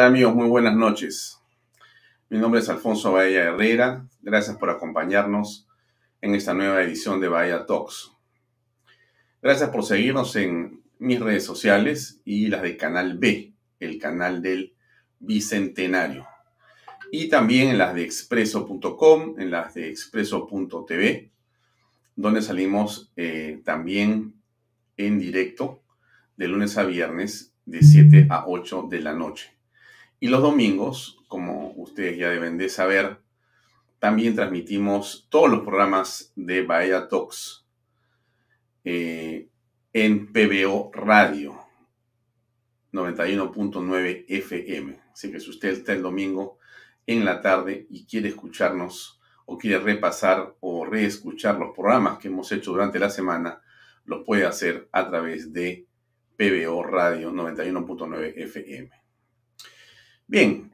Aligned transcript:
tal 0.00 0.14
amigos? 0.14 0.34
Muy 0.34 0.48
buenas 0.48 0.74
noches. 0.74 1.38
Mi 2.30 2.38
nombre 2.38 2.60
es 2.60 2.70
Alfonso 2.70 3.12
Bahía 3.12 3.42
Herrera. 3.42 4.08
Gracias 4.22 4.56
por 4.56 4.70
acompañarnos 4.70 5.68
en 6.22 6.34
esta 6.34 6.54
nueva 6.54 6.82
edición 6.82 7.20
de 7.20 7.28
Bahía 7.28 7.66
Talks. 7.66 8.10
Gracias 9.42 9.68
por 9.68 9.84
seguirnos 9.84 10.34
en 10.36 10.80
mis 10.98 11.20
redes 11.20 11.44
sociales 11.44 12.22
y 12.24 12.46
las 12.46 12.62
de 12.62 12.78
Canal 12.78 13.18
B, 13.18 13.52
el 13.78 13.98
canal 13.98 14.40
del 14.40 14.72
Bicentenario. 15.18 16.26
Y 17.12 17.28
también 17.28 17.68
en 17.68 17.76
las 17.76 17.94
de 17.94 18.02
expreso.com, 18.02 19.38
en 19.38 19.50
las 19.50 19.74
de 19.74 19.90
expreso.tv, 19.90 21.30
donde 22.16 22.40
salimos 22.40 23.12
eh, 23.16 23.60
también 23.66 24.40
en 24.96 25.18
directo 25.18 25.82
de 26.38 26.48
lunes 26.48 26.78
a 26.78 26.84
viernes 26.84 27.52
de 27.66 27.82
7 27.82 28.28
a 28.30 28.46
8 28.46 28.86
de 28.88 29.00
la 29.00 29.12
noche. 29.12 29.59
Y 30.20 30.28
los 30.28 30.42
domingos, 30.42 31.18
como 31.28 31.72
ustedes 31.76 32.18
ya 32.18 32.28
deben 32.28 32.58
de 32.58 32.68
saber, 32.68 33.20
también 33.98 34.34
transmitimos 34.34 35.26
todos 35.30 35.50
los 35.50 35.60
programas 35.60 36.32
de 36.36 36.62
Bahía 36.62 37.08
Talks 37.08 37.66
eh, 38.84 39.48
en 39.94 40.30
PBO 40.30 40.90
Radio 40.92 41.58
91.9 42.92 44.26
FM. 44.28 45.00
Así 45.12 45.32
que 45.32 45.40
si 45.40 45.50
usted 45.50 45.70
está 45.70 45.94
el 45.94 46.02
domingo 46.02 46.58
en 47.06 47.24
la 47.24 47.40
tarde 47.40 47.86
y 47.88 48.04
quiere 48.04 48.28
escucharnos 48.28 49.20
o 49.46 49.56
quiere 49.56 49.78
repasar 49.78 50.54
o 50.60 50.84
reescuchar 50.84 51.58
los 51.58 51.74
programas 51.74 52.18
que 52.18 52.28
hemos 52.28 52.52
hecho 52.52 52.72
durante 52.72 52.98
la 52.98 53.08
semana, 53.10 53.62
lo 54.04 54.22
puede 54.22 54.44
hacer 54.44 54.88
a 54.92 55.08
través 55.08 55.52
de 55.52 55.86
PBO 56.36 56.82
Radio 56.82 57.32
91.9 57.32 58.34
FM. 58.36 58.99
Bien, 60.30 60.70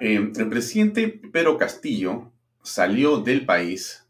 eh, 0.00 0.32
el 0.34 0.48
presidente 0.48 1.08
Pedro 1.08 1.58
Castillo 1.58 2.32
salió 2.62 3.18
del 3.18 3.44
país 3.44 4.08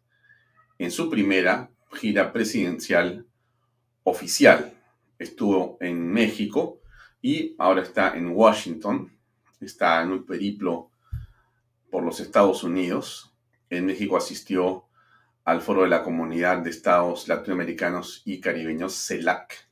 en 0.78 0.92
su 0.92 1.10
primera 1.10 1.68
gira 1.94 2.32
presidencial 2.32 3.26
oficial. 4.04 4.72
Estuvo 5.18 5.76
en 5.80 6.06
México 6.12 6.80
y 7.20 7.56
ahora 7.58 7.82
está 7.82 8.16
en 8.16 8.28
Washington. 8.28 9.10
Está 9.60 10.02
en 10.02 10.12
un 10.12 10.24
periplo 10.24 10.92
por 11.90 12.04
los 12.04 12.20
Estados 12.20 12.62
Unidos. 12.62 13.34
En 13.68 13.86
México 13.86 14.16
asistió 14.16 14.84
al 15.44 15.62
foro 15.62 15.82
de 15.82 15.88
la 15.88 16.04
Comunidad 16.04 16.58
de 16.58 16.70
Estados 16.70 17.26
Latinoamericanos 17.26 18.22
y 18.24 18.38
Caribeños, 18.38 18.94
CELAC. 18.94 19.68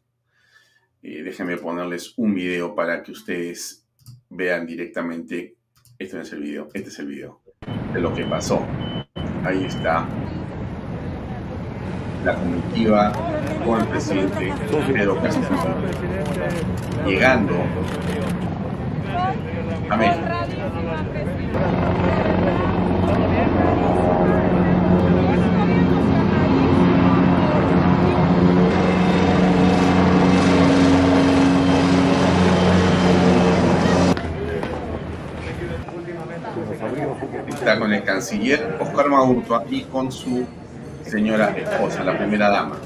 Eh, 1.05 1.23
déjenme 1.23 1.57
ponerles 1.57 2.15
un 2.17 2.35
video 2.35 2.75
para 2.75 3.05
que 3.05 3.13
ustedes 3.13 3.84
vean 4.35 4.67
directamente, 4.67 5.57
este 5.99 6.21
es 6.21 6.33
el 6.33 6.41
video, 6.41 6.69
este 6.75 6.89
es 6.89 6.99
el 6.99 7.07
video 7.07 7.41
de 7.93 8.01
lo 8.01 8.13
que 8.13 8.25
pasó. 8.25 8.67
Ahí 9.45 9.65
está 9.65 10.07
la 12.25 12.35
comitiva 12.35 13.13
con 13.65 13.81
el 13.81 13.87
presidente 13.87 14.53
Pedro 14.93 15.21
Castillo 15.21 15.49
llegando 17.07 17.55
a 19.91 19.97
México. 19.97 20.25
Con 37.85 37.93
el 37.93 38.03
canciller 38.03 38.79
Oscar 38.81 39.11
Maurtua 39.11 39.67
y 39.69 39.83
con 39.83 40.11
su 40.11 40.47
señora 41.05 41.55
esposa, 41.55 42.03
la 42.03 42.17
primera 42.17 42.49
dama. 42.49 42.79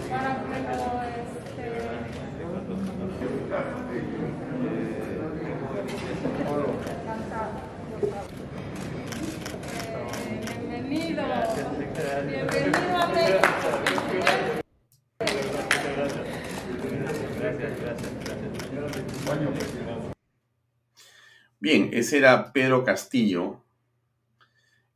Bien, 21.60 21.90
ese 21.92 22.18
era 22.18 22.52
Pedro 22.52 22.82
Castillo, 22.82 23.62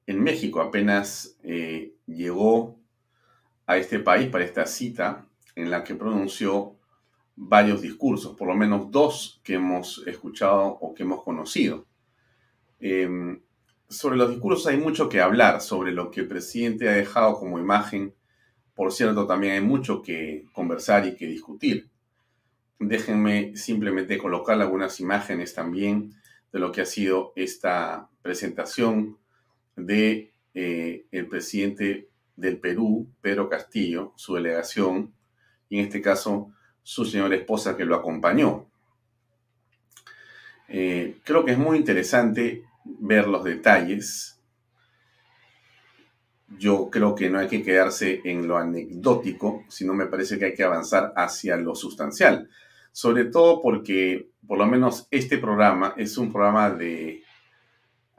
en 0.07 0.23
México. 0.23 0.61
Apenas 0.61 1.37
eh, 1.43 1.95
llegó 2.07 2.79
a 3.67 3.77
este 3.77 3.99
país 3.99 4.29
para 4.29 4.45
esta 4.45 4.67
cita 4.67 5.27
en 5.55 5.71
la 5.71 5.85
que 5.85 5.95
pronunció 5.95 6.77
varios 7.37 7.81
discursos, 7.81 8.37
por 8.37 8.49
lo 8.49 8.55
menos 8.55 8.91
dos 8.91 9.41
que 9.43 9.55
hemos 9.55 10.07
escuchado 10.07 10.67
o 10.67 10.95
que 10.95 11.03
hemos 11.03 11.23
conocido. 11.23 11.87
Em, 12.81 13.41
sobre 13.89 14.17
los 14.17 14.31
discursos 14.31 14.67
hay 14.67 14.77
mucho 14.77 15.09
que 15.09 15.21
hablar, 15.21 15.61
sobre 15.61 15.93
lo 15.93 16.11
que 16.11 16.21
el 16.21 16.29
presidente 16.29 16.89
ha 16.89 16.93
dejado 16.93 17.39
como 17.39 17.59
imagen. 17.59 18.15
Por 18.75 18.93
cierto, 18.93 19.27
también 19.27 19.55
hay 19.55 19.61
mucho 19.61 20.03
que 20.03 20.45
conversar 20.53 21.07
y 21.07 21.17
que 21.17 21.27
discutir. 21.27 21.91
Déjenme 22.79 23.57
simplemente 23.57 24.19
colocar 24.19 24.61
algunas 24.61 24.99
imágenes 24.99 25.55
también 25.55 26.15
de 26.53 26.59
lo 26.59 26.73
que 26.73 26.81
ha 26.81 26.87
sido 26.87 27.33
esta 27.37 28.09
presentación 28.23 29.19
de 29.77 30.33
eh, 30.55 31.07
el 31.11 31.27
presidente 31.29 32.09
del 32.37 32.59
Perú, 32.59 33.09
Pedro 33.21 33.49
Castillo, 33.49 34.13
su 34.17 34.35
delegación, 34.35 35.15
y 35.69 35.79
en 35.79 35.87
este 35.87 36.03
caso 36.03 36.53
su 36.83 37.05
señora 37.05 37.37
esposa 37.37 37.77
que 37.77 37.85
lo 37.85 37.95
acompañó. 37.95 38.67
Eh, 40.69 41.19
creo 41.25 41.45
que 41.45 41.53
es 41.53 41.59
muy 41.59 41.77
interesante 41.77 42.65
ver 42.85 43.29
los 43.29 43.45
detalles. 43.45 44.41
Yo 46.59 46.91
creo 46.91 47.15
que 47.15 47.31
no 47.31 47.39
hay 47.39 47.49
que 47.49 47.63
quedarse 47.63 48.21
en 48.25 48.47
lo 48.47 48.59
anecdótico, 48.59 49.65
sino 49.69 49.95
me 49.95 50.07
parece 50.07 50.39
que 50.39 50.47
hay 50.47 50.55
que 50.55 50.65
avanzar 50.65 51.13
hacia 51.17 51.57
lo 51.57 51.75
sustancial. 51.75 52.49
Sobre 52.91 53.27
todo 53.27 53.63
porque, 53.63 54.31
por 54.47 54.59
lo 54.59 54.67
menos, 54.67 55.09
este 55.11 55.39
programa 55.39 55.95
es 55.97 56.19
un 56.19 56.31
programa 56.31 56.71
de 56.71 57.23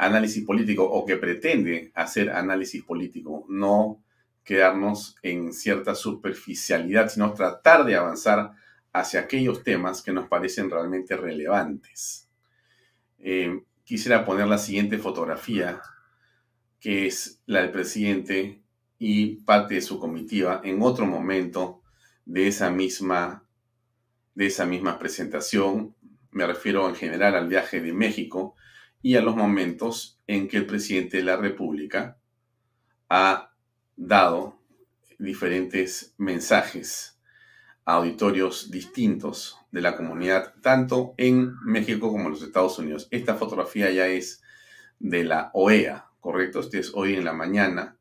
análisis 0.06 0.44
político 0.46 0.84
o 0.84 1.06
que 1.06 1.18
pretende 1.18 1.92
hacer 1.96 2.30
análisis 2.30 2.84
político, 2.84 3.46
no 3.50 4.04
quedarnos 4.44 5.16
en 5.22 5.54
cierta 5.54 5.96
superficialidad, 5.96 7.10
sino 7.10 7.34
tratar 7.34 7.86
de 7.86 7.96
avanzar 7.96 8.52
hacia 8.92 9.22
aquellos 9.22 9.64
temas 9.64 10.02
que 10.02 10.12
nos 10.12 10.28
parecen 10.28 10.70
realmente 10.70 11.16
relevantes. 11.16 12.30
Eh, 13.20 13.64
quisiera 13.84 14.26
poner 14.26 14.48
la 14.48 14.58
siguiente 14.58 14.98
fotografía, 14.98 15.82
que 16.80 17.08
es 17.08 17.42
la 17.46 17.62
del 17.62 17.72
presidente 17.72 18.62
y 19.00 19.38
parte 19.38 19.76
de 19.76 19.82
su 19.82 20.00
comitiva 20.00 20.62
en 20.64 20.82
otro 20.82 21.06
momento 21.06 21.82
de 22.26 22.48
esa 22.48 22.70
misma, 22.70 23.44
de 24.36 24.48
esa 24.48 24.66
misma 24.66 25.00
presentación. 25.00 25.96
Me 26.32 26.46
refiero 26.46 26.88
en 26.90 26.96
general 26.96 27.36
al 27.36 27.48
viaje 27.48 27.82
de 27.82 27.94
México, 27.94 28.56
y 29.04 29.18
a 29.18 29.22
los 29.22 29.36
momentos 29.36 30.18
en 30.26 30.48
que 30.48 30.58
el 30.58 30.66
presidente 30.66 31.18
de 31.18 31.24
la 31.24 31.36
República 31.36 32.18
ha 33.10 33.52
dado 33.98 34.58
diferentes 35.20 36.16
mensajes 36.18 37.20
a 37.86 37.96
auditorios 37.96 38.72
distintos 38.72 39.58
de 39.72 39.82
la 39.82 39.98
comunidad, 39.98 40.54
tanto 40.62 41.14
en 41.18 41.54
México 41.66 42.12
como 42.12 42.26
en 42.26 42.32
los 42.32 42.44
Estados 42.44 42.80
Unidos. 42.80 43.10
Esta 43.12 43.36
fotografía 43.36 43.92
ya 43.92 44.08
es 44.08 44.42
de 45.00 45.26
la 45.26 45.52
OEA, 45.54 46.10
¿correcto? 46.22 46.62
Este 46.62 46.80
es 46.80 46.94
hoy 46.96 47.16
en 47.16 47.26
la 47.26 47.34
mañana, 47.34 47.98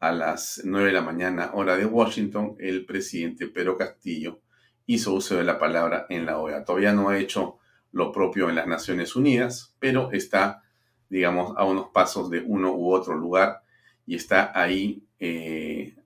a 0.00 0.10
las 0.10 0.60
9 0.64 0.88
de 0.88 0.92
la 0.92 1.02
mañana, 1.02 1.52
hora 1.54 1.76
de 1.76 1.86
Washington, 1.86 2.56
el 2.58 2.84
presidente 2.84 3.46
Pedro 3.46 3.78
Castillo 3.78 4.40
hizo 4.86 5.14
uso 5.14 5.36
de 5.36 5.44
la 5.44 5.58
palabra 5.58 6.06
en 6.08 6.26
la 6.26 6.38
OEA. 6.38 6.64
Todavía 6.64 6.92
no 6.92 7.10
ha 7.10 7.18
hecho 7.18 7.58
lo 7.96 8.12
propio 8.12 8.50
en 8.50 8.56
las 8.56 8.66
Naciones 8.66 9.16
Unidas, 9.16 9.74
pero 9.78 10.12
está, 10.12 10.62
digamos, 11.08 11.56
a 11.56 11.64
unos 11.64 11.88
pasos 11.94 12.28
de 12.28 12.42
uno 12.42 12.74
u 12.74 12.92
otro 12.92 13.14
lugar 13.16 13.62
y 14.06 14.16
está 14.16 14.52
ahí 14.54 15.02
eh, 15.18 15.96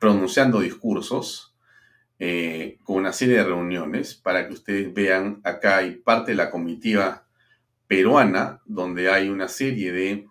pronunciando 0.00 0.58
discursos 0.58 1.54
eh, 2.18 2.78
con 2.82 2.96
una 2.96 3.12
serie 3.12 3.36
de 3.36 3.44
reuniones 3.44 4.16
para 4.16 4.48
que 4.48 4.54
ustedes 4.54 4.92
vean 4.92 5.40
acá 5.44 5.76
hay 5.76 5.92
parte 5.92 6.32
de 6.32 6.36
la 6.36 6.50
comitiva 6.50 7.24
peruana 7.86 8.60
donde 8.64 9.08
hay 9.08 9.28
una 9.28 9.46
serie 9.46 9.92
de 9.92 10.26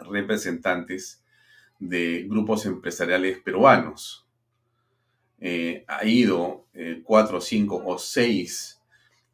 representantes 0.00 1.22
de 1.78 2.24
grupos 2.26 2.64
empresariales 2.64 3.40
peruanos. 3.40 4.26
Eh, 5.38 5.84
ha 5.86 6.06
ido 6.06 6.64
cuatro, 7.04 7.42
cinco 7.42 7.82
o 7.84 7.98
seis 7.98 8.81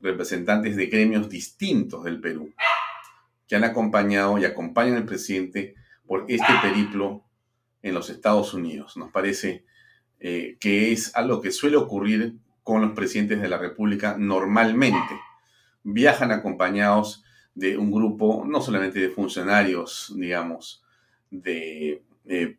representantes 0.00 0.76
de 0.76 0.86
gremios 0.86 1.28
distintos 1.28 2.04
del 2.04 2.20
Perú 2.20 2.52
que 3.46 3.56
han 3.56 3.64
acompañado 3.64 4.38
y 4.38 4.44
acompañan 4.44 4.96
al 4.96 5.06
presidente 5.06 5.74
por 6.06 6.26
este 6.28 6.52
periplo 6.62 7.24
en 7.82 7.94
los 7.94 8.10
Estados 8.10 8.52
Unidos. 8.54 8.96
Nos 8.96 9.10
parece 9.10 9.64
eh, 10.20 10.56
que 10.60 10.92
es 10.92 11.16
algo 11.16 11.40
que 11.40 11.50
suele 11.50 11.76
ocurrir 11.76 12.34
con 12.62 12.82
los 12.82 12.92
presidentes 12.92 13.40
de 13.40 13.48
la 13.48 13.56
República 13.56 14.16
normalmente. 14.18 15.14
Viajan 15.82 16.30
acompañados 16.30 17.24
de 17.54 17.78
un 17.78 17.90
grupo 17.90 18.44
no 18.46 18.60
solamente 18.60 19.00
de 19.00 19.08
funcionarios, 19.08 20.12
digamos, 20.16 20.84
de 21.30 22.02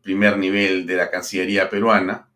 primer 0.02 0.38
nivel 0.38 0.88
de 0.88 0.96
la 0.96 1.12
Cancillería 1.12 1.70
peruana, 1.70 2.28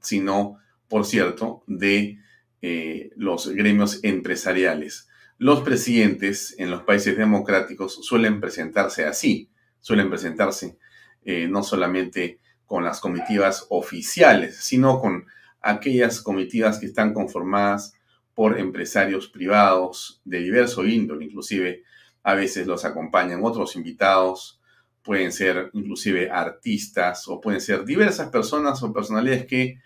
sino, 0.00 0.58
por 0.88 1.06
cierto, 1.06 1.62
de 1.66 2.18
eh, 2.62 3.10
los 3.16 3.48
gremios 3.48 4.02
empresariales. 4.02 5.08
Los 5.36 5.62
presidentes 5.62 6.54
en 6.58 6.70
los 6.70 6.84
países 6.84 7.16
democráticos 7.16 7.98
suelen 8.02 8.40
presentarse 8.40 9.04
así, 9.04 9.50
suelen 9.80 10.08
presentarse 10.08 10.78
eh, 11.24 11.48
no 11.48 11.62
solamente 11.62 12.38
con 12.64 12.84
las 12.84 13.00
comitivas 13.00 13.66
oficiales, 13.70 14.56
sino 14.56 15.00
con 15.00 15.26
aquellas 15.60 16.20
comitivas 16.20 16.78
que 16.78 16.86
están 16.86 17.12
conformadas 17.12 17.94
por 18.34 18.58
empresarios 18.58 19.28
privados 19.28 20.20
de 20.24 20.38
diverso 20.38 20.86
índole, 20.86 21.24
inclusive 21.26 21.82
a 22.22 22.34
veces 22.34 22.66
los 22.66 22.84
acompañan 22.84 23.44
otros 23.44 23.76
invitados, 23.76 24.60
pueden 25.02 25.32
ser 25.32 25.70
inclusive 25.72 26.30
artistas 26.30 27.26
o 27.28 27.40
pueden 27.40 27.60
ser 27.60 27.84
diversas 27.84 28.30
personas 28.30 28.82
o 28.82 28.92
personalidades 28.92 29.46
que 29.46 29.78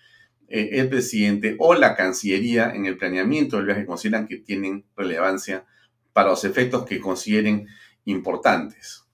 eh, 0.48 0.70
el 0.72 0.88
presidente 0.88 1.56
o 1.58 1.74
la 1.74 1.96
Cancillería 1.96 2.70
en 2.70 2.86
el 2.86 2.96
planeamiento 2.96 3.56
del 3.56 3.66
viaje 3.66 3.86
consideran 3.86 4.26
que 4.26 4.36
tienen 4.36 4.84
relevancia 4.96 5.64
para 6.12 6.30
los 6.30 6.44
efectos 6.44 6.84
que 6.84 7.00
consideren 7.00 7.66
importantes. 8.04 9.04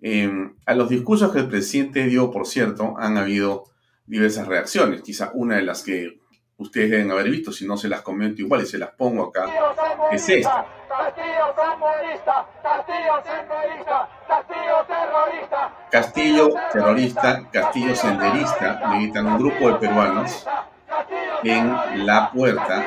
Em, 0.00 0.54
a 0.66 0.74
los 0.74 0.88
discursos 0.88 1.32
que 1.32 1.38
el 1.38 1.48
presidente 1.48 2.04
dio, 2.06 2.30
por 2.30 2.46
cierto, 2.46 2.94
han 2.98 3.16
habido 3.16 3.64
diversas 4.06 4.46
reacciones. 4.46 5.02
Quizá 5.02 5.30
una 5.34 5.56
de 5.56 5.62
las 5.62 5.82
que 5.82 6.18
ustedes 6.58 6.90
deben 6.90 7.10
haber 7.10 7.30
visto, 7.30 7.52
si 7.52 7.66
no 7.66 7.76
se 7.76 7.88
las 7.88 8.02
comento 8.02 8.42
igual 8.42 8.62
y 8.62 8.66
se 8.66 8.78
las 8.78 8.90
pongo 8.90 9.24
acá, 9.24 9.46
es 10.12 10.28
esta. 10.28 10.66
Castillo 14.28 14.85
Castillo 15.90 16.48
terrorista, 16.72 17.42
Castillo 17.50 17.94
senderista, 17.94 18.80
gritan 18.94 19.26
un 19.26 19.38
grupo 19.38 19.68
de 19.68 19.74
peruanos 19.74 20.46
en 21.42 22.06
la 22.06 22.30
puerta 22.30 22.84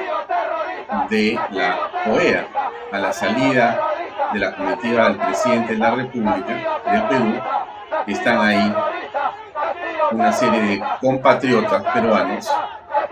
de 1.10 1.40
la 1.52 1.78
OEA, 2.08 2.48
a 2.92 2.98
la 2.98 3.14
salida 3.14 3.80
de 4.34 4.40
la 4.40 4.56
comitiva 4.56 5.06
del 5.06 5.18
presidente 5.18 5.74
de 5.74 5.80
la 5.80 5.92
República 5.92 6.82
del 6.92 7.04
Perú, 7.04 7.42
están 8.08 8.40
ahí 8.40 8.76
una 10.12 10.32
serie 10.32 10.62
de 10.62 10.84
compatriotas 11.02 11.84
peruanos, 11.94 12.52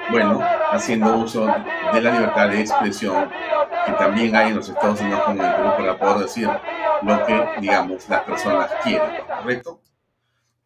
bueno, 0.09 0.39
haciendo 0.71 1.15
uso 1.15 1.47
de 1.93 2.01
la 2.01 2.11
libertad 2.11 2.49
de 2.49 2.61
expresión 2.61 3.29
que 3.85 3.91
también 3.93 4.35
hay 4.35 4.49
en 4.49 4.55
los 4.55 4.69
Estados 4.69 4.99
Unidos 5.01 5.21
como 5.25 5.43
el 5.43 5.53
Perú 5.53 5.73
para 5.77 5.97
poder 5.97 6.17
decir 6.19 6.49
lo 7.03 7.25
que, 7.25 7.61
digamos, 7.61 8.07
las 8.09 8.23
personas 8.23 8.71
quieren, 8.83 9.09
¿correcto? 9.25 9.81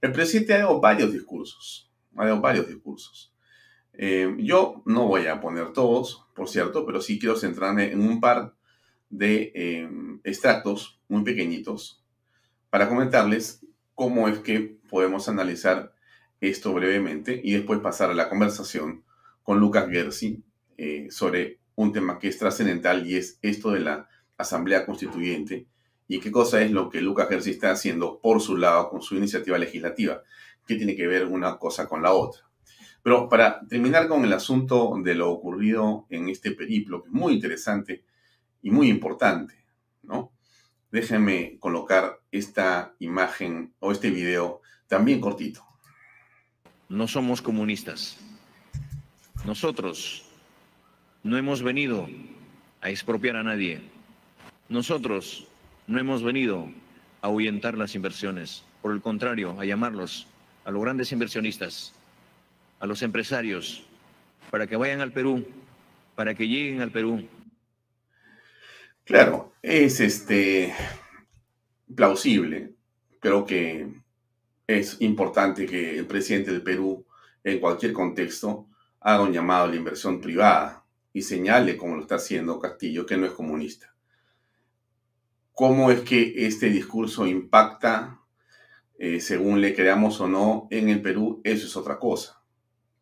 El 0.01 0.11
presidente 0.11 0.53
ha 0.53 0.59
dado 0.59 0.79
varios 0.79 1.13
discursos, 1.13 1.91
ha 2.15 2.25
dado 2.25 2.41
varios 2.41 2.67
discursos. 2.67 3.33
Eh, 3.93 4.35
yo 4.39 4.81
no 4.85 5.07
voy 5.07 5.27
a 5.27 5.39
poner 5.39 5.73
todos, 5.73 6.25
por 6.33 6.49
cierto, 6.49 6.85
pero 6.85 7.01
sí 7.01 7.19
quiero 7.19 7.35
centrarme 7.35 7.91
en 7.91 8.01
un 8.01 8.19
par 8.19 8.55
de 9.09 9.51
eh, 9.53 9.89
extractos 10.23 10.99
muy 11.07 11.23
pequeñitos 11.23 12.03
para 12.69 12.87
comentarles 12.87 13.65
cómo 13.93 14.27
es 14.27 14.39
que 14.39 14.77
podemos 14.89 15.27
analizar 15.27 15.93
esto 16.39 16.73
brevemente 16.73 17.39
y 17.43 17.53
después 17.53 17.79
pasar 17.81 18.09
a 18.09 18.15
la 18.15 18.29
conversación 18.29 19.03
con 19.43 19.59
Lucas 19.59 19.87
Gersi 19.89 20.43
eh, 20.77 21.07
sobre 21.11 21.59
un 21.75 21.91
tema 21.93 22.17
que 22.17 22.29
es 22.29 22.37
trascendental 22.37 23.05
y 23.05 23.17
es 23.17 23.37
esto 23.41 23.71
de 23.71 23.81
la 23.81 24.09
Asamblea 24.37 24.85
Constituyente 24.85 25.67
y 26.11 26.19
qué 26.19 26.29
cosa 26.29 26.61
es 26.61 26.71
lo 26.71 26.89
que 26.89 26.99
Lucas 26.99 27.29
Gersi 27.29 27.51
está 27.51 27.71
haciendo 27.71 28.19
por 28.19 28.41
su 28.41 28.57
lado 28.57 28.89
con 28.89 29.01
su 29.01 29.15
iniciativa 29.15 29.57
legislativa, 29.57 30.21
que 30.67 30.75
tiene 30.75 30.93
que 30.93 31.07
ver 31.07 31.25
una 31.25 31.57
cosa 31.57 31.87
con 31.87 32.01
la 32.01 32.11
otra. 32.11 32.41
Pero 33.01 33.29
para 33.29 33.65
terminar 33.65 34.09
con 34.09 34.25
el 34.25 34.33
asunto 34.33 34.93
de 35.01 35.15
lo 35.15 35.31
ocurrido 35.31 36.07
en 36.09 36.27
este 36.27 36.51
periplo, 36.51 37.01
que 37.01 37.07
es 37.07 37.13
muy 37.13 37.31
interesante 37.31 38.03
y 38.61 38.71
muy 38.71 38.89
importante, 38.89 39.55
¿no? 40.03 40.33
Déjenme 40.91 41.57
colocar 41.59 42.19
esta 42.29 42.93
imagen 42.99 43.73
o 43.79 43.93
este 43.93 44.09
video 44.09 44.59
también 44.87 45.21
cortito. 45.21 45.63
No 46.89 47.07
somos 47.07 47.41
comunistas. 47.41 48.17
Nosotros 49.45 50.25
no 51.23 51.37
hemos 51.37 51.63
venido 51.63 52.09
a 52.81 52.89
expropiar 52.89 53.37
a 53.37 53.43
nadie. 53.43 53.79
Nosotros 54.67 55.47
no 55.87 55.99
hemos 55.99 56.23
venido 56.23 56.69
a 57.21 57.27
ahuyentar 57.27 57.77
las 57.77 57.95
inversiones. 57.95 58.63
Por 58.81 58.93
el 58.93 59.01
contrario, 59.01 59.59
a 59.59 59.65
llamarlos 59.65 60.27
a 60.63 60.71
los 60.71 60.81
grandes 60.81 61.11
inversionistas, 61.11 61.93
a 62.79 62.85
los 62.85 63.01
empresarios, 63.01 63.83
para 64.49 64.67
que 64.67 64.75
vayan 64.75 65.01
al 65.01 65.11
Perú, 65.11 65.45
para 66.15 66.35
que 66.35 66.47
lleguen 66.47 66.81
al 66.81 66.91
Perú. 66.91 67.27
Claro, 69.03 69.53
es 69.61 69.99
este 69.99 70.73
plausible. 71.95 72.73
Creo 73.19 73.45
que 73.45 73.87
es 74.67 75.01
importante 75.01 75.65
que 75.65 75.97
el 75.97 76.05
presidente 76.05 76.51
del 76.51 76.63
Perú, 76.63 77.05
en 77.43 77.59
cualquier 77.59 77.93
contexto, 77.93 78.67
haga 78.99 79.23
un 79.23 79.33
llamado 79.33 79.65
a 79.65 79.67
la 79.67 79.75
inversión 79.75 80.21
privada 80.21 80.85
y 81.13 81.21
señale, 81.21 81.75
como 81.75 81.95
lo 81.95 82.01
está 82.01 82.15
haciendo 82.15 82.59
Castillo, 82.59 83.05
que 83.05 83.17
no 83.17 83.25
es 83.25 83.33
comunista. 83.33 83.90
¿Cómo 85.53 85.91
es 85.91 86.01
que 86.01 86.33
este 86.47 86.69
discurso 86.69 87.27
impacta, 87.27 88.19
eh, 88.97 89.19
según 89.19 89.61
le 89.61 89.75
creamos 89.75 90.19
o 90.21 90.27
no, 90.27 90.67
en 90.71 90.89
el 90.89 91.01
Perú? 91.01 91.41
Eso 91.43 91.67
es 91.67 91.75
otra 91.75 91.99
cosa. 91.99 92.41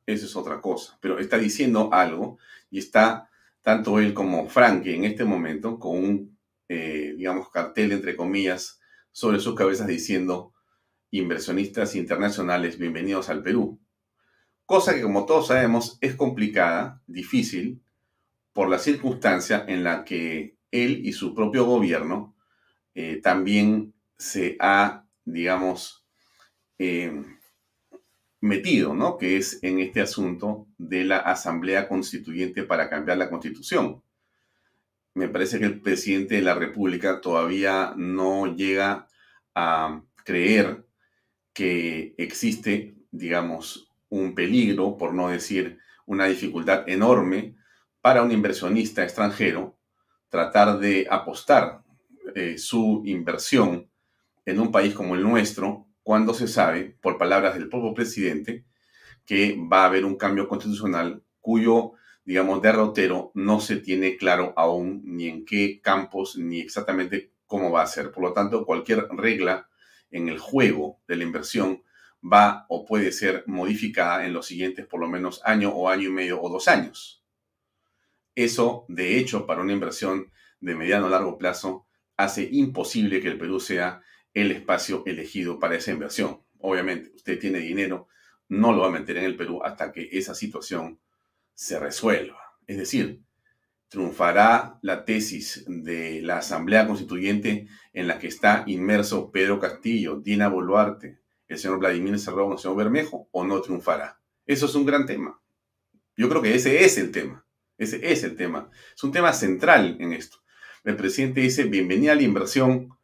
Eso 0.06 0.26
es 0.26 0.36
otra 0.36 0.60
cosa. 0.60 0.98
Pero 1.02 1.20
está 1.20 1.38
diciendo 1.38 1.90
algo 1.94 2.40
y 2.72 2.80
está 2.80 3.30
tanto 3.62 4.00
él 4.00 4.14
como 4.14 4.50
Frankie 4.50 4.96
en 4.96 5.06
este 5.06 5.26
momento 5.26 5.78
con 5.78 5.98
un, 5.98 6.38
eh, 6.68 7.14
digamos, 7.16 7.50
cartel, 7.52 7.92
entre 7.92 8.16
comillas, 8.16 8.82
sobre 9.12 9.40
sus 9.40 9.56
cabezas 9.56 9.88
diciendo 9.88 10.54
inversionistas 11.12 11.96
internacionales, 11.96 12.78
bienvenidos 12.78 13.30
al 13.30 13.44
Perú. 13.44 13.80
Cosa 14.66 14.94
que, 14.94 15.02
como 15.02 15.26
todos 15.26 15.48
sabemos, 15.48 15.98
es 16.02 16.16
complicada, 16.16 17.02
difícil, 17.08 17.82
por 18.54 18.70
la 18.70 18.80
circunstancia 18.80 19.64
en 19.68 19.84
la 19.84 20.04
que 20.04 20.58
él 20.72 21.06
y 21.06 21.14
su 21.14 21.34
propio 21.34 21.66
gobierno 21.66 22.36
eh, 22.96 23.20
también 23.22 23.94
se 24.18 24.58
ha, 24.60 25.06
digamos, 25.26 26.06
eh, 26.78 27.24
metido, 28.42 28.94
¿no? 28.94 29.18
Que 29.18 29.38
es 29.38 29.60
en 29.64 29.80
este 29.80 30.02
asunto 30.02 30.68
de 30.78 31.04
la 31.06 31.18
Asamblea 31.18 31.88
Constituyente 31.88 32.64
para 32.64 32.90
cambiar 32.90 33.18
la 33.18 33.30
Constitución. 33.30 34.02
Me 35.14 35.28
parece 35.28 35.60
que 35.60 35.66
el 35.66 35.82
presidente 35.82 36.36
de 36.36 36.42
la 36.42 36.56
República 36.56 37.20
todavía 37.22 37.94
no 37.98 38.56
llega 38.56 39.08
a 39.56 40.02
creer 40.24 40.86
que 41.54 42.16
existe, 42.18 42.96
digamos, 43.12 43.92
un 44.10 44.34
peligro, 44.34 44.98
por 44.98 45.14
no 45.14 45.30
decir 45.30 45.80
una 46.06 46.26
dificultad 46.26 46.88
enorme, 46.88 47.56
para 48.02 48.24
un 48.24 48.32
inversionista 48.32 49.04
extranjero 49.04 49.78
tratar 50.30 50.80
de 50.80 51.08
apostar 51.10 51.84
eh, 52.36 52.58
su 52.58 53.02
inversión 53.06 53.90
en 54.46 54.60
un 54.60 54.72
país 54.72 54.94
como 54.94 55.16
el 55.16 55.24
nuestro 55.24 55.88
cuando 56.04 56.34
se 56.34 56.48
sabe, 56.48 56.98
por 57.02 57.18
palabras 57.18 57.54
del 57.54 57.70
propio 57.70 57.94
presidente, 57.94 58.66
que 59.26 59.56
va 59.72 59.84
a 59.84 59.86
haber 59.86 60.06
un 60.06 60.18
cambio 60.18 60.48
constitucional 60.48 61.24
cuyo, 61.40 61.92
digamos, 62.26 62.62
derrotero 62.62 63.32
no 63.36 63.60
se 63.60 63.78
tiene 63.78 64.18
claro 64.18 64.54
aún 64.58 65.02
ni 65.06 65.28
en 65.28 65.46
qué 65.46 65.82
campos 65.82 66.36
ni 66.36 66.60
exactamente 66.60 67.34
cómo 67.46 67.72
va 67.72 67.84
a 67.84 67.88
ser. 67.88 68.12
Por 68.12 68.24
lo 68.24 68.34
tanto, 68.34 68.66
cualquier 68.66 69.08
regla 69.12 69.70
en 70.10 70.30
el 70.30 70.40
juego 70.40 71.00
de 71.08 71.18
la 71.18 71.24
inversión 71.24 71.84
va 72.24 72.66
o 72.70 72.86
puede 72.86 73.12
ser 73.12 73.44
modificada 73.48 74.26
en 74.26 74.34
los 74.34 74.48
siguientes 74.48 74.86
por 74.88 75.00
lo 75.00 75.08
menos 75.08 75.42
año 75.46 75.70
o 75.70 75.90
año 75.90 76.10
y 76.10 76.12
medio 76.12 76.42
o 76.42 76.50
dos 76.50 76.68
años. 76.68 77.24
Eso, 78.36 78.86
de 78.88 79.18
hecho, 79.18 79.46
para 79.46 79.62
una 79.62 79.74
inversión 79.74 80.32
de 80.60 80.76
mediano 80.76 81.08
a 81.08 81.10
largo 81.10 81.38
plazo, 81.38 81.86
hace 82.20 82.50
imposible 82.52 83.22
que 83.22 83.30
el 83.30 83.38
Perú 83.38 83.62
sea 83.62 84.02
el 84.34 84.52
espacio 84.52 85.04
elegido 85.06 85.58
para 85.58 85.78
esa 85.78 85.92
inversión. 85.92 86.42
Obviamente, 86.60 87.14
usted 87.16 87.40
tiene 87.40 87.60
dinero, 87.60 88.10
no 88.50 88.74
lo 88.74 88.82
va 88.82 88.88
a 88.88 88.92
meter 88.92 89.16
en 89.16 89.24
el 89.24 89.38
Perú 89.38 89.62
hasta 89.64 89.94
que 89.94 90.10
esa 90.12 90.36
situación 90.36 91.00
se 91.54 91.80
resuelva. 91.80 92.38
Es 92.68 92.78
decir, 92.78 93.22
triunfará 93.88 94.80
la 94.82 95.06
tesis 95.06 95.64
de 95.66 96.22
la 96.22 96.40
Asamblea 96.40 96.88
Constituyente 96.88 97.70
en 97.94 98.08
la 98.10 98.20
que 98.20 98.28
está 98.28 98.66
inmerso 98.68 99.32
Pedro 99.32 99.58
Castillo, 99.58 100.18
Dina 100.18 100.50
Boluarte, 100.50 101.20
el 101.48 101.58
señor 101.58 101.80
Vladimir 101.80 102.20
Cerrón, 102.20 102.52
el 102.52 102.58
señor 102.58 102.76
Bermejo, 102.76 103.30
o 103.32 103.46
no 103.46 103.62
triunfará? 103.62 104.20
Eso 104.46 104.66
es 104.66 104.76
un 104.76 104.86
gran 104.86 105.06
tema. 105.06 105.40
Yo 106.18 106.28
creo 106.28 106.42
que 106.42 106.54
ese 106.54 106.84
es 106.84 106.98
el 106.98 107.12
tema. 107.12 107.46
Ese 107.78 108.12
es 108.12 108.26
el 108.26 108.36
tema. 108.36 108.70
Es 108.94 109.06
un 109.06 109.14
tema 109.14 109.32
central 109.32 109.96
en 110.02 110.12
esto. 110.12 110.40
El 110.84 110.96
presidente 110.96 111.42
dice, 111.42 111.66
bienvenida 111.66 112.14
a 112.14 112.16
la 112.16 112.22
inversión, 112.22 112.98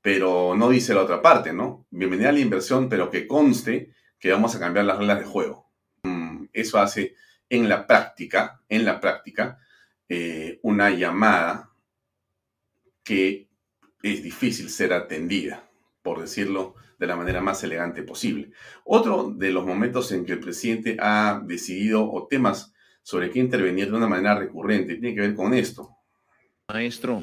pero 0.00 0.54
no 0.56 0.68
dice 0.68 0.94
la 0.94 1.02
otra 1.02 1.20
parte, 1.20 1.52
¿no? 1.52 1.86
Bienvenida 1.90 2.28
a 2.28 2.32
la 2.32 2.40
inversión, 2.40 2.88
pero 2.88 3.10
que 3.10 3.26
conste 3.26 3.92
que 4.18 4.30
vamos 4.30 4.54
a 4.54 4.60
cambiar 4.60 4.84
las 4.84 4.98
reglas 4.98 5.18
de 5.18 5.24
juego. 5.24 5.70
Mm, 6.04 6.44
eso 6.52 6.78
hace 6.78 7.16
en 7.48 7.68
la 7.68 7.86
práctica, 7.86 8.62
en 8.68 8.84
la 8.84 9.00
práctica, 9.00 9.58
eh, 10.08 10.60
una 10.62 10.90
llamada 10.90 11.70
que 13.02 13.48
es 14.02 14.22
difícil 14.22 14.70
ser 14.70 14.92
atendida, 14.92 15.68
por 16.02 16.20
decirlo 16.20 16.76
de 16.98 17.06
la 17.08 17.16
manera 17.16 17.40
más 17.40 17.64
elegante 17.64 18.04
posible. 18.04 18.52
Otro 18.84 19.32
de 19.36 19.50
los 19.50 19.66
momentos 19.66 20.12
en 20.12 20.24
que 20.24 20.32
el 20.32 20.40
presidente 20.40 20.96
ha 21.00 21.42
decidido, 21.44 22.08
o 22.08 22.28
temas 22.28 22.72
sobre 23.02 23.30
qué 23.30 23.40
intervenir 23.40 23.90
de 23.90 23.96
una 23.96 24.08
manera 24.08 24.36
recurrente, 24.36 24.94
tiene 24.94 25.14
que 25.16 25.20
ver 25.20 25.34
con 25.34 25.52
esto. 25.52 25.96
Maestro, 26.68 27.22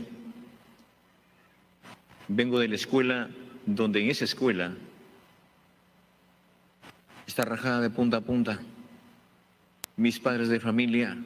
vengo 2.27 2.59
de 2.59 2.67
la 2.67 2.75
escuela 2.75 3.29
donde 3.65 4.01
en 4.01 4.11
esa 4.11 4.25
escuela 4.25 4.75
está 7.25 7.45
rajada 7.45 7.81
de 7.81 7.89
punta 7.89 8.17
a 8.17 8.21
punta. 8.21 8.59
Mis 9.95 10.19
padres 10.19 10.49
de 10.49 10.59
familia 10.59 11.17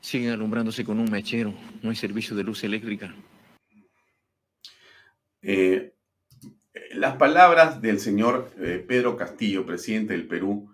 siguen 0.00 0.30
alumbrándose 0.30 0.84
con 0.84 0.98
un 0.98 1.10
mechero, 1.10 1.54
no 1.82 1.90
hay 1.90 1.96
servicio 1.96 2.36
de 2.36 2.44
luz 2.44 2.64
eléctrica. 2.64 3.14
Eh, 5.42 5.94
las 6.92 7.16
palabras 7.16 7.80
del 7.80 8.00
señor 8.00 8.52
eh, 8.58 8.84
Pedro 8.86 9.16
Castillo, 9.16 9.64
presidente 9.64 10.12
del 10.14 10.26
Perú, 10.26 10.70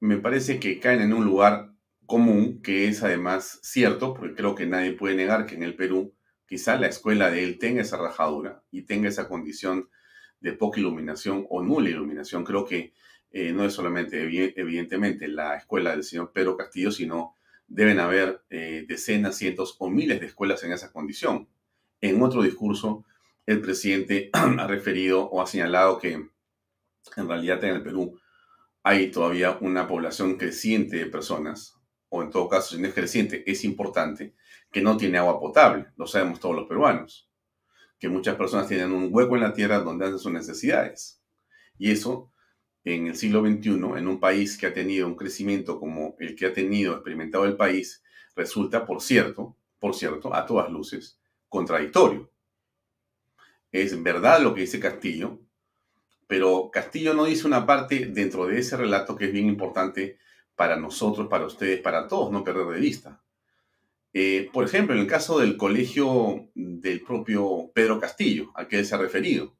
me 0.00 0.18
parece 0.18 0.60
que 0.60 0.78
caen 0.78 1.00
en 1.00 1.12
un 1.12 1.24
lugar 1.24 1.73
común, 2.06 2.60
que 2.62 2.88
es 2.88 3.02
además 3.02 3.60
cierto, 3.62 4.14
porque 4.14 4.34
creo 4.34 4.54
que 4.54 4.66
nadie 4.66 4.92
puede 4.92 5.16
negar 5.16 5.46
que 5.46 5.54
en 5.54 5.62
el 5.62 5.74
Perú 5.74 6.14
quizá 6.46 6.76
la 6.76 6.86
escuela 6.86 7.30
de 7.30 7.44
él 7.44 7.58
tenga 7.58 7.82
esa 7.82 7.96
rajadura 7.96 8.62
y 8.70 8.82
tenga 8.82 9.08
esa 9.08 9.28
condición 9.28 9.88
de 10.40 10.52
poca 10.52 10.80
iluminación 10.80 11.46
o 11.48 11.62
nula 11.62 11.88
iluminación. 11.88 12.44
Creo 12.44 12.64
que 12.64 12.92
eh, 13.30 13.52
no 13.52 13.64
es 13.64 13.72
solamente, 13.72 14.22
evidentemente, 14.22 15.26
la 15.28 15.56
escuela 15.56 15.90
del 15.90 16.04
señor 16.04 16.32
Pedro 16.32 16.56
Castillo, 16.56 16.92
sino 16.92 17.34
deben 17.66 17.98
haber 17.98 18.42
eh, 18.50 18.84
decenas, 18.86 19.36
cientos 19.36 19.76
o 19.78 19.90
miles 19.90 20.20
de 20.20 20.26
escuelas 20.26 20.62
en 20.64 20.72
esa 20.72 20.92
condición. 20.92 21.48
En 22.00 22.22
otro 22.22 22.42
discurso, 22.42 23.04
el 23.46 23.60
presidente 23.60 24.30
ha 24.32 24.66
referido 24.66 25.28
o 25.28 25.42
ha 25.42 25.46
señalado 25.46 25.98
que 25.98 26.12
en 26.12 27.28
realidad 27.28 27.62
en 27.64 27.76
el 27.76 27.82
Perú 27.82 28.18
hay 28.82 29.10
todavía 29.10 29.56
una 29.60 29.88
población 29.88 30.36
creciente 30.36 30.96
de 30.98 31.06
personas, 31.06 31.80
o 32.16 32.22
en 32.22 32.30
todo 32.30 32.48
caso, 32.48 32.76
si 32.76 32.80
no 32.80 32.86
es 32.86 32.94
creciente, 32.94 33.42
es 33.50 33.64
importante, 33.64 34.34
que 34.70 34.80
no 34.80 34.96
tiene 34.96 35.18
agua 35.18 35.40
potable. 35.40 35.86
Lo 35.96 36.06
sabemos 36.06 36.38
todos 36.38 36.54
los 36.54 36.68
peruanos. 36.68 37.28
Que 37.98 38.08
muchas 38.08 38.36
personas 38.36 38.68
tienen 38.68 38.92
un 38.92 39.08
hueco 39.10 39.34
en 39.34 39.42
la 39.42 39.52
tierra 39.52 39.80
donde 39.80 40.04
hacen 40.04 40.20
sus 40.20 40.32
necesidades. 40.32 41.20
Y 41.76 41.90
eso 41.90 42.30
en 42.84 43.08
el 43.08 43.16
siglo 43.16 43.40
XXI, 43.40 43.98
en 43.98 44.06
un 44.06 44.20
país 44.20 44.56
que 44.56 44.66
ha 44.66 44.72
tenido 44.72 45.08
un 45.08 45.16
crecimiento 45.16 45.80
como 45.80 46.14
el 46.20 46.36
que 46.36 46.46
ha 46.46 46.52
tenido 46.52 46.92
experimentado 46.92 47.46
el 47.46 47.56
país, 47.56 48.04
resulta, 48.36 48.86
por 48.86 49.02
cierto, 49.02 49.56
por 49.80 49.96
cierto, 49.96 50.32
a 50.32 50.46
todas 50.46 50.70
luces, 50.70 51.18
contradictorio. 51.48 52.30
Es 53.72 54.00
verdad 54.00 54.40
lo 54.40 54.54
que 54.54 54.60
dice 54.60 54.78
Castillo, 54.78 55.40
pero 56.28 56.70
Castillo 56.72 57.12
no 57.12 57.24
dice 57.24 57.48
una 57.48 57.66
parte 57.66 58.06
dentro 58.06 58.46
de 58.46 58.60
ese 58.60 58.76
relato 58.76 59.16
que 59.16 59.24
es 59.24 59.32
bien 59.32 59.48
importante 59.48 60.18
para 60.56 60.76
nosotros, 60.76 61.28
para 61.28 61.46
ustedes, 61.46 61.80
para 61.80 62.06
todos, 62.08 62.30
no 62.30 62.44
perder 62.44 62.66
de 62.66 62.80
vista. 62.80 63.20
Eh, 64.12 64.48
por 64.52 64.64
ejemplo, 64.64 64.94
en 64.94 65.00
el 65.00 65.08
caso 65.08 65.38
del 65.40 65.56
colegio 65.56 66.48
del 66.54 67.02
propio 67.02 67.70
Pedro 67.74 67.98
Castillo, 67.98 68.52
al 68.54 68.68
que 68.68 68.78
él 68.78 68.86
se 68.86 68.94
ha 68.94 68.98
referido 68.98 69.54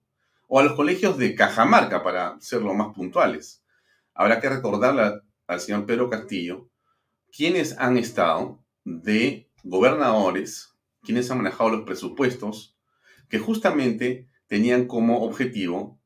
o 0.46 0.60
a 0.60 0.62
los 0.62 0.74
colegios 0.74 1.18
de 1.18 1.34
Cajamarca, 1.34 2.02
para 2.02 2.40
ser 2.40 2.62
lo 2.62 2.74
más 2.74 2.94
puntuales. 2.94 3.64
Habrá 4.14 4.40
que 4.40 4.48
recordarle 4.48 5.22
al 5.46 5.60
señor 5.60 5.86
Pedro 5.86 6.08
Castillo 6.10 6.68
quienes 7.36 7.76
han 7.78 7.96
estado 7.96 8.62
de 8.84 9.48
gobernadores, 9.64 10.72
quienes 11.02 11.30
han 11.30 11.38
manejado 11.38 11.70
los 11.70 11.84
presupuestos, 11.84 12.76
que 13.28 13.40
justamente 13.40 14.28
tenían 14.46 14.86
como 14.86 15.24
objetivo 15.24 15.98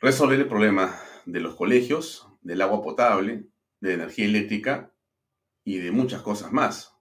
resolver 0.00 0.38
el 0.38 0.46
problema 0.46 0.96
de 1.24 1.40
los 1.40 1.56
colegios, 1.56 2.28
del 2.42 2.62
agua 2.62 2.82
potable, 2.82 3.46
de 3.80 3.94
energía 3.94 4.26
eléctrica 4.26 4.92
y 5.64 5.78
de 5.78 5.90
muchas 5.90 6.22
cosas 6.22 6.52
más, 6.52 6.96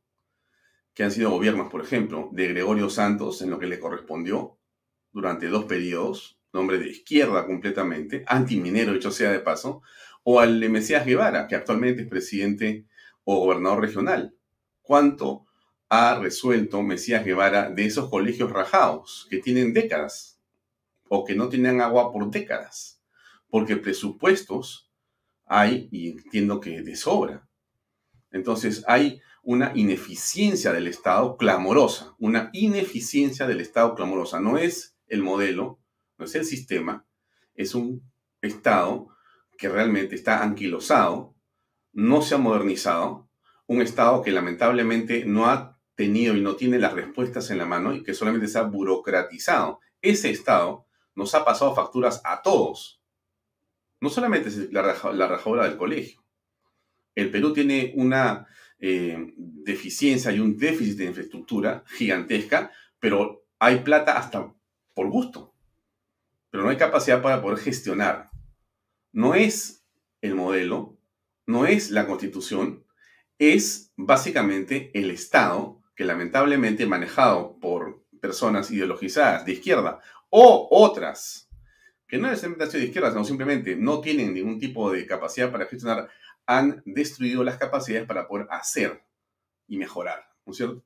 que 0.93 1.03
han 1.03 1.11
sido 1.11 1.29
gobiernos, 1.29 1.69
por 1.69 1.83
ejemplo, 1.83 2.29
de 2.31 2.47
Gregorio 2.47 2.89
Santos 2.89 3.41
en 3.41 3.49
lo 3.49 3.59
que 3.59 3.67
le 3.67 3.79
correspondió, 3.79 4.57
durante 5.11 5.47
dos 5.47 5.65
periodos, 5.65 6.39
nombre 6.51 6.77
de 6.77 6.89
izquierda 6.89 7.45
completamente, 7.45 8.23
antiminero, 8.27 8.93
hecho 8.93 9.11
sea 9.11 9.31
de 9.31 9.39
paso, 9.39 9.81
o 10.23 10.39
al 10.39 10.59
de 10.59 10.69
Mesías 10.69 11.05
Guevara, 11.05 11.47
que 11.47 11.55
actualmente 11.55 12.03
es 12.03 12.07
presidente 12.07 12.85
o 13.23 13.39
gobernador 13.39 13.81
regional. 13.81 14.35
¿Cuánto 14.81 15.45
ha 15.89 16.17
resuelto 16.19 16.81
Mesías 16.81 17.23
Guevara 17.25 17.69
de 17.69 17.85
esos 17.85 18.09
colegios 18.09 18.51
rajados 18.51 19.27
que 19.29 19.37
tienen 19.39 19.73
décadas 19.73 20.39
o 21.09 21.25
que 21.25 21.35
no 21.35 21.49
tienen 21.49 21.81
agua 21.81 22.11
por 22.11 22.31
décadas? 22.31 23.01
Porque 23.49 23.77
presupuestos 23.77 24.84
hay 25.45 25.87
y 25.91 26.11
entiendo 26.11 26.59
que 26.59 26.81
de 26.81 26.95
sobra. 26.95 27.47
Entonces 28.31 28.83
hay 28.87 29.21
una 29.43 29.71
ineficiencia 29.75 30.73
del 30.73 30.87
Estado 30.87 31.37
clamorosa, 31.37 32.15
una 32.17 32.49
ineficiencia 32.53 33.45
del 33.47 33.61
Estado 33.61 33.93
clamorosa. 33.95 34.39
No 34.39 34.57
es 34.57 34.97
el 35.07 35.21
modelo, 35.21 35.79
no 36.17 36.25
es 36.25 36.35
el 36.35 36.45
sistema, 36.45 37.05
es 37.53 37.75
un 37.75 38.01
Estado 38.41 39.07
que 39.57 39.69
realmente 39.69 40.15
está 40.15 40.43
anquilosado, 40.43 41.35
no 41.93 42.21
se 42.21 42.35
ha 42.35 42.37
modernizado, 42.37 43.29
un 43.67 43.81
Estado 43.81 44.21
que 44.21 44.31
lamentablemente 44.31 45.25
no 45.25 45.47
ha 45.47 45.79
tenido 45.95 46.35
y 46.35 46.41
no 46.41 46.55
tiene 46.55 46.77
las 46.77 46.93
respuestas 46.93 47.49
en 47.51 47.57
la 47.57 47.65
mano 47.65 47.95
y 47.95 48.03
que 48.03 48.13
solamente 48.13 48.47
se 48.47 48.59
ha 48.59 48.63
burocratizado. 48.63 49.79
Ese 50.01 50.29
Estado 50.29 50.85
nos 51.15 51.33
ha 51.35 51.45
pasado 51.45 51.73
facturas 51.73 52.21
a 52.25 52.41
todos. 52.41 53.01
No 54.05 54.11
solamente 54.11 54.49
es 54.49 54.71
la, 54.71 54.83
rajadura 54.83 55.67
del 55.67 55.77
colegio. 55.77 56.23
El 57.15 57.31
Perú 57.31 57.53
tiene 57.53 57.91
una 57.95 58.45
eh, 58.77 59.33
deficiencia 59.35 60.31
y 60.31 60.39
un 60.39 60.59
déficit 60.59 60.99
de 60.99 61.05
infraestructura 61.05 61.83
gigantesca, 61.87 62.71
pero 62.99 63.47
hay 63.57 63.79
plata 63.79 64.15
hasta 64.15 64.53
por 64.93 65.09
gusto, 65.09 65.55
pero 66.51 66.61
no 66.61 66.69
hay 66.69 66.77
capacidad 66.77 67.19
para 67.19 67.41
poder 67.41 67.57
gestionar. 67.57 68.29
No 69.11 69.33
es 69.33 69.83
el 70.21 70.35
modelo, 70.35 70.99
no 71.47 71.65
es 71.65 71.89
la 71.89 72.05
constitución, 72.05 72.85
es 73.39 73.91
básicamente 73.95 74.91
el 74.93 75.09
Estado 75.09 75.81
que 75.95 76.05
lamentablemente 76.05 76.85
manejado 76.85 77.57
por 77.59 78.05
personas 78.21 78.69
ideologizadas 78.69 79.47
de 79.47 79.53
izquierda 79.53 79.99
o 80.29 80.67
otras 80.69 81.44
no 82.17 82.27
necesariamente 82.27 82.63
han 82.65 82.71
sido 82.71 82.81
de 82.81 82.87
izquierda, 82.87 83.11
sino 83.11 83.23
simplemente 83.23 83.75
no 83.75 84.01
tienen 84.01 84.33
ningún 84.33 84.59
tipo 84.59 84.91
de 84.91 85.05
capacidad 85.05 85.51
para 85.51 85.65
gestionar, 85.65 86.09
han 86.45 86.81
destruido 86.85 87.43
las 87.43 87.57
capacidades 87.57 88.07
para 88.07 88.27
poder 88.27 88.47
hacer 88.49 89.03
y 89.67 89.77
mejorar, 89.77 90.29
¿no 90.45 90.51
es 90.51 90.57
cierto? 90.57 90.83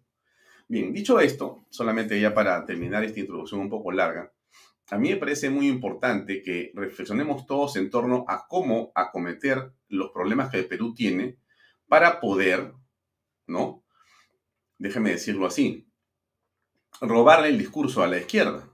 Bien, 0.67 0.93
dicho 0.93 1.19
esto, 1.19 1.65
solamente 1.69 2.19
ya 2.19 2.33
para 2.33 2.63
terminar 2.65 3.03
esta 3.03 3.19
introducción 3.19 3.59
un 3.59 3.69
poco 3.69 3.91
larga, 3.91 4.31
a 4.91 4.97
mí 4.97 5.09
me 5.09 5.17
parece 5.17 5.49
muy 5.49 5.67
importante 5.67 6.41
que 6.41 6.71
reflexionemos 6.73 7.45
todos 7.45 7.75
en 7.75 7.89
torno 7.89 8.25
a 8.27 8.47
cómo 8.47 8.91
acometer 8.95 9.71
los 9.87 10.11
problemas 10.11 10.49
que 10.49 10.59
el 10.59 10.67
Perú 10.67 10.93
tiene 10.93 11.37
para 11.87 12.19
poder, 12.19 12.73
¿no? 13.45 13.83
Déjeme 14.77 15.11
decirlo 15.11 15.45
así, 15.45 15.87
robarle 17.01 17.49
el 17.49 17.57
discurso 17.57 18.01
a 18.03 18.07
la 18.07 18.17
izquierda. 18.17 18.68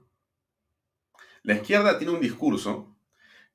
La 1.45 1.53
izquierda 1.53 1.99
tiene 1.99 2.11
un 2.11 2.21
discurso 2.21 2.97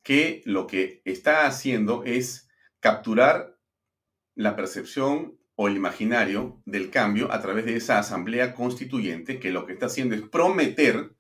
que 0.05 0.43
lo 0.45 0.69
que 0.69 1.03
está 1.05 1.47
haciendo 1.47 2.05
es 2.05 2.49
capturar 2.79 3.59
la 4.37 4.55
percepción 4.55 5.41
o 5.57 5.67
el 5.67 5.75
imaginario 5.75 6.63
del 6.67 6.91
cambio 6.91 7.33
a 7.33 7.43
través 7.43 7.65
de 7.65 7.75
esa 7.75 7.99
asamblea 7.99 8.55
constituyente 8.55 9.41
que 9.41 9.51
lo 9.51 9.67
que 9.67 9.73
está 9.73 9.87
haciendo 9.87 10.15
es 10.15 10.23
prometer 10.23 11.17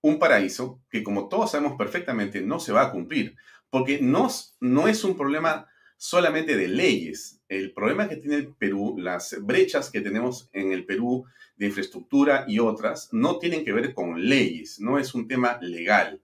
un 0.00 0.20
paraíso 0.20 0.80
que 0.90 1.02
como 1.02 1.28
todos 1.28 1.50
sabemos 1.50 1.76
perfectamente 1.76 2.40
no 2.40 2.60
se 2.60 2.70
va 2.70 2.82
a 2.82 2.92
cumplir, 2.92 3.34
porque 3.68 3.98
no, 4.00 4.28
no 4.60 4.86
es 4.86 5.02
un 5.02 5.16
problema 5.16 5.66
solamente 5.96 6.56
de 6.56 6.68
leyes. 6.68 7.40
El 7.48 7.72
problema 7.72 8.08
que 8.08 8.16
tiene 8.16 8.36
el 8.36 8.54
Perú, 8.54 8.96
las 8.98 9.36
brechas 9.42 9.90
que 9.90 10.00
tenemos 10.00 10.48
en 10.52 10.72
el 10.72 10.84
Perú 10.84 11.24
de 11.56 11.66
infraestructura 11.66 12.44
y 12.46 12.58
otras, 12.58 13.08
no 13.12 13.38
tienen 13.38 13.64
que 13.64 13.72
ver 13.72 13.94
con 13.94 14.28
leyes, 14.28 14.78
no 14.80 14.98
es 14.98 15.14
un 15.14 15.26
tema 15.26 15.58
legal. 15.60 16.22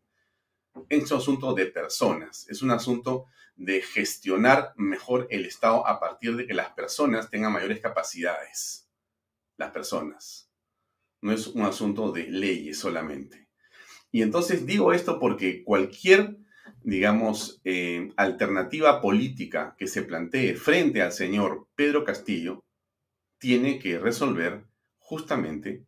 Es 0.88 1.11
un 1.11 1.19
asunto 1.19 1.55
de 1.55 1.67
personas, 1.67 2.47
es 2.49 2.62
un 2.62 2.71
asunto 2.71 3.26
de 3.57 3.83
gestionar 3.83 4.73
mejor 4.76 5.26
el 5.31 5.45
Estado 5.45 5.87
a 5.87 6.00
partir 6.00 6.37
de 6.37 6.47
que 6.47 6.55
las 6.55 6.71
personas 6.73 7.31
tengan 7.31 7.52
mayores 7.52 7.81
capacidades. 7.81 8.88
Las 9.57 9.71
personas. 9.71 10.50
No 11.21 11.33
es 11.33 11.47
un 11.47 11.62
asunto 11.62 12.11
de 12.11 12.29
leyes 12.29 12.79
solamente. 12.79 13.49
Y 14.11 14.23
entonces 14.23 14.67
digo 14.67 14.93
esto 14.93 15.19
porque 15.19 15.62
cualquier 15.62 16.37
digamos, 16.83 17.61
eh, 17.64 18.12
alternativa 18.16 19.00
política 19.00 19.75
que 19.78 19.87
se 19.87 20.02
plantee 20.02 20.57
frente 20.57 21.02
al 21.02 21.12
señor 21.12 21.69
Pedro 21.75 22.04
Castillo 22.04 22.64
tiene 23.38 23.78
que 23.78 23.99
resolver 23.99 24.64
justamente 24.99 25.85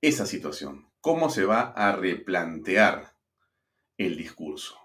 esa 0.00 0.26
situación. 0.26 0.88
¿Cómo 1.00 1.30
se 1.30 1.44
va 1.44 1.60
a 1.60 1.92
replantear 1.92 3.14
el 3.96 4.16
discurso? 4.16 4.76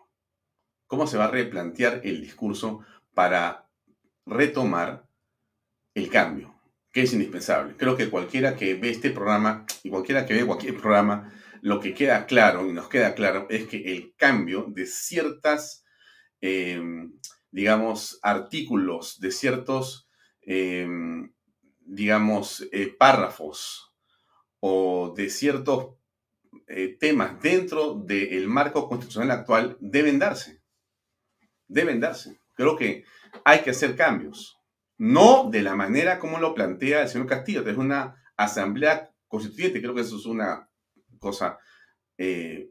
¿Cómo 0.88 1.08
se 1.08 1.18
va 1.18 1.26
a 1.26 1.32
replantear 1.32 2.02
el 2.04 2.22
discurso 2.22 2.82
para 3.14 3.68
retomar 4.26 5.08
el 5.96 6.10
cambio, 6.10 6.56
que 6.92 7.02
es 7.02 7.14
indispensable? 7.14 7.76
Creo 7.78 7.98
que 7.98 8.10
cualquiera 8.10 8.56
que 8.56 8.76
ve 8.76 8.92
este 8.92 9.10
programa 9.10 9.66
y 9.82 9.90
cualquiera 9.90 10.26
que 10.26 10.36
ve 10.36 10.46
cualquier 10.46 10.78
programa 10.78 11.34
lo 11.64 11.80
que 11.80 11.94
queda 11.94 12.26
claro 12.26 12.68
y 12.68 12.74
nos 12.74 12.90
queda 12.90 13.16
claro 13.16 13.48
es 13.50 13.68
que 13.68 13.94
el 13.94 14.14
cambio 14.18 14.66
de 14.68 14.86
ciertas, 14.86 15.86
em, 16.42 17.14
digamos, 17.52 18.20
artículos, 18.22 19.18
de 19.22 19.32
ciertos, 19.32 20.10
em, 20.42 21.34
digamos, 21.80 22.68
eh, 22.74 22.94
párrafos 23.00 23.94
o 24.60 25.14
de 25.16 25.30
ciertos 25.30 25.96
eh, 26.68 26.98
temas 27.00 27.42
dentro 27.42 27.94
del 27.94 28.50
marco 28.50 28.90
constitucional 28.90 29.32
actual 29.32 29.78
deben 29.80 30.20
darse. 30.20 30.62
Deben 31.70 32.02
darse. 32.02 32.42
Creo 32.56 32.76
que 32.76 33.06
hay 33.46 33.62
que 33.62 33.70
hacer 33.70 33.96
cambios. 33.96 34.58
No 34.98 35.50
de 35.50 35.62
la 35.62 35.76
manera 35.76 36.20
como 36.20 36.40
lo 36.40 36.54
plantea 36.54 37.04
el 37.04 37.08
señor 37.08 37.28
Castillo, 37.28 37.66
es 37.66 37.78
una 37.78 38.22
asamblea 38.36 39.14
constituyente. 39.30 39.82
Creo 39.82 39.96
que 39.96 40.02
eso 40.02 40.18
es 40.18 40.26
una 40.26 40.70
cosa 41.24 41.58
eh, 42.18 42.70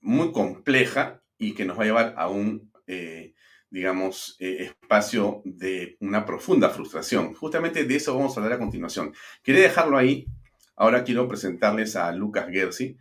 muy 0.00 0.32
compleja 0.32 1.22
y 1.38 1.54
que 1.54 1.64
nos 1.64 1.78
va 1.78 1.82
a 1.82 1.86
llevar 1.86 2.14
a 2.16 2.28
un, 2.28 2.72
eh, 2.88 3.34
digamos, 3.70 4.36
eh, 4.40 4.64
espacio 4.64 5.42
de 5.44 5.96
una 6.00 6.26
profunda 6.26 6.70
frustración. 6.70 7.34
Justamente 7.34 7.84
de 7.84 7.94
eso 7.94 8.16
vamos 8.16 8.36
a 8.36 8.40
hablar 8.40 8.56
a 8.56 8.58
continuación. 8.58 9.14
Quería 9.44 9.62
dejarlo 9.62 9.96
ahí. 9.96 10.26
Ahora 10.74 11.04
quiero 11.04 11.28
presentarles 11.28 11.94
a 11.94 12.10
Lucas 12.12 12.48
Gersi. 12.50 12.96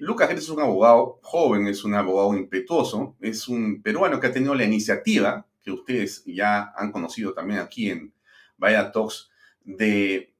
Lucas 0.00 0.28
Gersi 0.28 0.44
es 0.44 0.50
un 0.50 0.60
abogado 0.60 1.20
joven, 1.22 1.68
es 1.68 1.84
un 1.84 1.94
abogado 1.94 2.34
impetuoso, 2.34 3.16
es 3.20 3.46
un 3.46 3.80
peruano 3.82 4.18
que 4.18 4.26
ha 4.26 4.32
tenido 4.32 4.52
la 4.56 4.64
iniciativa, 4.64 5.46
que 5.62 5.70
ustedes 5.70 6.24
ya 6.26 6.72
han 6.76 6.90
conocido 6.90 7.32
también 7.34 7.60
aquí 7.60 7.88
en 7.88 8.12
Vaya 8.56 8.90
Talks, 8.90 9.30
de 9.62 10.34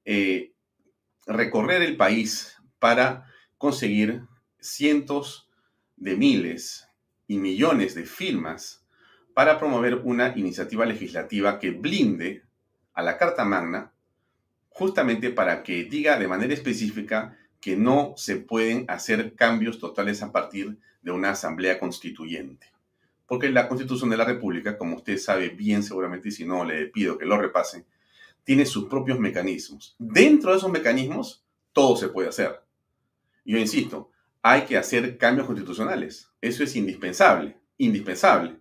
recorrer 1.27 1.83
el 1.83 1.97
país 1.97 2.57
para 2.81 3.30
conseguir 3.61 4.23
cientos 4.59 5.51
de 5.99 6.17
miles 6.17 6.89
y 7.29 7.37
millones 7.37 7.95
de 7.95 8.07
firmas 8.07 8.87
para 9.35 9.59
promover 9.59 9.97
una 9.97 10.33
iniciativa 10.35 10.87
legislativa 10.87 11.59
que 11.59 11.71
blinde 11.71 12.43
a 12.95 13.03
la 13.03 13.19
Carta 13.19 13.45
Magna 13.45 13.93
justamente 14.71 15.29
para 15.29 15.63
que 15.63 15.85
diga 15.85 16.19
de 16.19 16.27
manera 16.27 16.55
específica 16.55 17.37
que 17.61 17.77
no 17.77 18.15
se 18.17 18.37
pueden 18.37 18.87
hacer 18.89 19.35
cambios 19.35 19.79
totales 19.79 20.23
a 20.23 20.33
partir 20.33 20.79
de 21.03 21.11
una 21.11 21.33
asamblea 21.33 21.79
constituyente. 21.79 22.67
Porque 23.27 23.51
la 23.51 23.69
Constitución 23.69 24.09
de 24.09 24.17
la 24.17 24.25
República, 24.25 24.79
como 24.79 24.97
usted 24.97 25.19
sabe 25.19 25.51
bien 25.51 25.83
seguramente, 25.83 26.31
y 26.31 26.33
si 26.33 26.47
no 26.47 26.65
le 26.65 26.87
pido 26.87 27.19
que 27.19 27.27
lo 27.27 27.37
repase, 27.37 27.85
tiene 28.43 28.65
sus 28.65 28.89
propios 28.89 29.19
mecanismos. 29.19 29.95
Dentro 29.99 30.51
de 30.51 30.57
esos 30.57 30.71
mecanismos, 30.71 31.45
todo 31.75 31.95
se 31.95 32.09
puede 32.09 32.31
hacer. 32.31 32.70
Yo 33.45 33.59
insisto, 33.59 34.11
hay 34.43 34.63
que 34.63 34.77
hacer 34.77 35.19
cambios 35.19 35.47
constitucionales. 35.47 36.31
Eso 36.41 36.65
es 36.65 36.77
indispensable, 36.77 37.59
indispensable. 37.79 38.61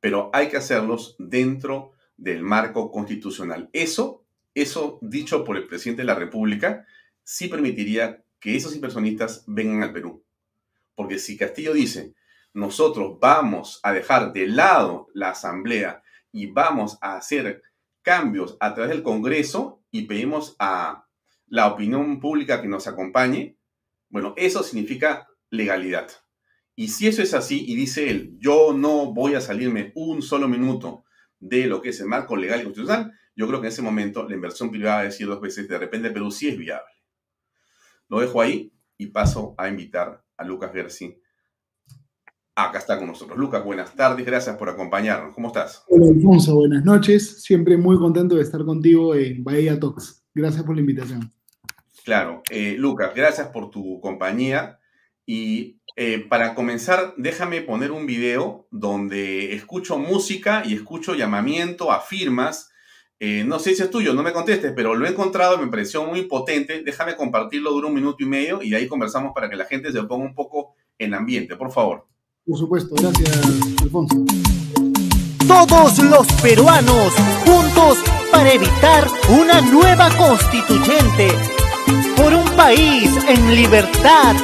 Pero 0.00 0.30
hay 0.32 0.48
que 0.48 0.56
hacerlos 0.56 1.16
dentro 1.18 1.92
del 2.16 2.42
marco 2.42 2.90
constitucional. 2.90 3.68
Eso, 3.72 4.24
eso 4.54 4.98
dicho 5.02 5.44
por 5.44 5.56
el 5.56 5.66
presidente 5.66 6.02
de 6.02 6.06
la 6.06 6.14
República, 6.14 6.86
sí 7.22 7.48
permitiría 7.48 8.22
que 8.38 8.56
esos 8.56 8.74
inversionistas 8.74 9.44
vengan 9.46 9.82
al 9.82 9.92
Perú. 9.92 10.24
Porque 10.94 11.18
si 11.18 11.36
Castillo 11.36 11.72
dice, 11.72 12.14
nosotros 12.52 13.18
vamos 13.20 13.80
a 13.82 13.92
dejar 13.92 14.32
de 14.32 14.46
lado 14.46 15.08
la 15.14 15.30
Asamblea 15.30 16.02
y 16.32 16.46
vamos 16.46 16.98
a 17.00 17.16
hacer 17.16 17.62
cambios 18.02 18.56
a 18.60 18.74
través 18.74 18.90
del 18.90 19.02
Congreso 19.02 19.82
y 19.90 20.02
pedimos 20.02 20.56
a 20.58 21.06
la 21.46 21.68
opinión 21.68 22.20
pública 22.20 22.60
que 22.60 22.68
nos 22.68 22.86
acompañe, 22.86 23.56
bueno, 24.12 24.34
eso 24.36 24.62
significa 24.62 25.26
legalidad. 25.50 26.08
Y 26.76 26.88
si 26.88 27.08
eso 27.08 27.22
es 27.22 27.32
así, 27.32 27.64
y 27.66 27.74
dice 27.74 28.10
él, 28.10 28.36
yo 28.38 28.74
no 28.74 29.12
voy 29.12 29.34
a 29.34 29.40
salirme 29.40 29.90
un 29.94 30.20
solo 30.20 30.48
minuto 30.48 31.04
de 31.40 31.66
lo 31.66 31.80
que 31.80 31.88
es 31.88 32.00
el 32.00 32.06
marco 32.06 32.36
legal 32.36 32.60
y 32.60 32.64
constitucional, 32.64 33.12
yo 33.34 33.48
creo 33.48 33.60
que 33.60 33.68
en 33.68 33.72
ese 33.72 33.80
momento 33.80 34.28
la 34.28 34.34
inversión 34.34 34.70
privada 34.70 34.96
va 34.96 35.00
a 35.00 35.04
decir 35.04 35.26
dos 35.26 35.40
veces, 35.40 35.66
de 35.66 35.78
repente 35.78 36.10
Perú 36.10 36.30
sí 36.30 36.48
es 36.48 36.58
viable. 36.58 36.92
Lo 38.08 38.20
dejo 38.20 38.42
ahí 38.42 38.70
y 38.98 39.06
paso 39.06 39.54
a 39.56 39.68
invitar 39.68 40.22
a 40.36 40.44
Lucas 40.44 40.72
Gersi. 40.72 41.18
Acá 42.54 42.78
está 42.78 42.98
con 42.98 43.06
nosotros. 43.06 43.38
Lucas, 43.38 43.64
buenas 43.64 43.94
tardes, 43.96 44.26
gracias 44.26 44.56
por 44.56 44.68
acompañarnos. 44.68 45.34
¿Cómo 45.34 45.48
estás? 45.48 45.84
Hola 45.88 46.08
Alfonso, 46.14 46.54
buenas 46.54 46.84
noches. 46.84 47.42
Siempre 47.42 47.78
muy 47.78 47.96
contento 47.96 48.34
de 48.34 48.42
estar 48.42 48.62
contigo 48.62 49.14
en 49.14 49.42
Bahía 49.42 49.80
Talks. 49.80 50.22
Gracias 50.34 50.62
por 50.62 50.74
la 50.74 50.82
invitación. 50.82 51.32
Claro, 52.04 52.42
eh, 52.50 52.74
Lucas, 52.78 53.12
gracias 53.14 53.48
por 53.48 53.70
tu 53.70 54.00
compañía. 54.00 54.78
Y 55.24 55.80
eh, 55.96 56.26
para 56.28 56.54
comenzar, 56.54 57.14
déjame 57.16 57.60
poner 57.60 57.92
un 57.92 58.06
video 58.06 58.66
donde 58.70 59.54
escucho 59.54 59.98
música 59.98 60.62
y 60.64 60.74
escucho 60.74 61.14
llamamiento 61.14 61.92
a 61.92 62.00
firmas. 62.00 62.70
Eh, 63.20 63.44
no 63.44 63.60
sé 63.60 63.74
si 63.74 63.82
es 63.82 63.90
tuyo, 63.90 64.14
no 64.14 64.22
me 64.24 64.32
contestes, 64.32 64.72
pero 64.74 64.96
lo 64.96 65.06
he 65.06 65.10
encontrado, 65.10 65.58
me 65.58 65.68
pareció 65.68 66.04
muy 66.04 66.22
potente. 66.22 66.82
Déjame 66.82 67.14
compartirlo, 67.14 67.70
dura 67.70 67.86
un 67.86 67.94
minuto 67.94 68.24
y 68.24 68.26
medio 68.26 68.62
y 68.62 68.74
ahí 68.74 68.88
conversamos 68.88 69.32
para 69.32 69.48
que 69.48 69.56
la 69.56 69.66
gente 69.66 69.92
se 69.92 70.02
ponga 70.02 70.24
un 70.24 70.34
poco 70.34 70.74
en 70.98 71.14
ambiente, 71.14 71.54
por 71.54 71.70
favor. 71.70 72.08
Por 72.44 72.58
supuesto, 72.58 72.96
gracias, 72.96 73.80
Alfonso. 73.80 74.24
Todos 75.46 75.98
los 75.98 76.26
peruanos 76.42 77.12
juntos 77.44 77.98
para 78.32 78.52
evitar 78.52 79.06
una 79.28 79.60
nueva 79.60 80.08
constituyente 80.16 81.61
por 82.22 82.32
un 82.34 82.48
país 82.50 83.10
en 83.26 83.54
libertad 83.54 84.36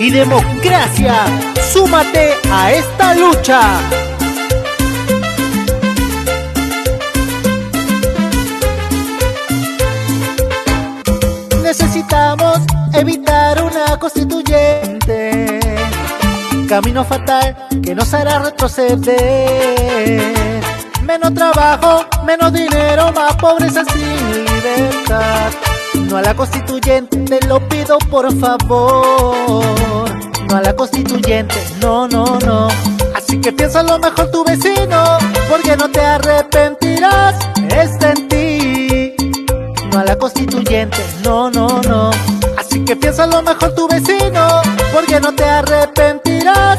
y 0.00 0.10
democracia. 0.10 1.24
Súmate 1.72 2.34
a 2.50 2.72
esta 2.72 3.14
lucha. 3.14 3.60
Necesitamos 11.62 12.58
evitar 12.94 13.62
una 13.62 13.96
constituyente. 13.98 15.60
Camino 16.68 17.04
fatal 17.04 17.56
que 17.82 17.94
nos 17.94 18.12
hará 18.12 18.40
retroceder. 18.40 19.00
Menos 21.10 21.34
trabajo, 21.34 22.06
menos 22.24 22.52
dinero, 22.52 23.12
más 23.12 23.34
pobreza 23.34 23.82
sin 23.84 24.44
libertad. 24.44 25.50
No 26.08 26.18
a 26.18 26.22
la 26.22 26.36
constituyente, 26.36 27.16
te 27.16 27.44
lo 27.48 27.58
pido 27.68 27.98
por 27.98 28.32
favor. 28.38 30.08
No 30.48 30.56
a 30.56 30.60
la 30.60 30.72
constituyente, 30.76 31.56
no, 31.80 32.06
no, 32.06 32.38
no. 32.46 32.68
Así 33.16 33.40
que 33.40 33.50
piensa 33.50 33.82
lo 33.82 33.98
mejor 33.98 34.30
tu 34.30 34.44
vecino, 34.44 35.18
porque 35.48 35.76
no 35.76 35.90
te 35.90 36.00
arrepentirás, 36.00 37.34
está 37.76 38.12
en 38.12 38.28
ti. 38.28 39.14
No 39.90 39.98
a 39.98 40.04
la 40.04 40.16
constituyente, 40.16 41.04
no, 41.24 41.50
no, 41.50 41.82
no. 41.88 42.12
Así 42.56 42.84
que 42.84 42.94
piensa 42.94 43.26
lo 43.26 43.42
mejor 43.42 43.74
tu 43.74 43.88
vecino, 43.88 44.62
porque 44.92 45.18
no 45.18 45.34
te 45.34 45.42
arrepentirás, 45.42 46.78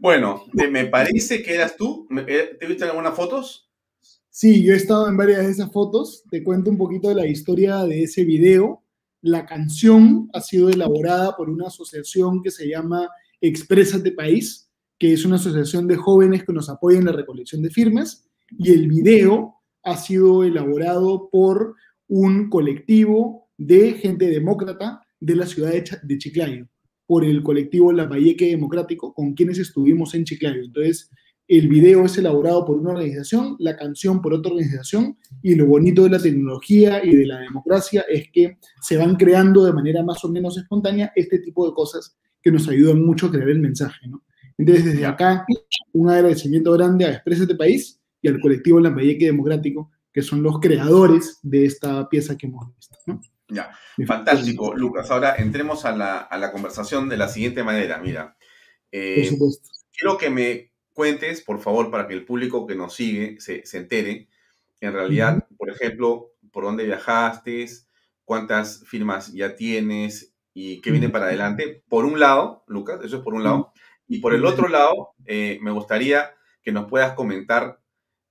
Bueno, 0.00 0.44
me 0.54 0.86
parece 0.86 1.42
que 1.42 1.54
eras 1.54 1.76
tú. 1.76 2.08
Eh, 2.26 2.56
¿Te 2.58 2.66
viste 2.66 2.84
en 2.84 2.90
algunas 2.90 3.14
fotos? 3.14 3.70
Sí, 4.30 4.64
yo 4.64 4.72
he 4.72 4.76
estado 4.76 5.06
en 5.06 5.16
varias 5.18 5.44
de 5.44 5.50
esas 5.50 5.70
fotos. 5.70 6.24
Te 6.30 6.42
cuento 6.42 6.70
un 6.70 6.78
poquito 6.78 7.10
de 7.10 7.16
la 7.16 7.26
historia 7.26 7.84
de 7.84 8.04
ese 8.04 8.24
video. 8.24 8.82
La 9.20 9.44
canción 9.44 10.30
ha 10.32 10.40
sido 10.40 10.70
elaborada 10.70 11.36
por 11.36 11.50
una 11.50 11.66
asociación 11.66 12.42
que 12.42 12.50
se 12.50 12.66
llama 12.66 13.10
Exprésate 13.42 14.12
País, 14.12 14.70
que 14.98 15.12
es 15.12 15.26
una 15.26 15.36
asociación 15.36 15.86
de 15.86 15.96
jóvenes 15.96 16.44
que 16.44 16.54
nos 16.54 16.70
apoya 16.70 16.98
en 16.98 17.04
la 17.04 17.12
recolección 17.12 17.60
de 17.60 17.68
firmas, 17.68 18.26
y 18.58 18.70
el 18.72 18.88
video 18.88 19.56
ha 19.82 19.98
sido 19.98 20.44
elaborado 20.44 21.28
por 21.30 21.74
un 22.08 22.48
colectivo 22.48 23.50
de 23.58 23.92
gente 23.92 24.28
demócrata 24.28 25.02
de 25.20 25.36
la 25.36 25.46
ciudad 25.46 25.72
de, 26.02 26.18
Chiclayo, 26.18 26.66
por 27.10 27.24
el 27.24 27.42
colectivo 27.42 27.92
Lambayeque 27.92 28.50
Democrático, 28.50 29.12
con 29.12 29.34
quienes 29.34 29.58
estuvimos 29.58 30.14
en 30.14 30.22
Chiclayo. 30.22 30.62
Entonces, 30.62 31.10
el 31.48 31.66
video 31.66 32.04
es 32.04 32.16
elaborado 32.16 32.64
por 32.64 32.76
una 32.76 32.92
organización, 32.92 33.56
la 33.58 33.76
canción 33.76 34.22
por 34.22 34.32
otra 34.32 34.52
organización, 34.52 35.18
y 35.42 35.56
lo 35.56 35.66
bonito 35.66 36.04
de 36.04 36.10
la 36.10 36.20
tecnología 36.20 37.04
y 37.04 37.16
de 37.16 37.26
la 37.26 37.40
democracia 37.40 38.04
es 38.08 38.30
que 38.32 38.58
se 38.80 38.96
van 38.96 39.16
creando 39.16 39.64
de 39.64 39.72
manera 39.72 40.04
más 40.04 40.24
o 40.24 40.28
menos 40.28 40.56
espontánea 40.56 41.10
este 41.16 41.40
tipo 41.40 41.66
de 41.66 41.74
cosas 41.74 42.16
que 42.40 42.52
nos 42.52 42.68
ayudan 42.68 43.04
mucho 43.04 43.26
a 43.26 43.32
crear 43.32 43.48
el 43.48 43.58
mensaje. 43.58 44.06
Entonces, 44.56 44.84
desde 44.84 45.04
acá, 45.04 45.44
un 45.92 46.10
agradecimiento 46.10 46.70
grande 46.70 47.06
a 47.06 47.10
Expresa 47.10 47.44
País 47.58 48.00
y 48.22 48.28
al 48.28 48.38
colectivo 48.38 48.78
Lambayeque 48.78 49.26
Democrático, 49.26 49.90
que 50.12 50.22
son 50.22 50.44
los 50.44 50.60
creadores 50.60 51.40
de 51.42 51.64
esta 51.64 52.08
pieza 52.08 52.38
que 52.38 52.46
hemos 52.46 52.68
visto. 52.72 52.96
Ya, 53.50 53.76
fantástico, 54.06 54.74
Lucas. 54.74 55.10
Ahora 55.10 55.34
entremos 55.36 55.84
a 55.84 55.96
la, 55.96 56.52
conversación 56.52 57.08
de 57.08 57.16
la 57.16 57.28
siguiente 57.28 57.62
manera. 57.62 57.98
Mira, 57.98 58.36
eh, 58.92 59.30
por 59.38 59.50
quiero 59.92 60.18
que 60.18 60.30
me 60.30 60.72
cuentes, 60.92 61.42
por 61.42 61.60
favor, 61.60 61.90
para 61.90 62.06
que 62.06 62.14
el 62.14 62.24
público 62.24 62.66
que 62.66 62.74
nos 62.74 62.94
sigue 62.94 63.40
se, 63.40 63.62
entere, 63.76 64.28
en 64.80 64.92
realidad, 64.92 65.46
por 65.56 65.70
ejemplo, 65.70 66.32
por 66.52 66.64
dónde 66.64 66.84
viajaste, 66.84 67.66
cuántas 68.24 68.84
firmas 68.86 69.32
ya 69.32 69.56
tienes 69.56 70.34
y 70.54 70.80
qué 70.80 70.90
viene 70.90 71.08
para 71.08 71.26
adelante. 71.26 71.82
Por 71.88 72.04
un 72.04 72.20
lado, 72.20 72.64
Lucas, 72.66 73.00
eso 73.04 73.18
es 73.18 73.22
por 73.22 73.34
un 73.34 73.44
lado. 73.44 73.72
Y 74.08 74.18
por 74.18 74.34
el 74.34 74.44
otro 74.44 74.68
lado, 74.68 75.10
eh, 75.26 75.58
me 75.62 75.70
gustaría 75.70 76.34
que 76.62 76.72
nos 76.72 76.88
puedas 76.88 77.14
comentar 77.14 77.80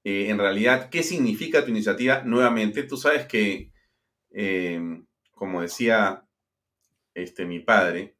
eh, 0.03 0.29
en 0.29 0.37
realidad 0.37 0.89
qué 0.89 1.03
significa 1.03 1.63
tu 1.63 1.71
iniciativa 1.71 2.21
nuevamente. 2.23 2.83
Tú 2.83 2.97
sabes 2.97 3.25
que, 3.27 3.71
em, 4.31 5.05
como 5.39 5.61
decía 5.61 6.25
este, 7.15 7.45
mi 7.45 7.59
padre, 7.61 8.17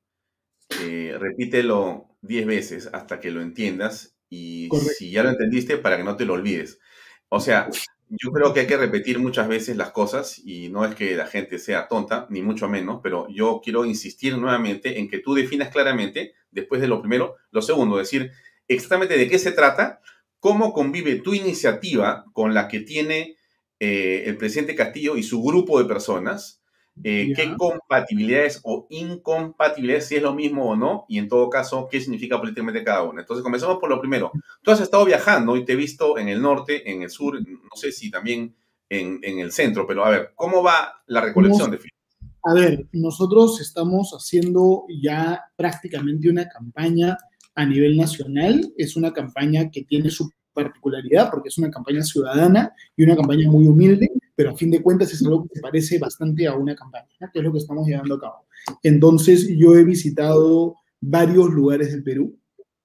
eh, 0.81 1.17
repítelo 1.19 2.07
diez 2.21 2.45
veces 2.45 2.89
hasta 2.93 3.19
que 3.19 3.29
lo 3.29 3.41
entiendas 3.41 4.15
y 4.29 4.69
si 4.97 5.11
ya 5.11 5.23
lo 5.23 5.29
entendiste, 5.29 5.77
para 5.77 5.97
que 5.97 6.03
no 6.05 6.15
te 6.15 6.25
lo 6.25 6.33
olvides. 6.33 6.79
O 7.27 7.41
sea, 7.41 7.69
yo 8.07 8.31
creo 8.31 8.53
que 8.53 8.61
hay 8.61 8.67
que 8.67 8.77
repetir 8.77 9.19
muchas 9.19 9.49
veces 9.49 9.75
las 9.75 9.91
cosas 9.91 10.39
y 10.39 10.69
no 10.69 10.85
es 10.85 10.95
que 10.95 11.15
la 11.15 11.27
gente 11.27 11.59
sea 11.59 11.89
tonta, 11.89 12.25
ni 12.29 12.41
mucho 12.41 12.69
menos, 12.69 13.01
pero 13.03 13.27
yo 13.29 13.59
quiero 13.61 13.83
insistir 13.83 14.37
nuevamente 14.37 14.99
en 14.99 15.09
que 15.09 15.19
tú 15.19 15.33
definas 15.33 15.69
claramente, 15.69 16.35
después 16.51 16.79
de 16.79 16.87
lo 16.87 17.01
primero, 17.01 17.35
lo 17.51 17.61
segundo, 17.61 17.97
decir 17.97 18.31
exactamente 18.67 19.17
de 19.17 19.27
qué 19.27 19.39
se 19.39 19.51
trata, 19.51 19.99
cómo 20.39 20.71
convive 20.71 21.15
tu 21.15 21.33
iniciativa 21.33 22.23
con 22.31 22.53
la 22.53 22.69
que 22.69 22.79
tiene 22.79 23.35
eh, 23.79 24.23
el 24.25 24.37
presidente 24.37 24.75
Castillo 24.75 25.15
y 25.15 25.23
su 25.23 25.41
grupo 25.41 25.79
de 25.79 25.87
personas, 25.87 26.58
eh, 27.03 27.33
qué 27.35 27.55
compatibilidades 27.57 28.59
o 28.63 28.87
incompatibilidades, 28.89 30.07
si 30.07 30.15
es 30.17 30.21
lo 30.21 30.33
mismo 30.33 30.69
o 30.69 30.75
no, 30.75 31.05
y 31.07 31.17
en 31.17 31.29
todo 31.29 31.49
caso, 31.49 31.87
qué 31.89 32.01
significa 32.01 32.37
políticamente 32.37 32.83
cada 32.83 33.03
una. 33.03 33.21
Entonces, 33.21 33.43
comencemos 33.43 33.77
por 33.79 33.89
lo 33.89 33.99
primero. 33.99 34.31
Tú 34.61 34.71
has 34.71 34.81
estado 34.81 35.05
viajando 35.05 35.55
y 35.55 35.65
te 35.65 35.73
he 35.73 35.75
visto 35.77 36.17
en 36.17 36.27
el 36.27 36.41
norte, 36.41 36.91
en 36.91 37.03
el 37.03 37.09
sur, 37.09 37.39
no 37.41 37.75
sé 37.75 37.91
si 37.91 38.11
también 38.11 38.55
en, 38.89 39.39
el 39.39 39.51
centro, 39.51 39.85
pero 39.87 40.03
a 40.03 40.09
ver, 40.09 40.31
¿cómo 40.35 40.63
va 40.63 41.01
la 41.07 41.21
recolección 41.21 41.71
de 41.71 41.77
firmas? 41.77 41.99
A 42.43 42.53
ver, 42.53 42.87
nosotros 42.91 43.61
estamos 43.61 44.11
haciendo 44.11 44.85
ya 45.01 45.41
prácticamente 45.55 46.29
una 46.29 46.47
campaña 46.47 47.17
a 47.53 47.65
nivel 47.65 47.97
nacional. 47.97 48.73
Es 48.77 48.95
una 48.95 49.13
campaña 49.13 49.69
que 49.69 49.83
tiene 49.83 50.09
su 50.09 50.31
particularidad 50.53 51.29
porque 51.29 51.49
es 51.49 51.57
una 51.57 51.69
campaña 51.69 52.01
ciudadana 52.01 52.73
y 52.95 53.03
una 53.03 53.15
campaña 53.15 53.49
muy 53.49 53.67
humilde 53.67 54.09
pero 54.39 54.51
a 54.51 54.55
fin 54.55 54.71
de 54.71 54.81
cuentas 54.81 55.11
es 55.11 55.21
algo 55.21 55.43
que 55.43 55.55
se 55.55 55.59
parece 55.59 55.99
bastante 55.99 56.47
a 56.47 56.55
una 56.55 56.73
campaña, 56.73 57.29
que 57.33 57.39
es 57.39 57.43
lo 57.43 57.51
que 57.51 57.57
estamos 57.57 57.85
llevando 57.85 58.15
a 58.15 58.21
cabo. 58.21 58.45
Entonces, 58.83 59.49
yo 59.49 59.75
he 59.75 59.83
visitado 59.83 60.77
varios 61.01 61.49
lugares 61.49 61.91
del 61.91 62.03
Perú. 62.03 62.39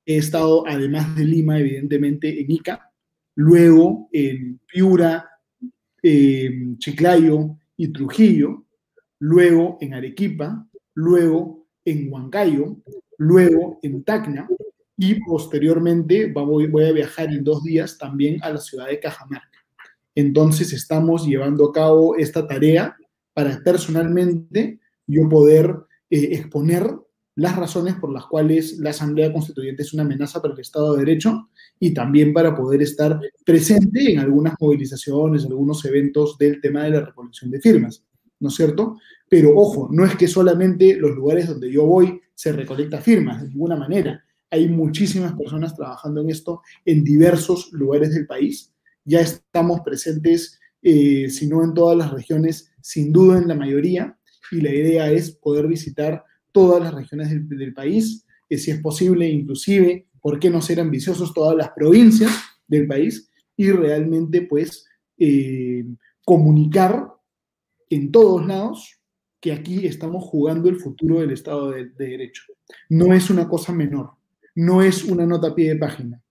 He 0.05 0.17
estado, 0.17 0.67
además 0.67 1.15
de 1.15 1.25
Lima, 1.25 1.61
evidentemente, 1.61 2.41
en 2.41 2.51
Ica, 2.51 2.91
luego 3.37 4.09
en 4.11 4.59
Piura, 4.67 5.31
Chiclayo 6.03 7.57
y 7.77 7.93
Trujillo, 7.93 8.65
luego 9.21 9.79
en 9.81 9.95
Arequipa, 9.95 10.69
luego 10.95 11.69
en 11.85 12.13
Huancayo, 12.13 12.79
luego 13.19 13.79
en 13.81 14.03
Tacna 14.03 14.49
y 14.97 15.21
posteriormente 15.21 16.33
voy 16.33 16.85
a 16.85 16.91
viajar 16.91 17.29
en 17.29 17.45
dos 17.45 17.63
días 17.63 17.97
también 17.97 18.43
a 18.43 18.51
la 18.51 18.59
ciudad 18.59 18.89
de 18.89 18.99
Cajamarca. 18.99 19.54
Entonces 20.15 20.73
estamos 20.73 21.27
llevando 21.27 21.69
a 21.69 21.73
cabo 21.73 22.17
esta 22.17 22.47
tarea 22.47 22.97
para 23.33 23.61
personalmente 23.63 24.81
yo 25.07 25.29
poder 25.29 25.77
eh, 26.11 26.29
exponer 26.33 26.89
las 27.37 27.57
razones 27.57 27.97
por 27.97 28.13
las 28.13 28.27
cuales 28.27 28.79
la 28.79 28.91
Asamblea 28.91 29.33
Constituyente 29.33 29.83
es 29.83 29.93
una 29.93 30.05
amenaza 30.05 30.41
para 30.41 30.55
el 30.55 30.61
Estado 30.61 30.95
de 30.95 31.05
Derecho 31.05 31.49
y 31.81 31.93
también 31.93 32.33
para 32.33 32.55
poder 32.55 32.83
estar 32.83 33.21
presente 33.45 34.13
en 34.13 34.21
algunas 34.21 34.55
movilizaciones, 34.61 35.45
algunos 35.45 35.85
eventos 35.85 36.39
del 36.39 36.61
tema 36.61 36.85
de 36.85 36.91
la 36.91 37.01
recolección 37.01 37.51
de 37.51 37.61
firmas, 37.61 38.05
¿no 38.39 38.49
es 38.49 38.55
cierto? 38.55 38.99
Pero 39.29 39.57
ojo, 39.57 39.89
no 39.91 40.05
es 40.05 40.15
que 40.15 40.29
solamente 40.29 40.97
los 40.97 41.11
lugares 41.17 41.49
donde 41.49 41.73
yo 41.73 41.85
voy 41.85 42.21
se 42.35 42.53
recolecta 42.53 43.01
firmas, 43.01 43.43
de 43.43 43.49
ninguna 43.49 43.77
manera. 43.77 44.25
Hay 44.51 44.69
muchísimas 44.69 45.33
personas 45.33 45.75
trabajando 45.75 46.21
en 46.21 46.31
esto 46.31 46.63
en 46.85 47.03
diversos 47.03 47.73
lugares 47.73 48.15
del 48.15 48.27
país 48.27 48.74
ya 49.05 49.21
estamos 49.21 49.81
presentes, 49.81 50.59
eh, 50.83 51.29
si 51.31 51.47
no 51.47 51.63
en 51.63 51.75
todas 51.75 51.97
las 51.97 52.13
regiones, 52.13 52.73
sin 52.81 53.13
duda 53.13 53.39
en 53.39 53.49
la 53.49 53.55
mayoría, 53.55 54.19
y 54.51 54.61
la 54.61 54.71
idea 54.71 55.11
es 55.11 55.31
poder 55.31 55.67
visitar 55.67 56.25
todas 56.53 56.83
las 56.83 56.95
regiones 56.95 57.31
del, 57.49 57.75
país, 57.75 58.25
que 58.49 58.59
si 58.59 58.71
es 58.71 58.81
posible, 58.81 59.29
inclusive, 59.29 60.07
¿por 60.21 60.39
qué 60.39 60.51
no 60.51 60.63
ser 60.63 60.81
ambiciosos 60.81 61.35
todas 61.35 61.57
las 61.57 61.71
provincias 61.71 62.31
del 62.69 62.87
país? 62.87 63.31
Y 63.57 63.71
realmente, 63.71 64.43
pues, 64.43 64.87
eh, 65.19 65.85
comunicar 66.25 67.09
en 67.91 68.13
todos 68.13 68.47
lados 68.47 69.01
que 69.41 69.53
aquí 69.53 69.87
estamos 69.87 70.25
jugando 70.25 70.69
el 70.69 70.77
futuro 70.77 71.21
del 71.21 71.33
Estado 71.33 71.71
de, 71.71 71.91
de, 71.91 72.09
Derecho. 72.09 72.45
No 72.89 73.13
es 73.13 73.31
una 73.31 73.49
cosa 73.49 73.73
menor, 73.73 74.13
no 74.55 74.83
es 74.83 75.05
una 75.05 75.27
nota 75.27 75.49
a 75.49 75.55
pie 75.55 75.71
de 75.71 75.77
página, 75.77 76.23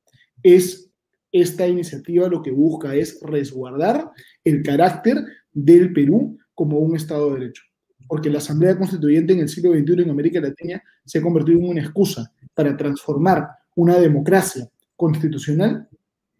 es 0.42 0.93
esta 1.34 1.68
iniciativa 1.68 2.30
lo 2.30 2.42
que 2.42 2.52
busca 2.52 2.96
es 2.96 3.20
resguardar 3.22 4.12
el 4.44 4.62
carácter 4.62 5.18
del 5.52 5.92
Perú 5.92 6.38
como 6.54 6.78
un 6.78 6.96
Estado 6.96 7.34
de 7.34 7.40
Derecho. 7.40 7.64
Porque 8.08 8.30
la 8.30 8.38
Asamblea 8.38 8.78
Constituyente 8.78 9.34
en 9.34 9.40
el 9.40 9.50
siglo 9.50 9.74
XXI 9.74 10.04
en 10.04 10.10
América 10.12 10.40
Latina 10.40 10.82
se 11.04 11.18
ha 11.18 11.22
convertido 11.22 11.60
en 11.60 11.70
una 11.70 11.82
excusa 11.82 12.32
para 12.54 12.78
transformar 12.78 13.48
una 13.76 13.98
democracia 13.98 14.70
constitucional 14.96 15.90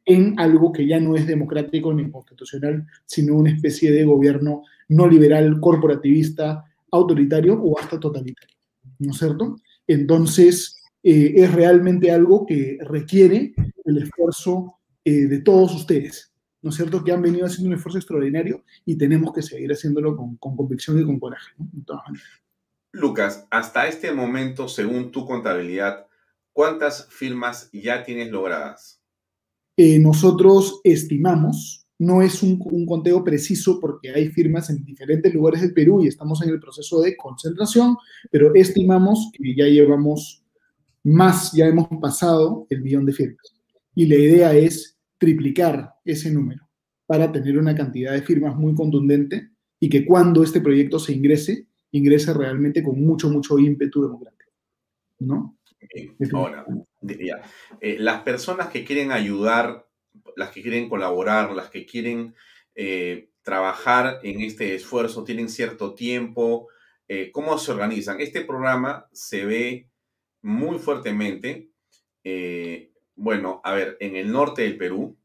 en 0.06 0.40
algo 0.40 0.72
que 0.72 0.86
ya 0.86 1.00
no 1.00 1.16
es 1.16 1.26
democrático 1.26 1.92
ni 1.94 2.12
constitucional, 2.12 2.86
sino 3.06 3.36
una 3.36 3.52
especie 3.52 3.92
de 3.92 4.04
gobierno 4.04 4.64
no 4.90 5.08
liberal, 5.08 5.60
corporativista, 5.60 6.66
autoritario 6.92 7.60
o 7.60 7.80
hasta 7.80 8.00
totalitario. 8.00 8.56
¿No 9.00 9.12
es 9.12 9.18
cierto? 9.18 9.56
Entonces, 9.88 10.78
eh, 11.02 11.34
es 11.36 11.52
realmente 11.52 12.12
algo 12.12 12.46
que 12.46 12.78
requiere 12.82 13.54
el 13.86 13.98
esfuerzo 13.98 14.78
eh, 15.06 15.28
de 15.28 15.40
todos 15.40 15.74
ustedes, 15.76 16.34
¿no 16.62 16.70
es 16.70 16.76
cierto?, 16.76 17.04
que 17.04 17.12
han 17.12 17.22
venido 17.22 17.46
haciendo 17.46 17.70
un 17.70 17.76
esfuerzo 17.76 18.00
extraordinario 18.00 18.64
y 18.86 18.98
tenemos 18.98 19.34
que 19.34 19.42
seguir 19.42 19.72
haciéndolo 19.72 20.16
con, 20.16 20.38
convicción 20.38 21.00
y 21.00 21.06
con 21.06 21.20
coraje, 21.20 21.52
Lucas, 22.92 23.48
hasta 23.50 23.88
este 23.88 24.12
momento, 24.12 24.68
según 24.68 25.12
tu 25.12 25.26
contabilidad, 25.26 26.06
¿cuántas 26.52 27.08
firmas 27.10 27.70
ya 27.74 28.04
tienes 28.04 28.30
logradas? 28.30 29.02
Eh, 29.76 29.98
nosotros 29.98 30.80
estimamos, 30.84 31.88
no 31.98 32.22
es 32.22 32.44
un, 32.44 32.62
un, 32.64 32.86
conteo 32.86 33.24
preciso 33.24 33.80
porque 33.80 34.12
hay 34.12 34.30
firmas 34.30 34.70
en 34.70 34.86
diferentes 34.86 35.34
lugares 35.34 35.62
del 35.62 35.74
Perú 35.74 36.04
y 36.04 36.08
estamos 36.08 36.44
en 36.44 36.50
el 36.50 36.60
proceso 36.60 37.02
de 37.02 37.18
concentración, 37.18 37.98
pero 38.30 38.54
estimamos 38.54 39.32
que 39.34 39.56
ya 39.56 39.66
llevamos 39.66 40.44
más, 41.04 41.52
ya 41.52 41.66
hemos 41.66 41.88
pasado 42.00 42.68
el 42.70 42.82
millón 42.82 43.06
de 43.06 43.14
firmas. 43.14 43.54
Y 43.96 44.08
la 44.08 44.16
idea 44.16 44.54
es 44.56 44.93
triplicar 45.24 45.96
ese 46.04 46.30
número 46.30 46.68
para 47.06 47.32
tener 47.32 47.58
una 47.58 47.74
cantidad 47.74 48.12
de 48.12 48.24
firmas 48.24 48.58
muy 48.58 48.76
contundente 48.76 49.52
y 49.80 49.88
que 49.88 50.06
cuando 50.06 50.44
este 50.44 50.60
proyecto 50.60 51.00
se 51.00 51.14
ingrese, 51.14 51.68
ingrese 51.92 52.34
realmente 52.34 52.84
con 52.84 53.00
mucho, 53.00 53.30
mucho 53.30 53.58
ímpetu 53.58 54.02
democrático. 54.02 54.52
¿No? 55.20 55.58
Ahora, 56.34 56.66
eh, 57.80 57.98
las 58.00 58.24
personas 58.24 58.68
que 58.68 58.84
quieren 58.84 59.14
ayudar, 59.14 59.88
las 60.36 60.50
que 60.52 60.62
quieren 60.62 60.90
colaborar, 60.90 61.54
las 61.54 61.70
que 61.70 61.86
quieren 61.86 62.36
eh, 62.76 63.30
trabajar 63.44 64.20
en 64.24 64.42
este 64.42 64.76
esfuerzo, 64.76 65.24
tienen 65.24 65.48
cierto 65.48 65.94
tiempo, 65.94 66.68
eh, 67.08 67.32
¿cómo 67.32 67.58
se 67.58 67.72
organizan? 67.72 68.20
Este 68.20 68.42
programa 68.42 69.08
se 69.14 69.46
ve 69.46 69.90
muy 70.42 70.80
fuertemente, 70.80 71.70
eh, 72.26 72.92
bueno, 73.16 73.62
a 73.64 73.74
ver, 73.74 73.98
en 74.00 74.16
el 74.16 74.32
norte 74.32 74.64
del 74.64 74.78
Perú, 74.78 75.18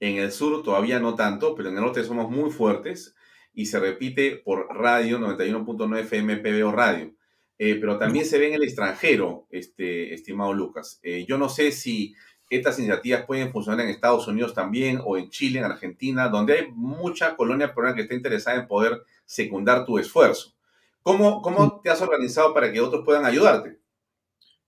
en 0.00 0.16
el 0.16 0.32
sur 0.32 0.62
todavía 0.62 0.98
no 0.98 1.14
tanto, 1.14 1.54
pero 1.54 1.68
en 1.68 1.76
el 1.76 1.82
norte 1.82 2.02
somos 2.04 2.30
muy 2.30 2.50
fuertes 2.50 3.14
y 3.54 3.66
se 3.66 3.78
repite 3.78 4.36
por 4.36 4.66
radio 4.74 5.18
91.9 5.18 6.00
FM 6.00 6.38
PBO 6.38 6.72
Radio. 6.72 7.14
Eh, 7.58 7.76
pero 7.76 7.98
también 7.98 8.24
se 8.24 8.38
ve 8.38 8.48
en 8.48 8.54
el 8.54 8.64
extranjero, 8.64 9.46
este, 9.50 10.14
estimado 10.14 10.52
Lucas. 10.52 10.98
Eh, 11.02 11.24
yo 11.28 11.38
no 11.38 11.48
sé 11.48 11.70
si 11.70 12.14
estas 12.50 12.78
iniciativas 12.78 13.24
pueden 13.24 13.52
funcionar 13.52 13.84
en 13.84 13.90
Estados 13.90 14.26
Unidos 14.26 14.52
también, 14.52 15.00
o 15.04 15.16
en 15.16 15.30
Chile, 15.30 15.60
en 15.60 15.64
Argentina, 15.66 16.28
donde 16.28 16.54
hay 16.54 16.72
mucha 16.72 17.36
colonia 17.36 17.72
peruana 17.72 17.94
que 17.94 18.02
está 18.02 18.14
interesada 18.14 18.60
en 18.60 18.66
poder 18.66 19.02
secundar 19.24 19.84
tu 19.84 19.98
esfuerzo. 19.98 20.54
¿Cómo, 21.02 21.40
cómo 21.40 21.80
te 21.82 21.90
has 21.90 22.02
organizado 22.02 22.52
para 22.52 22.72
que 22.72 22.80
otros 22.80 23.04
puedan 23.04 23.24
ayudarte? 23.24 23.78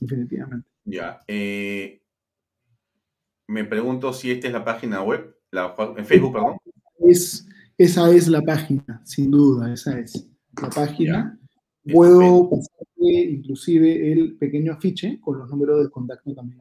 Definitivamente. 0.00 0.68
Ya. 0.84 1.18
Eh, 1.26 2.00
me 3.48 3.64
pregunto 3.64 4.12
si 4.12 4.30
esta 4.30 4.46
es 4.46 4.52
la 4.52 4.64
página 4.64 5.02
web, 5.02 5.36
la, 5.50 5.74
en 5.96 6.06
Facebook, 6.06 6.32
perdón. 6.32 6.56
Es, 7.00 7.46
esa 7.76 8.10
es 8.10 8.28
la 8.28 8.42
página, 8.42 9.02
sin 9.04 9.30
duda, 9.30 9.72
esa 9.72 9.98
es 9.98 10.28
la 10.62 10.70
página. 10.70 11.38
Puedo 11.92 12.50
pasarle 12.50 13.30
inclusive 13.30 14.12
el 14.12 14.36
pequeño 14.36 14.72
afiche 14.72 15.18
con 15.20 15.38
los 15.38 15.48
números 15.48 15.82
de 15.82 15.90
contacto 15.90 16.34
también 16.34 16.58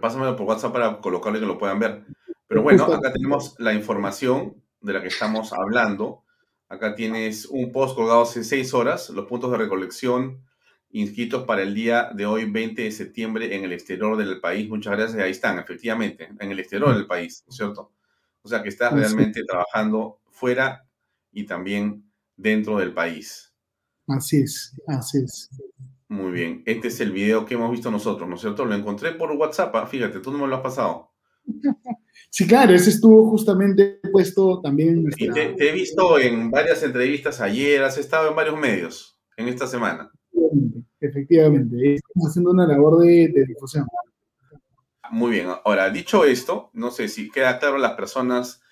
pásamelo 0.00 0.36
por 0.36 0.46
WhatsApp 0.46 0.72
para 0.72 1.00
colocarle 1.00 1.40
que 1.40 1.46
lo 1.46 1.58
puedan 1.58 1.78
ver. 1.78 2.04
Pero 2.46 2.62
bueno, 2.62 2.84
acá 2.84 3.12
tenemos 3.12 3.54
la 3.58 3.72
información 3.72 4.62
de 4.80 4.92
la 4.92 5.02
que 5.02 5.08
estamos 5.08 5.52
hablando. 5.52 6.24
Acá 6.68 6.94
tienes 6.94 7.46
un 7.46 7.72
post 7.72 7.94
colgado 7.94 8.22
hace 8.22 8.44
seis 8.44 8.74
horas, 8.74 9.10
los 9.10 9.26
puntos 9.26 9.50
de 9.50 9.58
recolección 9.58 10.42
inscritos 10.92 11.44
para 11.44 11.62
el 11.62 11.74
día 11.74 12.10
de 12.14 12.26
hoy, 12.26 12.50
20 12.50 12.82
de 12.82 12.92
septiembre, 12.92 13.56
en 13.56 13.64
el 13.64 13.72
exterior 13.72 14.16
del 14.16 14.40
país. 14.40 14.68
Muchas 14.68 14.96
gracias. 14.96 15.20
Ahí 15.20 15.30
están, 15.30 15.58
efectivamente, 15.58 16.28
en 16.38 16.50
el 16.50 16.58
exterior 16.58 16.94
del 16.94 17.06
país, 17.06 17.42
¿no 17.46 17.50
es 17.50 17.56
cierto? 17.56 17.92
O 18.42 18.48
sea 18.48 18.62
que 18.62 18.68
estás 18.68 18.92
realmente 18.92 19.44
trabajando 19.44 20.20
fuera 20.30 20.86
y 21.32 21.44
también 21.44 22.04
dentro 22.36 22.78
del 22.78 22.92
país. 22.92 23.52
Así 24.08 24.42
es, 24.42 24.74
así 24.86 25.18
es. 25.24 25.48
Muy 26.08 26.32
bien, 26.32 26.62
este 26.66 26.88
es 26.88 27.00
el 27.00 27.12
video 27.12 27.46
que 27.46 27.54
hemos 27.54 27.70
visto 27.70 27.90
nosotros, 27.90 28.28
¿no 28.28 28.34
es 28.34 28.40
cierto? 28.42 28.66
Lo 28.66 28.74
encontré 28.74 29.12
por 29.12 29.30
WhatsApp, 29.32 29.74
ah, 29.76 29.86
fíjate, 29.86 30.20
tú 30.20 30.30
no 30.30 30.38
me 30.38 30.46
lo 30.46 30.56
has 30.56 30.62
pasado. 30.62 31.10
Sí, 32.34 32.46
claro, 32.46 32.72
ese 32.72 32.88
estuvo 32.88 33.28
justamente 33.28 34.00
puesto 34.10 34.60
también 34.62 35.04
en 35.18 35.32
te, 35.34 35.68
he 35.68 35.72
visto 35.72 36.18
en 36.18 36.50
varias 36.50 36.82
entrevistas 36.82 37.42
ayer, 37.42 37.82
has 37.82 37.98
estado 37.98 38.30
en 38.30 38.34
varios 38.34 38.58
medios 38.58 39.18
en 39.36 39.48
esta 39.48 39.66
semana. 39.66 40.10
Efectivamente, 41.00 41.94
estamos 41.94 42.28
haciendo 42.28 42.50
una 42.50 42.66
labor 42.66 42.98
de, 43.02 43.44
difusión. 43.46 43.86
Muy 45.10 45.32
bien, 45.32 45.48
ahora, 45.64 45.90
dicho 45.90 46.24
esto, 46.24 46.70
no 46.72 46.90
sé 46.90 47.08
si 47.08 47.30
queda 47.30 47.58
claro 47.58 47.76
a 47.76 47.80
las 47.80 47.92
personas 47.92 48.62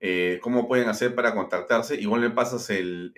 eh, 0.00 0.38
cómo 0.42 0.68
pueden 0.68 0.88
hacer 0.88 1.14
para 1.14 1.34
contactarse. 1.34 1.96
Igual 2.00 2.20
me 2.20 2.30
pasas 2.30 2.70
el, 2.70 3.12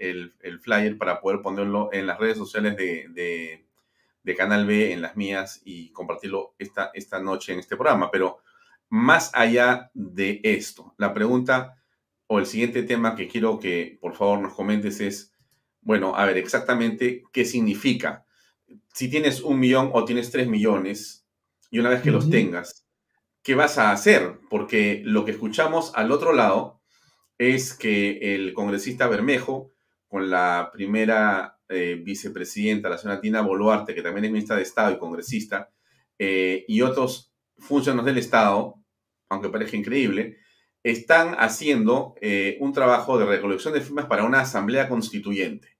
flyer 0.62 0.96
para 0.96 1.20
poder 1.20 1.42
ponerlo 1.42 1.90
en 1.92 2.06
las 2.06 2.18
redes 2.18 2.38
sociales 2.38 2.76
de, 2.76 3.64
de 4.22 4.36
Canal 4.36 4.66
B 4.66 4.92
en 4.92 5.02
las 5.02 5.16
mías 5.16 5.60
y 5.64 5.90
compartirlo 5.92 6.54
esta, 6.58 6.90
esta 6.94 7.20
noche 7.20 7.52
en 7.52 7.58
este 7.58 7.76
programa. 7.76 8.10
Pero 8.10 8.38
más 8.88 9.30
allá 9.34 9.90
de 9.94 10.40
esto, 10.42 10.94
la 10.98 11.14
pregunta 11.14 11.76
o 12.26 12.38
el 12.38 12.46
siguiente 12.46 12.82
tema 12.82 13.14
que 13.16 13.28
quiero 13.28 13.58
que 13.58 13.98
por 14.00 14.14
favor 14.14 14.40
nos 14.40 14.54
comentes 14.54 15.00
es, 15.00 15.29
bueno, 15.82 16.14
a 16.16 16.24
ver 16.26 16.38
exactamente 16.38 17.22
qué 17.32 17.44
significa. 17.44 18.26
Si 18.92 19.08
tienes 19.08 19.40
un 19.40 19.58
millón 19.58 19.90
o 19.92 20.04
tienes 20.04 20.30
tres 20.30 20.46
millones 20.46 21.26
y 21.70 21.78
una 21.78 21.90
vez 21.90 22.02
que 22.02 22.10
los 22.10 22.30
tengas, 22.30 22.86
¿qué 23.42 23.54
vas 23.54 23.78
a 23.78 23.92
hacer? 23.92 24.38
Porque 24.48 25.02
lo 25.04 25.24
que 25.24 25.32
escuchamos 25.32 25.92
al 25.94 26.12
otro 26.12 26.32
lado 26.32 26.80
es 27.38 27.72
que 27.72 28.34
el 28.34 28.52
congresista 28.52 29.08
Bermejo, 29.08 29.72
con 30.08 30.28
la 30.28 30.70
primera 30.72 31.58
eh, 31.68 32.00
vicepresidenta, 32.02 32.88
la 32.88 32.98
señora 32.98 33.20
Tina 33.20 33.40
Boluarte, 33.40 33.94
que 33.94 34.02
también 34.02 34.26
es 34.26 34.32
ministra 34.32 34.56
de 34.56 34.62
Estado 34.62 34.92
y 34.92 34.98
congresista, 34.98 35.70
eh, 36.18 36.64
y 36.68 36.82
otros 36.82 37.32
funcionarios 37.56 38.06
del 38.06 38.18
Estado, 38.18 38.74
aunque 39.28 39.48
parezca 39.48 39.76
increíble, 39.76 40.38
están 40.82 41.34
haciendo 41.38 42.14
eh, 42.20 42.56
un 42.60 42.72
trabajo 42.72 43.18
de 43.18 43.26
recolección 43.26 43.74
de 43.74 43.80
firmas 43.80 44.06
para 44.06 44.24
una 44.24 44.40
asamblea 44.40 44.88
constituyente. 44.88 45.76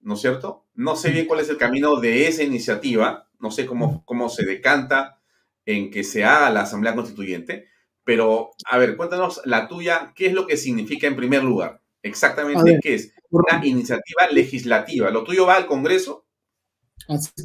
¿No 0.00 0.14
es 0.14 0.20
cierto? 0.20 0.66
No 0.74 0.96
sé 0.96 1.10
bien 1.10 1.26
cuál 1.26 1.40
es 1.40 1.48
el 1.50 1.58
camino 1.58 1.96
de 1.96 2.26
esa 2.26 2.42
iniciativa, 2.42 3.28
no 3.38 3.50
sé 3.50 3.66
cómo, 3.66 4.04
cómo 4.04 4.28
se 4.28 4.44
decanta 4.44 5.20
en 5.66 5.90
que 5.90 6.04
se 6.04 6.24
haga 6.24 6.50
la 6.50 6.62
asamblea 6.62 6.94
constituyente, 6.94 7.68
pero 8.04 8.50
a 8.70 8.78
ver, 8.78 8.96
cuéntanos 8.96 9.42
la 9.44 9.68
tuya, 9.68 10.12
¿qué 10.16 10.26
es 10.26 10.32
lo 10.32 10.46
que 10.46 10.56
significa 10.56 11.06
en 11.06 11.16
primer 11.16 11.44
lugar? 11.44 11.82
Exactamente, 12.02 12.78
¿qué 12.82 12.94
es? 12.94 13.12
Una 13.30 13.64
iniciativa 13.64 14.26
legislativa. 14.32 15.10
¿Lo 15.10 15.22
tuyo 15.22 15.46
va 15.46 15.56
al 15.56 15.66
Congreso? 15.66 16.24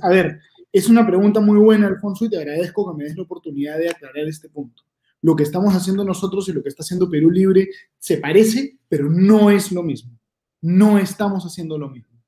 A 0.02 0.10
ver, 0.10 0.40
es 0.72 0.90
una 0.90 1.06
pregunta 1.06 1.42
muy 1.42 1.60
buena, 1.60 1.88
Alfonso, 1.88 2.26
y 2.26 2.30
te 2.30 2.38
agradezco 2.38 2.90
que 2.90 2.98
me 2.98 3.04
des 3.04 3.16
la 3.16 3.24
oportunidad 3.24 3.78
de 3.78 3.90
aclarar 3.90 4.28
este 4.28 4.50
punto. 4.50 4.84
Lo 5.26 5.36
que 5.36 5.42
estamos 5.42 5.74
haciendo 5.74 6.06
nosotros 6.06 6.48
y 6.48 6.54
lo 6.54 6.62
que 6.62 6.70
está 6.70 6.84
haciendo 6.84 7.10
Perú 7.10 7.32
Libre 7.32 7.70
se 7.98 8.18
parece, 8.18 8.78
pero 8.88 9.10
no 9.10 9.50
es 9.50 9.72
lo 9.72 9.82
mismo. 9.82 10.12
No 10.62 11.00
estamos 11.00 11.44
haciendo 11.46 11.80
lo 11.80 11.90
mismo. 11.90 12.22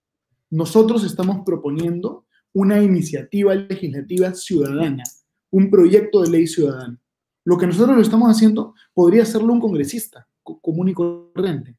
Nosotros 0.49 1.03
estamos 1.03 1.43
proponiendo 1.45 2.25
una 2.53 2.81
iniciativa 2.81 3.53
legislativa 3.53 4.33
ciudadana, 4.33 5.03
un 5.51 5.69
proyecto 5.69 6.23
de 6.23 6.31
ley 6.31 6.47
ciudadana. 6.47 6.99
Lo 7.43 7.55
que 7.59 7.67
nosotros 7.67 7.95
lo 7.95 8.01
estamos 8.01 8.35
haciendo 8.35 8.73
podría 8.95 9.21
hacerlo 9.21 9.53
un 9.53 9.61
congresista 9.61 10.27
común 10.41 10.89
y 10.89 10.95
corriente 10.95 11.77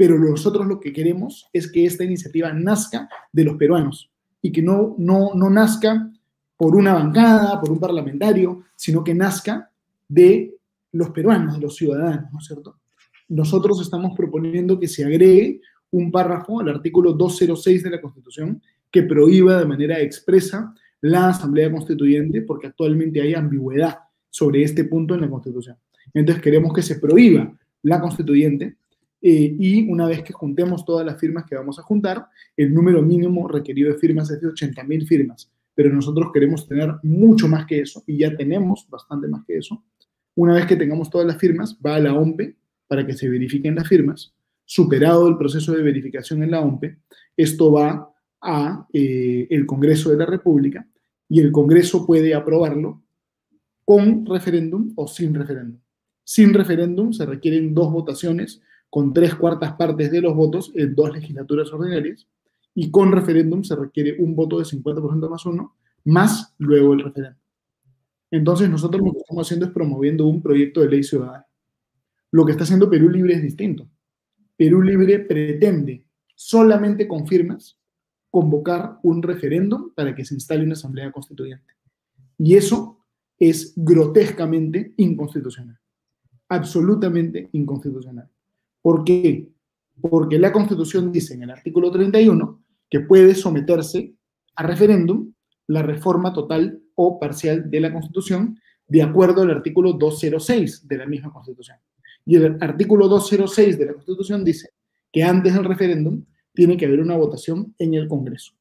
pero 0.00 0.18
nosotros 0.18 0.66
lo 0.66 0.80
que 0.80 0.94
queremos 0.94 1.46
es 1.52 1.70
que 1.70 1.84
esta 1.84 2.04
iniciativa 2.04 2.50
nazca 2.54 3.06
de 3.32 3.44
los 3.44 3.56
peruanos 3.56 4.10
y 4.40 4.50
que 4.50 4.62
no, 4.62 4.94
no, 4.96 5.32
no 5.34 5.50
nazca 5.50 6.10
por 6.56 6.74
una 6.74 6.94
bancada, 6.94 7.60
por 7.60 7.70
un 7.70 7.78
parlamentario, 7.78 8.64
sino 8.76 9.04
que 9.04 9.14
nazca 9.14 9.69
de 10.10 10.56
los 10.92 11.10
peruanos, 11.10 11.54
de 11.54 11.60
los 11.60 11.76
ciudadanos, 11.76 12.32
¿no 12.32 12.38
es 12.38 12.46
cierto? 12.46 12.76
Nosotros 13.28 13.80
estamos 13.80 14.16
proponiendo 14.16 14.78
que 14.78 14.88
se 14.88 15.04
agregue 15.04 15.60
un 15.92 16.10
párrafo 16.10 16.60
al 16.60 16.68
artículo 16.68 17.12
206 17.12 17.84
de 17.84 17.90
la 17.90 18.00
Constitución 18.00 18.60
que 18.90 19.04
prohíba 19.04 19.58
de 19.58 19.66
manera 19.66 20.00
expresa 20.00 20.74
la 21.00 21.28
Asamblea 21.28 21.70
Constituyente, 21.70 22.42
porque 22.42 22.66
actualmente 22.66 23.22
hay 23.22 23.34
ambigüedad 23.34 23.98
sobre 24.28 24.62
este 24.62 24.84
punto 24.84 25.14
en 25.14 25.20
la 25.22 25.30
Constitución. 25.30 25.76
Entonces 26.12 26.42
queremos 26.42 26.72
que 26.74 26.82
se 26.82 26.98
prohíba 26.98 27.56
la 27.82 28.00
Constituyente 28.00 28.76
eh, 29.22 29.56
y 29.58 29.90
una 29.90 30.06
vez 30.06 30.22
que 30.22 30.32
juntemos 30.32 30.84
todas 30.84 31.06
las 31.06 31.18
firmas 31.18 31.44
que 31.44 31.54
vamos 31.54 31.78
a 31.78 31.82
juntar, 31.82 32.26
el 32.56 32.74
número 32.74 33.00
mínimo 33.00 33.46
requerido 33.46 33.92
de 33.92 33.98
firmas 33.98 34.30
es 34.30 34.40
de 34.40 34.48
80.000 34.48 35.06
firmas, 35.06 35.50
pero 35.74 35.92
nosotros 35.92 36.30
queremos 36.32 36.66
tener 36.66 36.94
mucho 37.02 37.46
más 37.46 37.64
que 37.66 37.80
eso 37.80 38.02
y 38.06 38.18
ya 38.18 38.36
tenemos 38.36 38.86
bastante 38.90 39.28
más 39.28 39.44
que 39.44 39.58
eso. 39.58 39.82
Una 40.34 40.54
vez 40.54 40.66
que 40.66 40.76
tengamos 40.76 41.10
todas 41.10 41.26
las 41.26 41.38
firmas, 41.38 41.78
va 41.84 41.96
a 41.96 42.00
la 42.00 42.14
OMPE 42.14 42.56
para 42.86 43.06
que 43.06 43.14
se 43.14 43.28
verifiquen 43.28 43.74
las 43.74 43.88
firmas. 43.88 44.34
Superado 44.64 45.28
el 45.28 45.36
proceso 45.36 45.72
de 45.72 45.82
verificación 45.82 46.42
en 46.42 46.52
la 46.52 46.60
OMPE, 46.60 46.98
esto 47.36 47.72
va 47.72 48.12
a 48.40 48.86
eh, 48.92 49.46
el 49.50 49.66
Congreso 49.66 50.10
de 50.10 50.16
la 50.16 50.26
República 50.26 50.86
y 51.28 51.40
el 51.40 51.52
Congreso 51.52 52.06
puede 52.06 52.34
aprobarlo 52.34 53.02
con 53.84 54.24
referéndum 54.26 54.92
o 54.96 55.06
sin 55.06 55.34
referéndum. 55.34 55.80
Sin 56.24 56.54
referéndum 56.54 57.12
se 57.12 57.26
requieren 57.26 57.74
dos 57.74 57.92
votaciones 57.92 58.62
con 58.88 59.12
tres 59.12 59.34
cuartas 59.34 59.72
partes 59.74 60.10
de 60.10 60.20
los 60.20 60.34
votos 60.34 60.72
en 60.74 60.94
dos 60.94 61.12
legislaturas 61.12 61.72
ordinarias 61.72 62.26
y 62.74 62.90
con 62.90 63.12
referéndum 63.12 63.62
se 63.64 63.76
requiere 63.76 64.16
un 64.18 64.34
voto 64.36 64.58
de 64.58 64.64
50% 64.64 65.28
más 65.28 65.46
uno, 65.46 65.76
más 66.04 66.54
luego 66.58 66.94
el 66.94 67.04
referéndum. 67.04 67.39
Entonces 68.30 68.68
nosotros 68.70 69.02
lo 69.04 69.12
que 69.12 69.18
estamos 69.18 69.46
haciendo 69.46 69.66
es 69.66 69.72
promoviendo 69.72 70.26
un 70.26 70.40
proyecto 70.42 70.80
de 70.80 70.88
ley 70.88 71.02
ciudadana. 71.02 71.46
Lo 72.30 72.44
que 72.44 72.52
está 72.52 72.64
haciendo 72.64 72.88
Perú 72.88 73.08
Libre 73.08 73.34
es 73.34 73.42
distinto. 73.42 73.88
Perú 74.56 74.82
Libre 74.82 75.18
pretende 75.20 76.04
solamente 76.34 77.08
con 77.08 77.26
firmas 77.26 77.78
convocar 78.30 78.98
un 79.02 79.22
referéndum 79.22 79.92
para 79.94 80.14
que 80.14 80.24
se 80.24 80.34
instale 80.34 80.64
una 80.64 80.74
asamblea 80.74 81.10
constituyente. 81.10 81.74
Y 82.38 82.54
eso 82.54 83.04
es 83.38 83.72
grotescamente 83.76 84.94
inconstitucional. 84.96 85.78
Absolutamente 86.48 87.48
inconstitucional. 87.52 88.28
¿Por 88.80 89.04
qué? 89.04 89.50
Porque 90.00 90.38
la 90.38 90.52
Constitución 90.52 91.12
dice 91.12 91.34
en 91.34 91.42
el 91.42 91.50
artículo 91.50 91.90
31 91.90 92.62
que 92.88 93.00
puede 93.00 93.34
someterse 93.34 94.14
a 94.56 94.62
referéndum 94.62 95.32
la 95.70 95.82
reforma 95.82 96.32
total 96.32 96.80
o 96.96 97.20
parcial 97.20 97.70
de 97.70 97.80
la 97.80 97.92
Constitución 97.92 98.58
de 98.88 99.02
acuerdo 99.02 99.42
al 99.42 99.52
artículo 99.52 99.92
206 99.92 100.88
de 100.88 100.98
la 100.98 101.06
misma 101.06 101.32
Constitución. 101.32 101.76
Y 102.26 102.34
el 102.34 102.56
artículo 102.60 103.06
206 103.06 103.78
de 103.78 103.86
la 103.86 103.92
Constitución 103.94 104.44
dice 104.44 104.70
que 105.12 105.22
antes 105.22 105.54
del 105.54 105.64
referéndum 105.64 106.24
tiene 106.52 106.76
que 106.76 106.86
haber 106.86 106.98
una 106.98 107.16
votación 107.16 107.72
en 107.78 107.94
el 107.94 108.08
Congreso. 108.08 108.52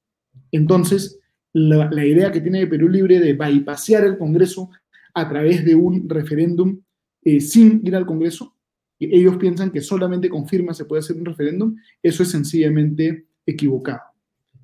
Entonces, 0.51 1.19
la, 1.51 2.05
idea 2.05 2.31
que 2.31 2.41
tiene 2.41 2.67
Perú 2.67 2.87
Libre 2.87 3.19
de 3.19 3.33
bypasear 3.33 4.05
el 4.05 4.19
Congreso 4.19 4.69
a 5.15 5.27
través 5.27 5.65
de 5.65 5.73
un 5.73 6.07
referéndum 6.07 6.79
eh, 7.23 7.41
sin 7.41 7.81
ir 7.83 7.95
al 7.95 8.05
Congreso, 8.05 8.53
ellos 8.99 9.37
piensan 9.37 9.71
que 9.71 9.81
solamente 9.81 10.29
con 10.29 10.47
firma 10.47 10.75
se 10.75 10.85
puede 10.85 10.99
hacer 10.99 11.17
un 11.17 11.25
referéndum, 11.25 11.75
eso 12.03 12.21
es 12.21 12.29
sencillamente 12.29 13.25
equivocado. 13.47 14.01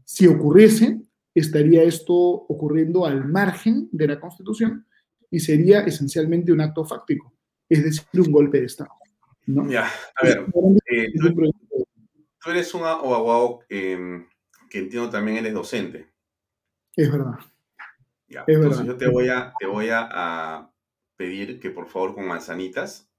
Si 0.04 0.28
ocurriese, 0.28 1.05
estaría 1.36 1.84
esto 1.84 2.16
ocurriendo 2.16 3.06
al 3.06 3.28
margen 3.28 3.90
de 3.92 4.08
la 4.08 4.20
Constitución 4.20 4.88
y 5.30 5.40
sería 5.40 5.82
esencialmente 5.82 6.52
un 6.52 6.62
acto 6.62 6.86
fáctico, 6.86 7.34
es 7.70 7.84
decir, 7.84 8.06
un 8.14 8.32
golpe 8.32 8.62
de 8.62 8.66
Estado. 8.66 8.92
Ya, 9.46 9.86
a 10.16 10.26
ver, 10.26 10.46
eh, 10.92 11.14
tú, 11.14 12.50
eres 12.50 12.74
un 12.74 12.84
abogado 12.84 13.60
em, 13.70 14.28
que 14.70 14.80
entiendo 14.80 15.10
también 15.10 15.38
eres 15.38 15.54
docente. 15.54 16.10
Es 16.96 17.12
verdad. 17.12 17.38
Ya, 18.28 18.44
entonces 18.48 18.88
yo 18.88 18.98
te 18.98 19.08
voy, 19.08 19.28
a, 19.28 19.54
te 19.60 19.68
voy 19.68 19.90
a 19.92 20.72
pedir 21.16 21.60
que 21.60 21.70
por 21.70 21.88
favor 21.88 22.16
con 22.16 22.28
manzanitas 22.28 23.12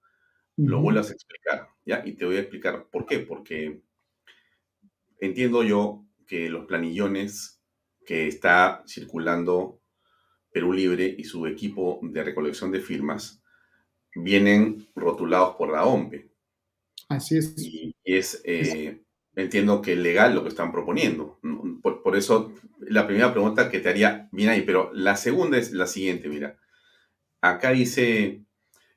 lo 0.57 0.81
vuelvas 0.81 1.11
a 1.11 1.13
explicar, 1.13 1.69
¿ya? 1.85 2.03
Y 2.05 2.15
te 2.15 2.25
voy 2.25 2.37
a 2.37 2.41
explicar 2.41 2.89
por 2.91 3.07
qué, 3.07 3.21
porque 3.21 3.83
entiendo 5.21 5.63
yo 5.63 6.07
que 6.27 6.49
los 6.49 6.65
planillones 6.65 7.56
que 8.07 8.29
está 8.29 8.83
circulando 8.87 9.83
Perú 10.51 10.73
Libre 10.73 11.15
y 11.19 11.25
su 11.25 11.47
equipo 11.47 12.01
de 12.03 12.25
recolección 12.25 12.71
de 12.71 12.81
firmas 12.81 13.43
vienen 14.15 14.89
rotulados 14.95 15.57
por 15.57 15.71
la 15.71 15.85
OMPE. 15.85 16.31
Así 17.09 17.37
es. 17.37 17.55
Y, 17.59 17.95
es, 18.03 18.41
eh, 18.45 19.03
entiendo 19.35 19.83
que 19.83 19.93
es 19.93 19.99
legal 19.99 20.35
lo 20.35 20.43
que 20.43 20.49
están 20.49 20.73
proponiendo. 20.73 21.39
Por, 21.83 22.03
por, 22.03 22.17
eso, 22.17 22.55
la 22.81 23.07
primera 23.07 23.33
pregunta 23.33 23.71
que 23.71 23.81
te 23.81 23.91
haría, 23.91 24.29
bien 24.33 24.49
ahí, 24.49 24.63
pero 24.63 24.91
la 24.95 25.17
segunda 25.17 25.59
es 25.59 25.73
la 25.73 25.87
siguiente, 25.87 26.29
mira. 26.29 26.59
Acá 27.43 27.73
dice, 27.73 28.45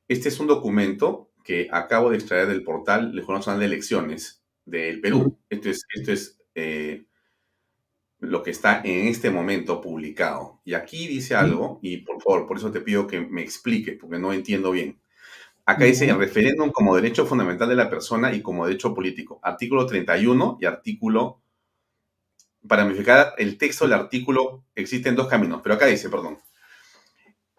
este 0.08 0.30
es 0.30 0.39
un 0.39 0.48
documento 0.48 1.34
que 1.43 1.67
acabo 1.72 2.12
de 2.12 2.17
extraer 2.17 2.48
del 2.48 2.63
portal 2.63 3.12
Jornal 3.19 3.39
Nacional 3.39 3.60
de 3.60 3.65
Elecciones 3.65 4.43
del 4.65 5.02
Perú. 5.02 5.39
Esto 5.50 5.69
es, 5.69 5.86
esto 5.93 6.12
es 6.13 6.39
eh, 6.56 7.06
lo 8.19 8.43
que 8.43 8.51
está 8.51 8.82
en 8.84 9.08
este 9.08 9.29
momento 9.29 9.82
publicado. 9.82 10.62
Y 10.65 10.73
aquí 10.73 11.08
dice 11.08 11.36
algo, 11.36 11.79
y 11.82 11.97
por 11.97 12.21
favor, 12.21 12.47
por 12.47 12.58
eso 12.58 12.71
te 12.71 12.82
pido 12.82 13.08
que 13.08 13.21
me 13.21 13.41
expliques, 13.41 13.97
porque 13.99 14.19
no 14.19 14.34
entiendo 14.34 14.71
bien. 14.71 14.99
Acá 15.65 15.86
dice 15.86 16.10
el 16.10 16.17
referéndum 16.17 16.71
como 16.71 16.95
derecho 16.95 17.25
fundamental 17.25 17.69
de 17.69 17.75
la 17.75 17.89
persona 17.89 18.34
y 18.34 18.41
como 18.41 18.65
derecho 18.65 18.93
político. 18.93 19.39
Artículo 19.43 19.86
31 19.86 20.58
y 20.62 20.65
artículo... 20.65 21.41
Para 22.67 22.84
modificar 22.84 23.36
el 23.38 23.58
texto 23.58 23.86
del 23.86 23.93
artículo 23.93 24.65
existen 24.75 25.15
dos 25.15 25.27
caminos, 25.27 25.62
pero 25.63 25.75
acá 25.75 25.86
dice, 25.86 26.10
perdón. 26.10 26.39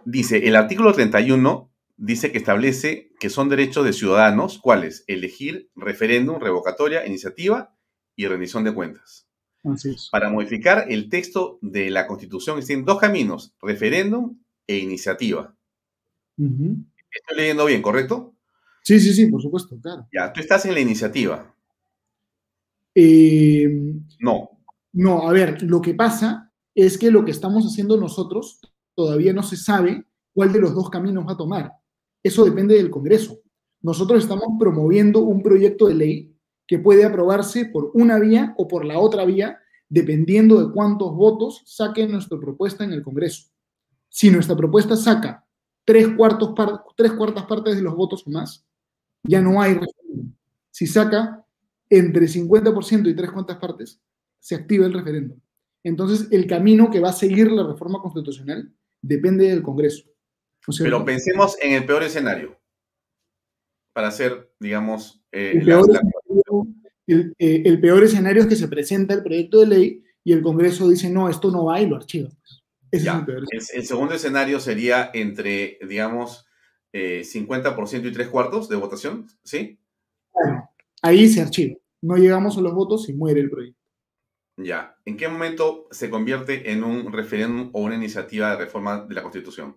Dice, 0.05 0.47
el 0.47 0.57
artículo 0.57 0.93
31 0.93 1.73
dice 1.97 2.33
que 2.33 2.39
establece 2.39 3.13
que 3.19 3.31
son 3.31 3.49
derechos 3.49 3.85
de 3.85 3.95
ciudadanos, 3.95 4.59
¿cuáles? 4.59 5.05
Elegir 5.07 5.71
referéndum, 5.75 6.39
revocatoria, 6.39 7.07
iniciativa 7.07 7.75
y 8.15 8.27
rendición 8.27 8.65
de 8.65 8.75
cuentas. 8.75 9.30
Para 10.11 10.31
modificar 10.31 10.87
el 10.89 11.09
texto 11.09 11.59
de 11.61 11.91
la 11.91 12.07
Constitución 12.07 12.59
existen 12.59 12.85
dos 12.85 12.99
caminos, 12.99 13.53
referéndum 13.61 14.39
e 14.67 14.79
iniciativa. 14.79 15.55
Estoy 16.39 17.37
leyendo 17.37 17.67
bien, 17.67 17.83
¿correcto? 17.83 18.35
Sí, 18.83 18.99
sí, 18.99 19.13
sí, 19.13 19.27
por 19.27 19.43
supuesto, 19.43 19.79
claro. 19.81 20.07
Ya, 20.13 20.33
tú 20.33 20.41
estás 20.41 20.65
en 20.65 20.75
la 20.75 20.81
iniciativa. 20.81 21.55
Eh, 22.95 23.69
no. 24.21 24.51
No, 24.93 25.29
a 25.29 25.33
ver, 25.33 25.63
lo 25.63 25.81
que 25.83 25.95
pasa 25.95 26.53
es 26.75 26.97
que 26.97 27.11
lo 27.11 27.25
que 27.25 27.31
estamos 27.31 27.65
haciendo 27.65 27.97
nosotros 27.97 28.61
todavía 28.95 29.33
no 29.33 29.43
se 29.43 29.57
sabe 29.57 30.05
cuál 30.33 30.53
de 30.53 30.61
los 30.61 30.75
dos 30.75 30.89
caminos 30.89 31.27
va 31.27 31.33
a 31.33 31.37
tomar. 31.37 31.73
Eso 32.23 32.45
depende 32.45 32.75
del 32.75 32.91
Congreso. 32.91 33.41
Nosotros 33.83 34.23
estamos 34.23 34.49
promoviendo 34.59 35.21
un 35.21 35.43
proyecto 35.43 35.89
de 35.89 35.95
ley 35.95 36.30
que 36.71 36.79
puede 36.79 37.05
aprobarse 37.05 37.65
por 37.65 37.91
una 37.95 38.21
vía 38.21 38.55
o 38.57 38.69
por 38.69 38.85
la 38.85 39.01
otra 39.01 39.25
vía, 39.25 39.59
dependiendo 39.89 40.65
de 40.65 40.73
cuántos 40.73 41.13
votos 41.17 41.65
saque 41.67 42.07
nuestra 42.07 42.39
propuesta 42.39 42.85
en 42.85 42.93
el 42.93 43.03
Congreso. 43.03 43.51
Si 44.09 44.31
nuestra 44.31 44.55
propuesta 44.55 44.95
saca 44.95 45.45
tres, 45.85 46.07
cuartos 46.17 46.55
tres 46.97 47.11
cuartas 47.15 47.45
partes 47.47 47.75
de 47.75 47.83
los 47.83 47.97
votos 47.97 48.25
o 48.25 48.31
más, 48.31 48.65
ya 49.25 49.41
no 49.41 49.61
hay 49.61 49.75
referéndum. 49.75 50.33
Si 50.71 50.87
saca 50.87 51.45
entre 51.89 52.27
50% 52.27 53.11
y 53.11 53.17
tres 53.17 53.33
cuartas 53.33 53.57
partes, 53.57 54.01
se 54.39 54.55
activa 54.55 54.87
el 54.87 54.93
referéndum. 54.93 55.41
Entonces, 55.83 56.29
el 56.31 56.47
camino 56.47 56.89
que 56.89 57.01
va 57.01 57.09
a 57.09 57.15
seguir 57.15 57.51
la 57.51 57.67
reforma 57.67 58.01
constitucional 58.01 58.73
depende 59.03 59.49
del 59.49 59.65
Congreso. 59.65 60.05
Pero 60.79 61.05
pensemos 61.05 61.57
en 61.61 61.73
el 61.73 61.85
peor 61.85 62.05
escenario. 62.05 62.57
Para 63.93 64.07
hacer, 64.07 64.53
digamos, 64.61 65.21
eh, 65.33 65.55
el, 65.57 65.65
peor 65.65 65.81
escenario, 65.81 66.20
es 67.07 68.47
que 68.47 68.57
se 68.57 68.69
presenta 68.69 69.15
el 69.15 69.23
proyecto 69.23 69.61
de 69.61 69.67
ley 69.67 70.05
y 70.25 70.33
el 70.33 70.43
Congreso 70.43 70.89
dice, 70.89 71.11
no, 71.11 71.29
esto 71.29 71.51
no 71.51 71.65
va 71.67 71.81
y 71.81 71.87
lo 71.87 71.97
archiva. 71.97 72.29
Ese 72.91 73.09
es 73.09 73.15
el, 73.15 73.25
peor 73.25 73.45
el, 73.51 73.61
el, 73.75 73.87
segundo 73.87 74.15
escenario 74.15 74.59
sería 74.59 75.11
entre, 75.15 75.79
digamos, 75.87 76.47
50% 76.93 78.05
eh, 78.05 78.09
y 78.09 78.13
tres 78.13 78.29
cuartos 78.29 78.69
de 78.69 78.77
votación, 78.77 79.27
¿sí? 79.45 79.79
ahí 81.03 81.29
se 81.29 81.41
archiva. 81.41 81.77
No 82.03 82.17
llegamos 82.17 82.57
a 82.57 82.61
los 82.61 82.75
votos 82.75 83.09
y 83.09 83.13
muere 83.13 83.41
el 83.41 83.51
proyecto. 83.51 83.79
Ya. 84.57 84.97
¿En 85.05 85.17
qué 85.17 85.29
momento 85.29 85.87
se 85.91 86.11
convierte 86.11 86.71
en 86.73 86.83
un 86.85 87.13
referéndum 87.13 87.71
o 87.73 87.83
una 87.83 87.95
iniciativa 87.95 88.51
de 88.51 88.65
reforma 88.65 89.05
de 89.07 89.15
la 89.15 89.23
Constitución? 89.23 89.77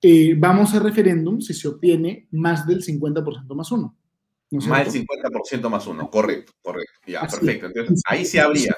Eh, 0.00 0.34
vamos 0.36 0.74
a 0.74 0.80
referéndum 0.80 1.40
si 1.40 1.54
se 1.54 1.68
obtiene 1.68 2.28
más 2.30 2.66
del 2.66 2.82
50% 2.82 3.54
más 3.54 3.72
uno. 3.72 3.96
Más 4.52 4.92
del 4.92 5.06
50% 5.06 5.68
más 5.68 5.86
uno, 5.86 6.10
correcto, 6.10 6.52
correcto. 6.62 6.92
Ya, 7.06 7.22
perfecto. 7.22 7.66
Entonces, 7.66 8.02
ahí 8.06 8.24
se 8.24 8.40
habría. 8.40 8.76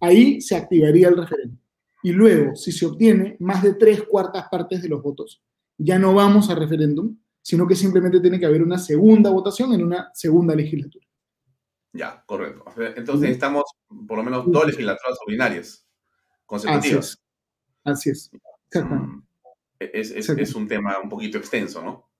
Ahí 0.00 0.40
se 0.40 0.56
activaría 0.56 1.08
el 1.08 1.16
referéndum. 1.16 1.58
Y 2.02 2.12
luego, 2.12 2.56
si 2.56 2.72
se 2.72 2.86
obtiene 2.86 3.36
más 3.38 3.62
de 3.62 3.74
tres 3.74 4.02
cuartas 4.02 4.46
partes 4.50 4.82
de 4.82 4.88
los 4.88 5.02
votos, 5.02 5.42
ya 5.78 5.98
no 5.98 6.14
vamos 6.14 6.50
a 6.50 6.54
referéndum, 6.54 7.16
sino 7.40 7.66
que 7.66 7.76
simplemente 7.76 8.20
tiene 8.20 8.38
que 8.38 8.46
haber 8.46 8.62
una 8.62 8.78
segunda 8.78 9.30
votación 9.30 9.72
en 9.72 9.84
una 9.84 10.10
segunda 10.14 10.54
legislatura. 10.54 11.06
Ya, 11.92 12.22
correcto. 12.26 12.64
Entonces 12.96 13.20
necesitamos 13.20 13.64
por 14.06 14.16
lo 14.16 14.24
menos 14.24 14.50
dos 14.50 14.66
legislaturas 14.66 15.18
ordinarias 15.26 15.86
consecutivas. 16.46 17.22
Así 17.84 18.10
es. 18.10 18.30
Mm, 18.74 19.22
es, 19.78 20.54
un 20.54 20.68
tema 20.68 20.98
un 21.02 21.08
poquito 21.08 21.38
extenso, 21.38 21.82
¿no? 21.82 22.10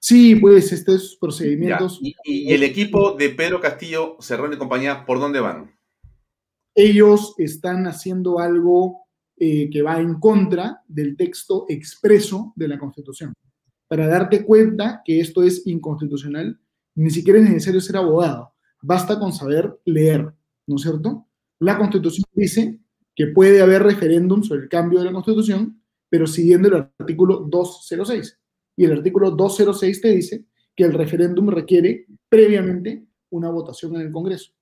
Sí, 0.00 0.34
pues 0.34 0.72
estos 0.72 1.16
procedimientos. 1.20 2.00
¿Y, 2.02 2.52
el 2.52 2.62
equipo 2.62 3.12
de 3.12 3.28
Pedro 3.28 3.60
Castillo, 3.60 4.16
Cerrón 4.20 4.54
y 4.54 4.56
compañía, 4.56 5.04
por 5.04 5.20
dónde 5.20 5.40
van? 5.40 5.76
Ellos 6.74 7.34
están 7.36 7.86
haciendo 7.86 8.38
algo 8.38 9.02
eh, 9.36 9.68
que 9.70 9.82
va 9.82 10.00
en 10.00 10.14
contra 10.14 10.82
del 10.88 11.16
texto 11.18 11.66
expreso 11.68 12.54
de 12.56 12.68
la 12.68 12.78
Constitución. 12.78 13.34
Para 13.88 14.06
darte 14.06 14.42
cuenta 14.44 15.02
que 15.04 15.20
esto 15.20 15.42
es 15.42 15.66
inconstitucional, 15.66 16.58
ni 16.94 17.10
siquiera 17.10 17.38
es 17.38 17.44
necesario 17.44 17.82
ser 17.82 17.98
abogado, 17.98 18.54
basta 18.80 19.18
con 19.18 19.32
saber 19.32 19.80
leer, 19.84 20.32
¿no 20.66 20.76
es 20.76 20.82
cierto? 20.82 21.26
La 21.58 21.76
Constitución 21.76 22.24
dice 22.32 22.80
que 23.14 23.26
puede 23.26 23.60
haber 23.60 23.82
referéndum 23.82 24.42
sobre 24.42 24.62
el 24.62 24.68
cambio 24.70 25.00
de 25.00 25.06
la 25.06 25.12
Constitución, 25.12 25.82
pero 26.08 26.26
siguiendo 26.26 26.68
el 26.68 26.88
artículo 26.98 27.40
206 27.40 28.40
y 28.76 28.84
el 28.84 28.92
artículo 28.92 29.30
206 29.30 30.00
te 30.00 30.08
dice 30.08 30.44
que 30.74 30.84
el 30.84 30.92
referéndum 30.92 31.48
requiere 31.48 32.06
previamente 32.28 33.04
una 33.30 33.50
votación 33.50 33.96
en 33.96 34.02
el 34.02 34.12
Congreso. 34.12 34.52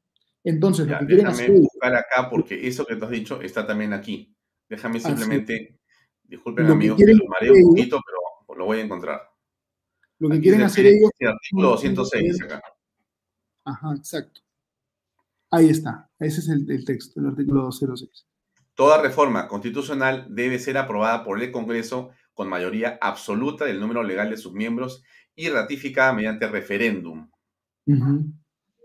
Entonces, 0.44 0.86
lo 0.86 0.98
que 0.98 1.06
quieren 1.06 1.26
hacer... 1.26 1.50
buscar 1.50 1.94
acá 1.94 2.28
porque 2.30 2.66
eso 2.66 2.84
que 2.84 2.96
te 2.96 3.04
has 3.04 3.10
dicho 3.10 3.40
está 3.40 3.66
también 3.66 3.92
aquí. 3.92 4.34
Déjame 4.68 5.00
simplemente, 5.00 5.78
disculpen 6.24 6.66
amigos, 6.66 6.98
me 6.98 7.14
mareo 7.28 7.54
un 7.54 7.74
poquito, 7.74 8.00
pero 8.04 8.58
lo 8.58 8.64
voy 8.64 8.78
a 8.78 8.82
encontrar. 8.82 9.22
Lo 10.18 10.28
que 10.28 10.40
quieren 10.40 10.62
hacer 10.62 10.86
ellos... 10.86 11.10
El 11.18 11.28
artículo 11.28 11.68
206 11.70 12.42
acá. 12.42 12.62
Ajá, 13.64 13.94
exacto. 13.96 14.40
Ahí 15.50 15.68
está. 15.68 16.10
Ese 16.18 16.40
es 16.40 16.48
el, 16.48 16.70
el 16.70 16.84
texto, 16.84 17.20
el 17.20 17.26
artículo 17.26 17.62
206. 17.62 18.26
Toda 18.74 19.02
reforma 19.02 19.48
constitucional 19.48 20.26
debe 20.28 20.58
ser 20.58 20.78
aprobada 20.78 21.24
por 21.24 21.42
el 21.42 21.50
Congreso 21.50 22.10
con 22.38 22.48
mayoría 22.48 22.98
absoluta 23.00 23.64
del 23.64 23.80
número 23.80 24.04
legal 24.04 24.30
de 24.30 24.36
sus 24.36 24.52
miembros 24.52 25.02
y 25.34 25.48
ratificada 25.48 26.12
mediante 26.12 26.46
referéndum. 26.46 27.28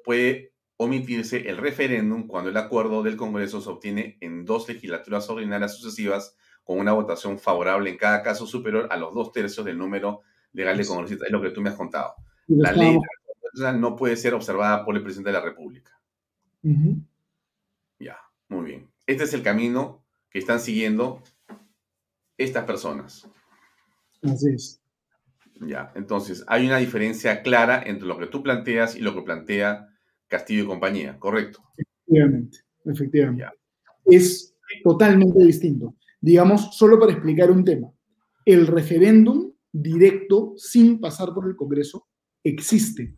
Puede 0.03 0.55
omitirse 0.75 1.47
el 1.47 1.57
referéndum 1.57 2.25
cuando 2.25 2.49
el 2.49 2.57
acuerdo 2.57 3.03
del 3.03 3.15
Congreso 3.15 3.61
se 3.61 3.69
obtiene 3.69 4.17
en 4.21 4.43
dos 4.43 4.67
legislaturas 4.67 5.29
ordinarias 5.29 5.77
sucesivas 5.77 6.35
con 6.63 6.79
una 6.79 6.93
votación 6.93 7.37
favorable 7.37 7.91
en 7.91 7.97
cada 7.97 8.23
caso 8.23 8.47
superior 8.47 8.87
a 8.89 8.97
los 8.97 9.13
dos 9.13 9.31
tercios 9.31 9.63
del 9.63 9.77
número 9.77 10.21
legal 10.53 10.75
de 10.75 10.87
congresistas. 10.87 11.27
Es 11.27 11.31
lo 11.31 11.39
que 11.39 11.51
tú 11.51 11.61
me 11.61 11.69
has 11.69 11.75
contado. 11.75 12.15
La 12.47 12.71
ley 12.71 12.97
no 13.75 13.95
puede 13.95 14.15
ser 14.15 14.33
observada 14.33 14.83
por 14.83 14.95
el 14.95 15.03
presidente 15.03 15.29
de 15.29 15.37
la 15.37 15.45
República. 15.45 15.91
Ya, 17.99 18.17
muy 18.47 18.65
bien. 18.65 18.89
Este 19.05 19.25
es 19.25 19.33
el 19.35 19.43
camino 19.43 20.03
que 20.31 20.39
están 20.39 20.59
siguiendo 20.59 21.21
estas 22.35 22.65
personas. 22.65 23.29
Así 24.23 24.49
es. 24.49 24.81
Ya, 25.67 25.91
entonces 25.95 26.43
hay 26.47 26.65
una 26.65 26.77
diferencia 26.77 27.41
clara 27.41 27.83
entre 27.85 28.07
lo 28.07 28.17
que 28.17 28.27
tú 28.27 28.41
planteas 28.41 28.95
y 28.95 29.01
lo 29.01 29.13
que 29.13 29.21
plantea 29.21 29.89
Castillo 30.27 30.63
y 30.63 30.67
compañía, 30.67 31.19
¿correcto? 31.19 31.63
Efectivamente, 31.77 32.59
efectivamente. 32.85 33.45
Es 34.05 34.55
totalmente 34.83 35.43
distinto. 35.43 35.95
Digamos, 36.19 36.75
solo 36.75 36.99
para 36.99 37.11
explicar 37.11 37.51
un 37.51 37.63
tema, 37.63 37.91
el 38.45 38.67
referéndum 38.67 39.53
directo 39.71 40.53
sin 40.57 40.99
pasar 40.99 41.33
por 41.33 41.47
el 41.47 41.55
Congreso 41.55 42.07
existe, 42.43 43.15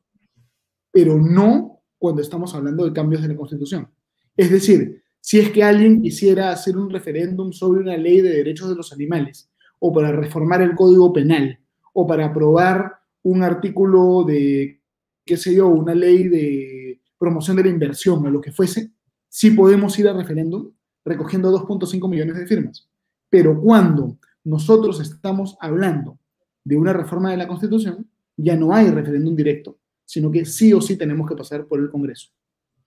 pero 0.91 1.17
no 1.17 1.83
cuando 1.97 2.21
estamos 2.21 2.53
hablando 2.53 2.85
de 2.85 2.93
cambios 2.93 3.21
de 3.21 3.29
la 3.29 3.35
Constitución. 3.35 3.89
Es 4.35 4.51
decir, 4.51 5.03
si 5.19 5.39
es 5.39 5.49
que 5.51 5.63
alguien 5.63 6.01
quisiera 6.01 6.51
hacer 6.51 6.77
un 6.77 6.89
referéndum 6.89 7.51
sobre 7.51 7.81
una 7.81 7.97
ley 7.97 8.21
de 8.21 8.29
derechos 8.29 8.69
de 8.69 8.75
los 8.75 8.91
animales 8.91 9.49
o 9.87 9.93
para 9.93 10.11
reformar 10.11 10.63
el 10.63 10.73
Código 10.73 11.13
Penal, 11.13 11.59
o 11.93 12.07
para 12.07 12.25
aprobar 12.25 12.95
un 13.21 13.43
artículo 13.43 14.23
de, 14.23 14.81
qué 15.23 15.37
sé 15.37 15.53
yo, 15.53 15.67
una 15.67 15.93
ley 15.93 16.27
de 16.27 17.01
promoción 17.19 17.55
de 17.57 17.65
la 17.65 17.69
inversión 17.69 18.25
o 18.25 18.29
lo 18.31 18.41
que 18.41 18.51
fuese, 18.51 18.93
sí 19.29 19.51
podemos 19.51 19.97
ir 19.99 20.07
a 20.07 20.13
referéndum 20.13 20.71
recogiendo 21.05 21.51
2.5 21.51 22.09
millones 22.09 22.35
de 22.35 22.47
firmas. 22.47 22.89
Pero 23.29 23.61
cuando 23.61 24.17
nosotros 24.43 24.99
estamos 24.99 25.55
hablando 25.61 26.17
de 26.63 26.77
una 26.77 26.91
reforma 26.91 27.29
de 27.29 27.37
la 27.37 27.47
Constitución, 27.47 28.09
ya 28.35 28.55
no 28.55 28.73
hay 28.73 28.89
referéndum 28.89 29.35
directo, 29.35 29.77
sino 30.03 30.31
que 30.31 30.45
sí 30.45 30.73
o 30.73 30.81
sí 30.81 30.97
tenemos 30.97 31.29
que 31.29 31.35
pasar 31.35 31.67
por 31.67 31.79
el 31.79 31.91
Congreso. 31.91 32.29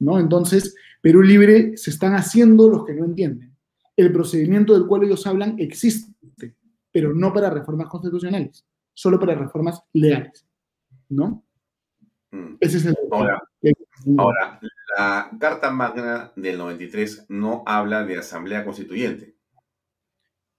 ¿no? 0.01 0.19
Entonces, 0.19 0.75
Perú 1.01 1.23
Libre 1.23 1.77
se 1.77 1.91
están 1.91 2.15
haciendo 2.15 2.69
los 2.69 2.85
que 2.85 2.95
no 2.95 3.05
entienden. 3.05 3.55
El 3.97 4.13
procedimiento 4.13 4.75
del 4.75 4.89
cual 4.89 5.05
ellos 5.05 5.29
hablan 5.29 5.55
existe 5.61 6.18
pero 6.93 7.15
no 7.15 7.33
para 7.33 7.51
reformas 7.51 7.89
constitucionales, 7.89 8.67
solo 8.95 9.19
para 9.19 9.35
reformas 9.35 9.83
legales, 9.93 10.47
¿no? 11.09 11.45
Mm. 12.31 12.57
Ese 12.61 12.79
es 12.79 12.87
el... 12.87 12.97
Ahora, 13.11 13.43
ahora, 14.17 14.61
la 14.97 15.31
Carta 15.39 15.71
Magna 15.71 16.33
del 16.37 16.59
93 16.59 17.27
no 17.29 17.63
habla 17.67 18.05
de 18.05 18.19
Asamblea 18.19 18.65
Constituyente. 18.65 19.37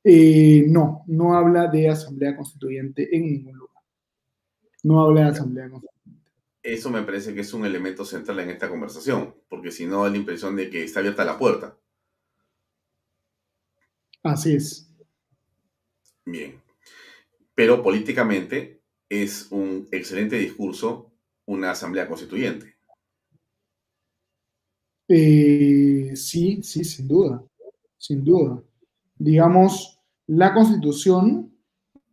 Eh, 0.04 0.66
no, 0.68 1.04
no 1.08 1.36
habla 1.36 1.68
de 1.68 1.90
Asamblea 1.90 2.36
Constituyente 2.36 3.16
en 3.16 3.26
ningún 3.26 3.58
lugar. 3.58 3.84
No 4.84 5.02
habla 5.02 5.22
de 5.22 5.28
Asamblea 5.28 5.70
Constituyente. 5.70 6.00
Eso 6.62 6.90
me 6.90 7.04
parece 7.04 7.34
que 7.34 7.42
es 7.42 7.54
un 7.54 7.66
elemento 7.66 8.04
central 8.06 8.40
en 8.40 8.50
esta 8.50 8.70
conversación, 8.70 9.36
porque 9.48 9.72
si 9.72 9.86
no 9.86 10.04
da 10.04 10.10
la 10.10 10.18
impresión 10.18 10.56
de 10.56 10.70
que 10.70 10.84
está 10.84 11.00
abierta 11.00 11.24
la 11.26 11.38
puerta. 11.38 11.78
Así 14.24 14.56
es. 14.56 14.89
Bien. 16.32 16.62
Pero 17.56 17.82
políticamente 17.82 18.82
es 19.10 19.52
un 19.52 19.88
excelente 19.92 20.38
discurso 20.38 21.12
una 21.48 21.72
asamblea 21.72 22.08
constituyente. 22.08 22.76
Eh, 25.08 26.12
sí, 26.16 26.62
sí, 26.62 26.84
sin 26.84 27.08
duda, 27.08 27.44
sin 27.98 28.24
duda. 28.24 28.62
Digamos, 29.18 30.00
la 30.28 30.54
constitución 30.54 31.52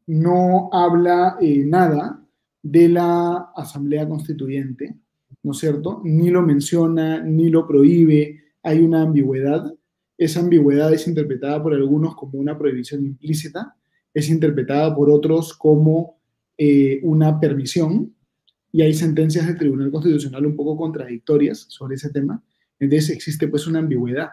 no 0.07 0.71
habla 0.73 1.37
eh, 1.41 1.65
nada 1.67 2.27
de 2.63 2.89
la 2.89 3.53
asamblea 3.55 4.09
constituyente, 4.09 4.97
¿no 5.43 5.53
es 5.53 5.59
cierto? 5.59 6.01
Ni 6.05 6.31
lo 6.31 6.41
menciona, 6.41 7.21
ni 7.21 7.51
lo 7.51 7.67
prohíbe, 7.67 8.43
hay 8.63 8.81
una 8.81 9.03
ambigüedad. 9.03 9.71
Esa 10.17 10.41
ambigüedad 10.41 10.93
es 10.95 11.07
interpretada 11.07 11.63
por 11.63 11.75
algunos 11.75 12.17
como 12.17 12.39
una 12.39 12.57
prohibición 12.57 13.05
implícita, 13.05 13.77
es 14.17 14.31
interpretada 14.31 14.97
por 14.97 15.11
otros 15.11 15.53
como 15.53 16.19
eh, 16.57 17.01
una 17.03 17.39
permisión 17.39 18.15
y 18.73 18.81
hay 18.81 18.95
sentencias 18.95 19.47
del 19.47 19.59
Tribunal 19.59 19.91
Constitucional 19.91 20.47
un 20.47 20.57
poco 20.57 20.75
contradictorias 20.75 21.67
sobre 21.69 21.97
ese 21.97 22.09
tema. 22.09 22.43
Entonces 22.81 23.11
existe 23.11 23.47
pues 23.47 23.67
una 23.67 23.81
ambigüedad. 23.81 24.31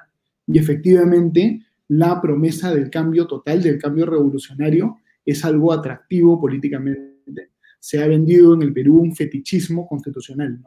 Y 0.47 0.57
efectivamente 0.57 1.65
la 1.89 2.21
promesa 2.21 2.73
del 2.73 2.89
cambio 2.89 3.27
total, 3.27 3.61
del 3.61 3.77
cambio 3.77 4.05
revolucionario, 4.05 4.99
es 5.25 5.43
algo 5.43 5.73
atractivo 5.73 6.39
políticamente. 6.39 7.51
Se 7.77 8.01
ha 8.01 8.07
vendido 8.07 8.53
en 8.53 8.61
el 8.61 8.71
Perú 8.71 9.01
un 9.01 9.13
fetichismo 9.13 9.85
constitucional. 9.85 10.61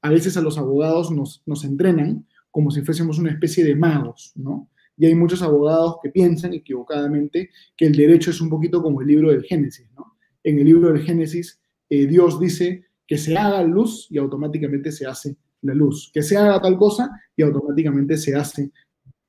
A 0.00 0.08
veces 0.08 0.38
a 0.38 0.40
los 0.40 0.56
abogados 0.56 1.10
nos, 1.10 1.42
nos 1.44 1.62
entrenan 1.64 2.26
como 2.50 2.70
si 2.70 2.80
fuésemos 2.80 3.18
una 3.18 3.32
especie 3.32 3.66
de 3.66 3.76
magos, 3.76 4.32
¿no? 4.34 4.70
Y 5.02 5.06
hay 5.06 5.16
muchos 5.16 5.42
abogados 5.42 5.96
que 6.00 6.10
piensan 6.10 6.54
equivocadamente 6.54 7.50
que 7.76 7.86
el 7.86 7.96
derecho 7.96 8.30
es 8.30 8.40
un 8.40 8.48
poquito 8.48 8.80
como 8.80 9.00
el 9.00 9.08
libro 9.08 9.32
del 9.32 9.42
Génesis, 9.42 9.90
¿no? 9.96 10.16
En 10.44 10.60
el 10.60 10.64
libro 10.64 10.92
del 10.92 11.02
Génesis, 11.02 11.60
eh, 11.90 12.06
Dios 12.06 12.38
dice 12.38 12.84
que 13.04 13.18
se 13.18 13.36
haga 13.36 13.64
luz 13.64 14.06
y 14.10 14.18
automáticamente 14.18 14.92
se 14.92 15.04
hace 15.04 15.36
la 15.62 15.74
luz, 15.74 16.08
que 16.14 16.22
se 16.22 16.36
haga 16.36 16.62
tal 16.62 16.76
cosa 16.76 17.10
y 17.34 17.42
automáticamente 17.42 18.16
se 18.16 18.36
hace 18.36 18.70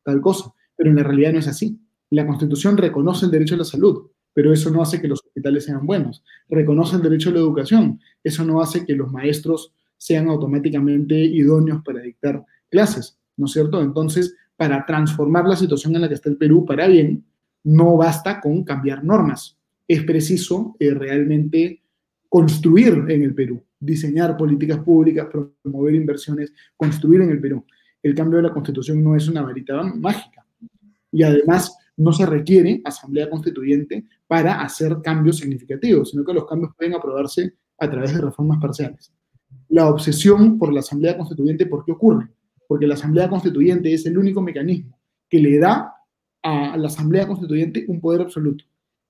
tal 0.04 0.22
cosa. 0.22 0.54
Pero 0.76 0.92
en 0.92 0.98
la 0.98 1.02
realidad 1.02 1.34
no 1.34 1.40
es 1.40 1.48
así. 1.48 1.76
La 2.12 2.28
Constitución 2.28 2.78
reconoce 2.78 3.26
el 3.26 3.32
derecho 3.32 3.56
a 3.56 3.58
la 3.58 3.64
salud, 3.64 4.12
pero 4.32 4.54
eso 4.54 4.70
no 4.70 4.80
hace 4.80 5.02
que 5.02 5.08
los 5.08 5.24
hospitales 5.26 5.66
sean 5.66 5.88
buenos. 5.88 6.24
Reconoce 6.50 6.98
el 6.98 7.02
derecho 7.02 7.32
a 7.32 7.34
la 7.34 7.40
educación, 7.40 8.00
eso 8.24 8.46
no 8.46 8.62
hace 8.62 8.86
que 8.86 8.94
los 8.94 9.12
maestros 9.12 9.74
sean 9.98 10.28
automáticamente 10.28 11.20
idóneos 11.20 11.82
para 11.84 12.00
dictar 12.00 12.46
clases, 12.70 13.18
¿no 13.38 13.48
es 13.48 13.54
cierto? 13.54 13.82
Entonces, 13.82 14.36
para 14.64 14.86
transformar 14.86 15.46
la 15.46 15.58
situación 15.58 15.94
en 15.94 16.04
la 16.04 16.08
que 16.08 16.14
está 16.14 16.30
el 16.30 16.38
Perú 16.38 16.66
para 16.66 16.88
bien, 16.88 17.26
no 17.66 17.98
basta 17.98 18.40
con 18.40 18.64
cambiar 18.64 19.04
normas. 19.04 19.58
Es 19.86 20.06
preciso 20.06 20.78
eh, 20.80 20.94
realmente 20.94 21.84
construir 22.30 22.94
en 23.10 23.24
el 23.24 23.36
Perú, 23.36 23.62
diseñar 23.78 24.38
políticas 24.38 24.80
públicas, 24.80 25.28
promover 25.30 25.96
inversiones, 25.96 26.54
construir 26.78 27.24
en 27.24 27.32
el 27.32 27.42
Perú. 27.42 27.66
El 28.02 28.16
cambio 28.16 28.38
de 28.38 28.44
la 28.44 28.54
constitución 28.54 29.04
no 29.04 29.18
es 29.18 29.28
una 29.28 29.42
varita 29.42 29.84
mágica. 29.84 30.46
Y 31.12 31.24
además 31.24 31.78
no 31.98 32.14
se 32.14 32.26
requiere 32.26 32.82
asamblea 32.86 33.30
constituyente 33.30 34.06
para 34.26 34.62
hacer 34.62 35.00
cambios 35.04 35.40
significativos, 35.40 36.12
sino 36.12 36.24
que 36.24 36.34
los 36.34 36.48
cambios 36.48 36.72
pueden 36.78 36.96
aprobarse 36.96 37.54
a 37.80 37.90
través 37.90 38.14
de 38.14 38.22
reformas 38.22 38.62
parciales. 38.62 39.12
La 39.68 39.90
obsesión 39.90 40.58
por 40.58 40.72
la 40.72 40.80
asamblea 40.80 41.18
constituyente, 41.18 41.66
¿por 41.66 41.84
qué 41.84 41.92
ocurre? 41.92 42.30
Porque 42.68 42.88
la 42.88 42.96
asamblea 42.96 43.30
constituyente 43.30 43.94
es 43.94 44.06
el 44.06 44.18
único 44.18 44.42
mecanismo 44.42 45.00
que 45.30 45.40
le 45.40 45.58
da 45.58 45.94
a 46.42 46.78
la 46.78 46.88
asamblea 46.88 47.28
constituyente 47.28 47.86
un 47.88 48.00
poder 48.00 48.22
absoluto. 48.22 48.66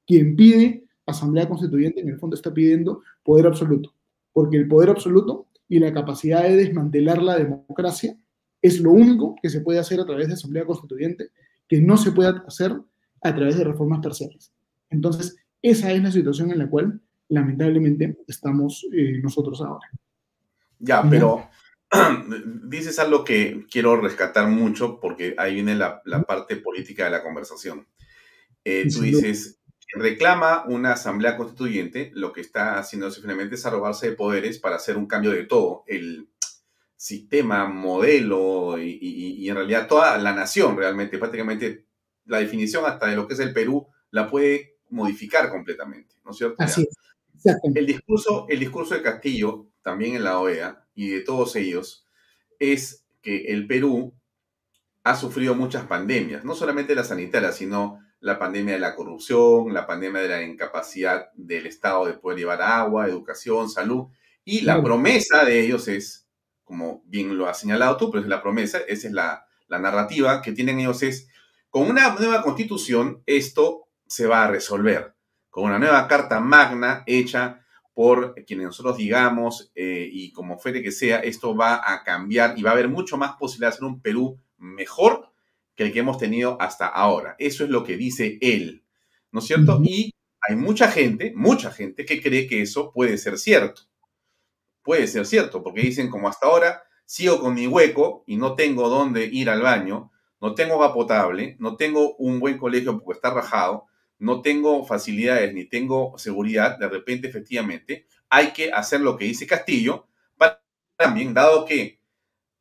Quien 0.05 0.35
pide 0.35 0.85
asamblea 1.05 1.47
constituyente 1.47 2.01
en 2.01 2.09
el 2.09 2.19
fondo 2.19 2.35
está 2.35 2.53
pidiendo 2.53 3.01
poder 3.23 3.47
absoluto, 3.47 3.93
porque 4.31 4.57
el 4.57 4.67
poder 4.67 4.89
absoluto 4.89 5.47
y 5.67 5.79
la 5.79 5.93
capacidad 5.93 6.43
de 6.43 6.55
desmantelar 6.55 7.21
la 7.21 7.37
democracia 7.37 8.17
es 8.61 8.79
lo 8.79 8.91
único 8.91 9.35
que 9.41 9.49
se 9.49 9.61
puede 9.61 9.79
hacer 9.79 9.99
a 9.99 10.05
través 10.05 10.27
de 10.27 10.35
asamblea 10.35 10.65
constituyente 10.65 11.31
que 11.67 11.81
no 11.81 11.97
se 11.97 12.11
puede 12.11 12.33
hacer 12.47 12.73
a 13.21 13.35
través 13.35 13.57
de 13.57 13.63
reformas 13.63 13.99
parciales. 14.01 14.53
Entonces, 14.89 15.35
esa 15.61 15.91
es 15.91 16.01
la 16.01 16.11
situación 16.11 16.51
en 16.51 16.59
la 16.59 16.69
cual 16.69 17.01
lamentablemente 17.29 18.17
estamos 18.27 18.85
eh, 18.93 19.19
nosotros 19.21 19.61
ahora. 19.61 19.87
Ya, 20.79 21.03
pero 21.09 21.49
dices 22.63 22.99
algo 22.99 23.23
que 23.23 23.65
quiero 23.69 23.95
rescatar 23.99 24.47
mucho 24.47 24.99
porque 24.99 25.35
ahí 25.37 25.55
viene 25.55 25.75
la, 25.75 26.01
parte 26.27 26.57
política 26.57 27.05
de 27.05 27.11
la 27.11 27.23
conversación. 27.23 27.87
Eh, 28.63 28.87
tú 28.91 29.01
dices, 29.01 29.59
reclama 29.93 30.65
una 30.65 30.93
asamblea 30.93 31.37
constituyente, 31.37 32.11
lo 32.13 32.33
que 32.33 32.41
está 32.41 32.79
haciendo 32.79 33.11
simplemente 33.11 33.55
es 33.55 33.65
arrobarse 33.65 34.09
de 34.09 34.15
poderes 34.15 34.59
para 34.59 34.77
hacer 34.77 34.97
un 34.97 35.07
cambio 35.07 35.31
de 35.31 35.43
todo. 35.43 35.83
El, 35.87 36.29
sistema, 37.03 37.67
modelo 37.67 38.77
y, 38.79 39.49
en 39.49 39.55
realidad 39.55 39.89
toda 39.89 40.17
la 40.17 40.33
nación 40.33 40.77
realmente, 40.77 41.17
prácticamente 41.17 41.85
la 42.23 42.39
definición 42.39 42.85
hasta 42.85 43.07
de 43.07 43.17
lo 43.17 43.27
que 43.27 43.33
es 43.33 43.41
el 43.41 43.51
Perú 43.51 43.85
la 44.09 44.29
puede 44.29 44.77
modificar 44.89 45.49
completamente, 45.49 46.15
¿no 46.23 46.31
es 46.31 46.37
cierto? 46.37 46.55
Así 46.59 46.83
es. 46.83 47.55
El 47.75 47.85
discurso, 47.85 48.45
el 48.47 48.57
discurso 48.57 48.95
de 48.95 49.01
Castillo, 49.01 49.67
también 49.81 50.15
en 50.15 50.23
la 50.23 50.39
OEA, 50.39 50.82
y 50.95 51.09
de 51.09 51.21
todos 51.21 51.55
ellos, 51.55 52.05
es 52.59 53.05
que 53.21 53.45
el 53.47 53.67
Perú 53.67 54.13
ha 55.03 55.15
sufrido 55.15 55.55
muchas 55.55 55.85
pandemias, 55.85 56.43
no 56.45 56.55
solamente 56.55 56.95
la 56.95 57.03
sanitaria, 57.03 57.51
sino 57.51 57.99
la 58.19 58.39
pandemia 58.39 58.75
de 58.75 58.79
la 58.79 58.95
corrupción, 58.95 59.73
la 59.73 59.85
pandemia 59.85 60.21
de 60.21 60.29
la 60.29 60.43
incapacidad 60.43 61.29
del 61.33 61.67
Estado 61.67 62.05
de 62.05 62.13
poder 62.13 62.39
llevar 62.39 62.61
agua, 62.61 63.07
educación, 63.07 63.69
salud, 63.69 64.07
y 64.45 64.61
la 64.61 64.81
promesa 64.81 65.43
de 65.43 65.61
ellos 65.61 65.87
es 65.87 66.23
como 66.63 67.03
bien 67.05 67.37
lo 67.37 67.47
has 67.47 67.59
señalado 67.59 67.97
tú, 67.97 68.09
pero 68.09 68.23
es 68.23 68.29
la 68.29 68.41
promesa, 68.41 68.79
esa 68.87 69.07
es 69.07 69.13
la, 69.13 69.45
narrativa 69.69 70.41
que 70.43 70.51
tienen 70.51 70.79
ellos 70.79 71.01
es, 71.01 71.27
con 71.71 71.89
una 71.89 72.13
nueva 72.13 72.43
constitución 72.43 73.23
esto 73.25 73.87
se 74.05 74.27
va 74.27 74.43
a 74.43 74.47
resolver, 74.47 75.15
con 75.49 75.63
una 75.63 75.79
nueva 75.79 76.07
carta 76.07 76.39
magna 76.39 77.03
hecha 77.07 77.62
por 77.93 78.35
quienes 78.45 78.65
nosotros 78.65 78.97
digamos 78.97 79.71
eh, 79.75 80.09
y 80.11 80.31
como 80.31 80.57
fuere 80.57 80.81
que 80.81 80.91
sea, 80.91 81.19
esto 81.19 81.55
va 81.55 81.81
a 81.91 82.03
cambiar 82.03 82.57
y 82.57 82.63
va 82.63 82.71
a 82.71 82.73
haber 82.73 82.89
mucho 82.89 83.17
más 83.17 83.33
posibilidad 83.33 83.69
de 83.69 83.75
hacer 83.75 83.85
un 83.85 84.01
Perú 84.01 84.39
mejor 84.57 85.31
que 85.75 85.83
el 85.83 85.93
que 85.93 85.99
hemos 85.99 86.17
tenido 86.17 86.57
hasta 86.59 86.87
ahora. 86.87 87.35
Eso 87.39 87.63
es 87.63 87.69
lo 87.69 87.83
que 87.83 87.97
dice 87.97 88.37
él, 88.41 88.83
¿no 89.31 89.39
es 89.39 89.45
cierto? 89.45 89.79
Y 89.83 90.13
hay 90.41 90.55
mucha 90.55 90.89
gente, 90.89 91.33
mucha 91.35 91.71
gente 91.71 92.05
que 92.05 92.21
cree 92.21 92.47
que 92.47 92.61
eso 92.61 92.91
puede 92.91 93.17
ser 93.17 93.37
cierto 93.37 93.83
puede 94.83 95.07
ser 95.07 95.25
cierto, 95.25 95.63
porque 95.63 95.81
dicen 95.81 96.09
como 96.09 96.27
hasta 96.27 96.45
ahora 96.45 96.83
sigo 97.05 97.39
con 97.39 97.55
mi 97.55 97.67
hueco 97.67 98.23
y 98.27 98.37
no 98.37 98.55
tengo 98.55 98.89
dónde 98.89 99.25
ir 99.25 99.49
al 99.49 99.61
baño, 99.61 100.11
no 100.39 100.53
tengo 100.55 100.73
agua 100.73 100.93
potable, 100.93 101.55
no 101.59 101.77
tengo 101.77 102.15
un 102.15 102.39
buen 102.39 102.57
colegio 102.57 102.99
porque 102.99 103.17
está 103.17 103.33
rajado, 103.33 103.85
no 104.23 104.41
tengo 104.41 104.85
facilidades 104.85 105.53
ni 105.53 105.65
tengo 105.65 106.17
seguridad, 106.17 106.77
de 106.79 106.87
repente 106.87 107.27
efectivamente 107.27 108.07
hay 108.29 108.51
que 108.51 108.71
hacer 108.71 109.01
lo 109.01 109.17
que 109.17 109.25
dice 109.25 109.45
Castillo, 109.45 110.07
para 110.37 110.61
también, 110.95 111.33
dado 111.33 111.65
que 111.65 111.99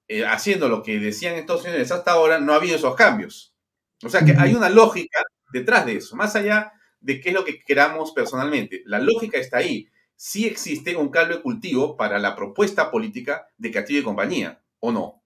eh, 0.09 0.25
haciendo 0.27 0.69
lo 0.69 0.83
que 0.83 0.99
decían 0.99 1.37
estos 1.37 1.63
señores 1.63 1.91
hasta 1.93 2.13
ahora, 2.13 2.41
no 2.41 2.53
ha 2.53 2.57
habido 2.57 2.77
esos 2.77 2.95
cambios. 2.95 3.55
O 4.03 4.09
sea 4.09 4.25
que 4.25 4.35
hay 4.37 4.55
una 4.55 4.69
lógica 4.69 5.23
detrás 5.53 5.87
de 5.87 5.97
eso, 5.97 6.17
más 6.17 6.35
allá 6.35 6.73
de 7.01 7.21
qué 7.21 7.29
es 7.29 7.35
lo 7.35 7.45
que 7.45 7.61
queramos 7.61 8.13
personalmente. 8.13 8.83
La 8.85 8.99
lógica 8.99 9.39
está 9.39 9.59
ahí 9.59 9.89
sí 10.17 10.47
existe 10.47 10.97
un 10.97 11.09
caldo 11.09 11.35
de 11.35 11.43
cultivo 11.43 11.97
para 11.97 12.17
la 12.19 12.37
propuesta 12.37 12.93
política 12.93 13.47
de 13.59 13.73
Castillo 13.73 14.01
y 14.01 14.05
compañía, 14.05 14.61
¿o 14.79 14.93
no? 14.93 15.23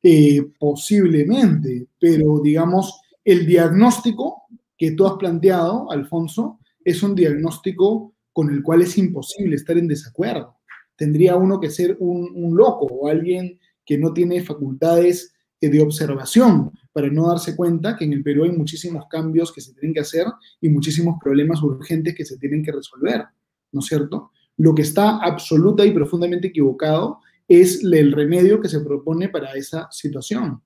Eh, 0.00 0.42
posiblemente, 0.60 1.86
pero 1.98 2.38
digamos, 2.40 3.00
el 3.24 3.46
diagnóstico 3.46 4.41
que 4.82 4.90
tú 4.90 5.06
has 5.06 5.12
planteado, 5.12 5.88
Alfonso, 5.92 6.58
es 6.84 7.04
un 7.04 7.14
diagnóstico 7.14 8.16
con 8.32 8.50
el 8.50 8.64
cual 8.64 8.82
es 8.82 8.98
imposible 8.98 9.54
estar 9.54 9.78
en 9.78 9.86
desacuerdo. 9.86 10.56
Tendría 10.96 11.36
uno 11.36 11.60
que 11.60 11.70
ser 11.70 11.96
un, 12.00 12.32
un 12.34 12.56
loco 12.56 12.86
o 12.86 13.06
alguien 13.06 13.60
que 13.86 13.96
no 13.96 14.12
tiene 14.12 14.42
facultades 14.42 15.36
eh, 15.60 15.68
de 15.68 15.80
observación 15.80 16.72
para 16.92 17.08
no 17.10 17.28
darse 17.28 17.54
cuenta 17.54 17.96
que 17.96 18.06
en 18.06 18.12
el 18.12 18.24
Perú 18.24 18.42
hay 18.42 18.50
muchísimos 18.50 19.04
cambios 19.08 19.52
que 19.52 19.60
se 19.60 19.72
tienen 19.72 19.94
que 19.94 20.00
hacer 20.00 20.26
y 20.60 20.68
muchísimos 20.68 21.14
problemas 21.22 21.62
urgentes 21.62 22.16
que 22.16 22.24
se 22.24 22.36
tienen 22.38 22.64
que 22.64 22.72
resolver. 22.72 23.22
¿no 23.70 23.78
es 23.78 23.86
cierto? 23.86 24.32
Lo 24.56 24.74
que 24.74 24.82
está 24.82 25.18
absoluta 25.18 25.86
y 25.86 25.92
profundamente 25.92 26.48
equivocado 26.48 27.20
es 27.46 27.84
el 27.84 28.10
remedio 28.10 28.60
que 28.60 28.68
se 28.68 28.80
propone 28.80 29.28
para 29.28 29.52
esa 29.52 29.86
situación. 29.92 30.60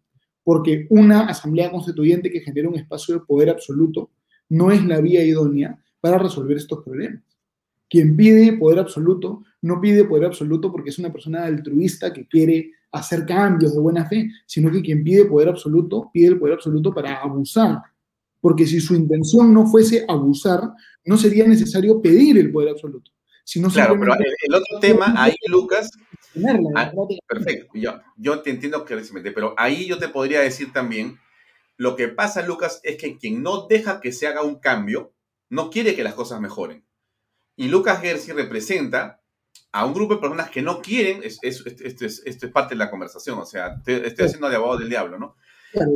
Porque 0.47 0.87
una 0.91 1.27
asamblea 1.27 1.73
constituyente 1.73 2.31
que 2.31 2.41
genera 2.41 2.69
un 2.69 2.77
espacio 2.77 3.15
de 3.15 3.27
poder 3.27 3.51
absoluto 3.51 4.11
no 4.49 4.71
es 4.71 4.85
la 4.85 5.01
vía 5.01 5.25
idónea 5.25 5.77
para 6.01 6.19
resolver 6.19 6.57
estos 6.57 6.85
problemas. 6.85 7.25
Quien 7.91 8.17
pide 8.17 8.53
poder 8.53 8.79
absoluto 8.79 9.43
no 9.63 9.81
pide 9.81 10.05
poder 10.05 10.27
absoluto 10.27 10.71
porque 10.71 10.91
es 10.91 10.99
una 11.01 11.13
persona 11.13 11.45
altruista 11.45 12.13
que 12.13 12.29
quiere 12.29 12.71
hacer 12.93 13.27
cambios 13.27 13.75
de 13.75 13.81
buena 13.81 14.07
fe, 14.07 14.31
sino 14.47 14.71
que 14.71 14.83
quien 14.83 15.03
pide 15.03 15.25
poder 15.25 15.49
absoluto 15.49 16.11
pide 16.13 16.29
el 16.29 16.39
poder 16.39 16.55
absoluto 16.55 16.95
para 16.95 17.17
abusar 17.17 17.83
porque 18.47 18.65
si 18.65 18.81
su 18.81 18.95
intención 18.95 19.53
no 19.53 19.67
fuese 19.67 20.05
abusar, 20.07 20.73
no 21.05 21.17
sería 21.17 21.49
necesario 21.49 22.01
pedir 22.01 22.39
el 22.39 22.53
poder 22.53 22.69
absoluto. 22.69 23.11
Sino 23.47 23.71
claro, 23.71 23.97
pero 23.97 24.13
el, 24.15 24.55
otro 24.55 24.81
tema, 24.81 25.15
ahí 25.17 25.37
Lucas, 25.47 25.93
ah, 26.75 26.93
perfecto, 27.29 27.71
yo, 27.75 28.01
yo 28.17 28.43
te 28.43 28.51
entiendo 28.51 28.85
clarísimamente, 28.85 29.31
pero 29.31 29.55
ahí 29.57 29.87
yo 29.87 29.99
te 30.01 30.09
podría 30.09 30.41
decir 30.41 30.73
también, 30.73 31.21
lo 31.77 31.95
que 31.95 32.09
pasa, 32.09 32.45
Lucas, 32.45 32.81
es 32.83 32.97
que 32.97 33.17
quien 33.17 33.45
no 33.45 33.69
deja 33.69 34.01
que 34.01 34.11
se 34.11 34.27
haga 34.27 34.43
un 34.43 34.57
cambio, 34.59 35.15
no 35.49 35.71
quiere 35.71 35.95
que 35.95 36.03
las 36.03 36.15
cosas 36.15 36.41
mejoren. 36.41 36.85
Y 37.55 37.69
Lucas 37.69 38.01
Gersi 38.01 38.33
representa 38.33 39.23
a 39.71 39.87
un 39.87 39.95
grupo 39.95 40.15
de 40.15 40.21
personas 40.23 40.51
que 40.51 40.63
no 40.63 40.83
quieren, 40.83 41.23
esto 41.23 41.47
es, 41.47 42.51
parte 42.53 42.75
de 42.75 42.79
la 42.81 42.91
conversación, 42.91 43.39
o 43.39 43.47
sea, 43.47 43.81
estoy, 43.87 44.27
haciendo 44.27 44.49
de 44.49 44.57
abogado 44.57 44.81
del 44.81 44.89
diablo, 44.89 45.21
¿no? 45.21 45.37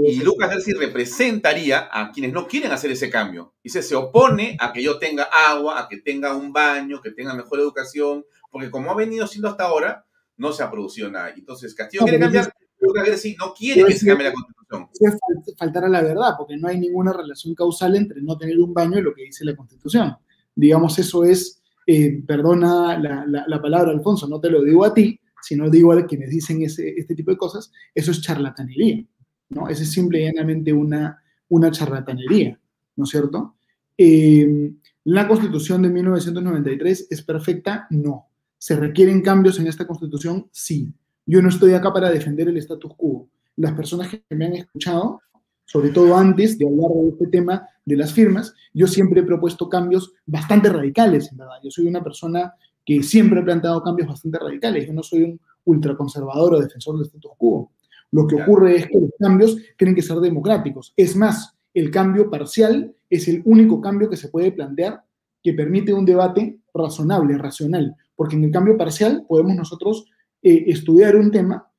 Y 0.04 0.20
Lucas 0.20 0.50
Gersi 0.50 0.72
representaría 0.72 1.88
a 1.90 2.12
quienes 2.12 2.32
no 2.32 2.46
quieren 2.46 2.72
hacer 2.72 2.90
ese 2.90 3.08
cambio. 3.08 3.54
Y 3.62 3.70
se, 3.70 3.94
opone 3.94 4.56
a 4.60 4.72
que 4.72 4.82
yo 4.82 4.98
tenga 4.98 5.24
agua, 5.24 5.80
a 5.80 5.88
que 5.88 5.98
tenga 5.98 6.36
un 6.36 6.52
baño, 6.52 7.00
que 7.00 7.10
tenga 7.10 7.34
mejor 7.34 7.60
educación, 7.60 8.24
porque 8.50 8.70
como 8.70 8.90
ha 8.90 8.94
venido 8.94 9.26
siendo 9.26 9.48
hasta 9.48 9.64
ahora, 9.64 10.04
no 10.36 10.52
se 10.52 10.62
ha 10.62 10.70
producido 10.70 11.10
nada. 11.10 11.30
Entonces, 11.30 11.74
Castillo 11.74 12.04
quiere 12.04 12.18
cambiar, 12.18 12.52
Lucas 12.80 13.04
Gersi 13.04 13.36
no 13.38 13.54
quiere 13.54 13.84
que 13.84 13.94
se 13.94 14.06
cambie 14.06 14.28
la 14.28 14.34
constitución. 14.34 14.88
Es 15.00 15.56
faltar 15.58 15.84
a 15.84 15.88
la 15.88 16.02
verdad, 16.02 16.34
porque 16.36 16.56
no 16.56 16.68
hay 16.68 16.78
ninguna 16.78 17.12
relación 17.12 17.54
causal 17.54 17.96
entre 17.96 18.22
no 18.22 18.36
tener 18.36 18.58
un 18.58 18.74
baño 18.74 18.98
y 18.98 19.02
lo 19.02 19.14
que 19.14 19.24
dice 19.24 19.44
la 19.44 19.56
constitución. 19.56 20.16
Digamos, 20.54 20.98
eso 20.98 21.24
es, 21.24 21.62
eh, 21.86 22.22
perdona 22.26 22.98
la, 22.98 23.62
palabra, 23.62 23.92
Alfonso, 23.92 24.28
no 24.28 24.40
te 24.40 24.50
lo 24.50 24.62
digo 24.62 24.84
a 24.84 24.92
ti, 24.92 25.18
sino 25.42 25.70
digo 25.70 25.92
a 25.92 26.06
quienes 26.06 26.30
dicen 26.30 26.62
ese, 26.62 26.94
este 26.96 27.14
tipo 27.14 27.30
de 27.30 27.38
cosas, 27.38 27.72
eso 27.94 28.10
es 28.10 28.20
charlatanería. 28.20 29.04
¿No? 29.50 29.68
Esa 29.68 29.82
es 29.82 29.92
simple 29.92 30.20
y 30.20 30.24
llanamente 30.24 30.72
una, 30.72 31.22
una 31.48 31.70
charlatanería, 31.70 32.58
¿no 32.96 33.04
es 33.04 33.10
cierto? 33.10 33.56
Eh, 33.98 34.72
¿La 35.04 35.28
constitución 35.28 35.82
de 35.82 35.90
1993 35.90 37.08
es 37.10 37.22
perfecta? 37.22 37.86
No. 37.90 38.28
¿Se 38.58 38.76
requieren 38.76 39.22
cambios 39.22 39.58
en 39.58 39.66
esta 39.66 39.86
constitución? 39.86 40.48
Sí. 40.52 40.92
Yo 41.26 41.42
no 41.42 41.48
estoy 41.48 41.74
acá 41.74 41.92
para 41.92 42.10
defender 42.10 42.48
el 42.48 42.56
status 42.58 42.94
quo. 42.96 43.28
Las 43.56 43.72
personas 43.72 44.08
que 44.08 44.22
me 44.36 44.46
han 44.46 44.54
escuchado, 44.54 45.20
sobre 45.64 45.90
todo 45.90 46.16
antes 46.16 46.58
de 46.58 46.66
hablar 46.66 46.90
de 46.90 47.08
este 47.10 47.26
tema 47.26 47.66
de 47.84 47.96
las 47.96 48.12
firmas, 48.12 48.54
yo 48.72 48.86
siempre 48.86 49.20
he 49.20 49.24
propuesto 49.24 49.68
cambios 49.68 50.12
bastante 50.26 50.68
radicales, 50.68 51.30
en 51.30 51.38
verdad. 51.38 51.56
Yo 51.62 51.70
soy 51.70 51.86
una 51.86 52.02
persona 52.02 52.54
que 52.84 53.02
siempre 53.02 53.40
ha 53.40 53.44
planteado 53.44 53.82
cambios 53.82 54.08
bastante 54.08 54.38
radicales. 54.38 54.86
Yo 54.86 54.92
no 54.92 55.02
soy 55.02 55.22
un 55.22 55.40
ultraconservador 55.64 56.54
o 56.54 56.60
defensor 56.60 56.96
del 56.96 57.06
status 57.06 57.32
quo. 57.36 57.70
Lo 58.12 58.26
que 58.26 58.36
ocurre 58.36 58.76
es 58.76 58.86
que 58.86 58.98
los 58.98 59.10
cambios 59.18 59.56
tienen 59.76 59.94
que 59.94 60.02
ser 60.02 60.18
democráticos. 60.18 60.92
Es 60.96 61.14
más, 61.16 61.56
el 61.74 61.90
cambio 61.90 62.30
parcial 62.30 62.94
es 63.08 63.28
el 63.28 63.42
único 63.44 63.80
cambio 63.80 64.10
que 64.10 64.16
se 64.16 64.28
puede 64.28 64.52
plantear 64.52 65.02
que 65.42 65.54
permite 65.54 65.92
un 65.92 66.04
debate 66.04 66.58
razonable, 66.74 67.38
racional, 67.38 67.96
porque 68.14 68.36
en 68.36 68.44
el 68.44 68.50
cambio 68.50 68.76
parcial 68.76 69.24
podemos 69.28 69.56
nosotros 69.56 70.06
eh, 70.42 70.64
estudiar 70.66 71.16
un 71.16 71.30
tema, 71.30 71.70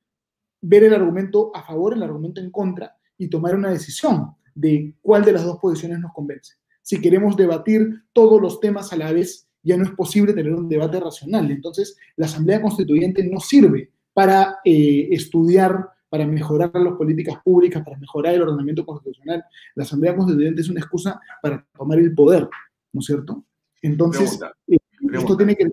ver 0.60 0.84
el 0.84 0.94
argumento 0.94 1.50
a 1.54 1.62
favor, 1.62 1.94
el 1.94 2.02
argumento 2.02 2.40
en 2.40 2.50
contra 2.50 2.96
y 3.18 3.28
tomar 3.28 3.54
una 3.54 3.70
decisión 3.70 4.34
de 4.54 4.94
cuál 5.00 5.24
de 5.24 5.32
las 5.32 5.44
dos 5.44 5.58
posiciones 5.58 5.98
nos 6.00 6.12
convence. 6.12 6.54
Si 6.82 7.00
queremos 7.00 7.36
debatir 7.36 8.02
todos 8.12 8.40
los 8.40 8.60
temas 8.60 8.92
a 8.92 8.96
la 8.96 9.12
vez, 9.12 9.46
ya 9.62 9.76
no 9.76 9.84
es 9.84 9.90
posible 9.90 10.32
tener 10.32 10.52
un 10.52 10.68
debate 10.68 10.98
racional. 10.98 11.50
Entonces, 11.50 11.96
la 12.16 12.26
Asamblea 12.26 12.60
Constituyente 12.60 13.24
no 13.24 13.38
sirve 13.38 13.90
para 14.12 14.58
eh, 14.64 15.08
estudiar, 15.12 15.88
para 16.12 16.26
mejorar 16.26 16.70
las 16.74 16.92
políticas 16.92 17.38
públicas, 17.42 17.82
para 17.82 17.96
mejorar 17.96 18.34
el 18.34 18.42
ordenamiento 18.42 18.84
constitucional. 18.84 19.42
La 19.74 19.84
Asamblea 19.84 20.14
Constituyente 20.14 20.60
es 20.60 20.68
una 20.68 20.80
excusa 20.80 21.18
para 21.40 21.66
tomar 21.74 21.98
el 21.98 22.14
poder, 22.14 22.50
¿no 22.92 23.00
es 23.00 23.06
cierto? 23.06 23.46
Entonces, 23.80 24.38
eh, 24.68 24.76
esto 25.10 25.38
tiene 25.38 25.56
que 25.56 25.70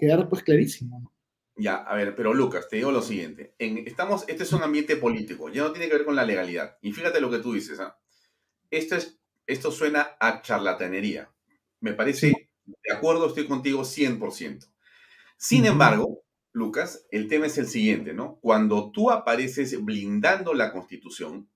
quedar, 0.00 0.28
pues 0.28 0.42
clarísimo. 0.42 1.12
Ya, 1.54 1.76
a 1.76 1.94
ver, 1.94 2.16
pero 2.16 2.34
Lucas, 2.34 2.68
te 2.68 2.78
digo 2.78 2.90
lo 2.90 3.00
siguiente. 3.00 3.54
En, 3.60 3.78
estamos, 3.86 4.24
este 4.26 4.42
es 4.42 4.52
un 4.52 4.64
ambiente 4.64 4.96
político, 4.96 5.50
ya 5.50 5.62
no 5.62 5.70
tiene 5.70 5.86
que 5.88 5.98
ver 5.98 6.04
con 6.04 6.16
la 6.16 6.24
legalidad. 6.24 6.78
Y 6.82 6.90
fíjate 6.90 7.20
lo 7.20 7.30
que 7.30 7.38
tú 7.38 7.52
dices, 7.52 7.78
¿ah? 7.78 7.96
Esto, 8.68 8.96
es, 8.96 9.20
esto 9.46 9.70
suena 9.70 10.16
a 10.18 10.42
charlatanería. 10.42 11.30
Me 11.78 11.92
parece, 11.92 12.50
de 12.66 12.92
acuerdo, 12.92 13.28
estoy 13.28 13.46
contigo 13.46 13.82
100%. 13.82 14.66
Sin 15.36 15.64
embargo, 15.64 16.24
Lucas, 16.56 17.06
el 17.10 17.28
tema 17.28 17.44
es 17.44 17.58
el 17.58 17.66
siguiente, 17.66 18.14
¿no? 18.14 18.38
Cuando 18.40 18.90
tú 18.90 19.10
apareces 19.10 19.78
blindando 19.84 20.54
la 20.54 20.72
Constitución, 20.72 21.50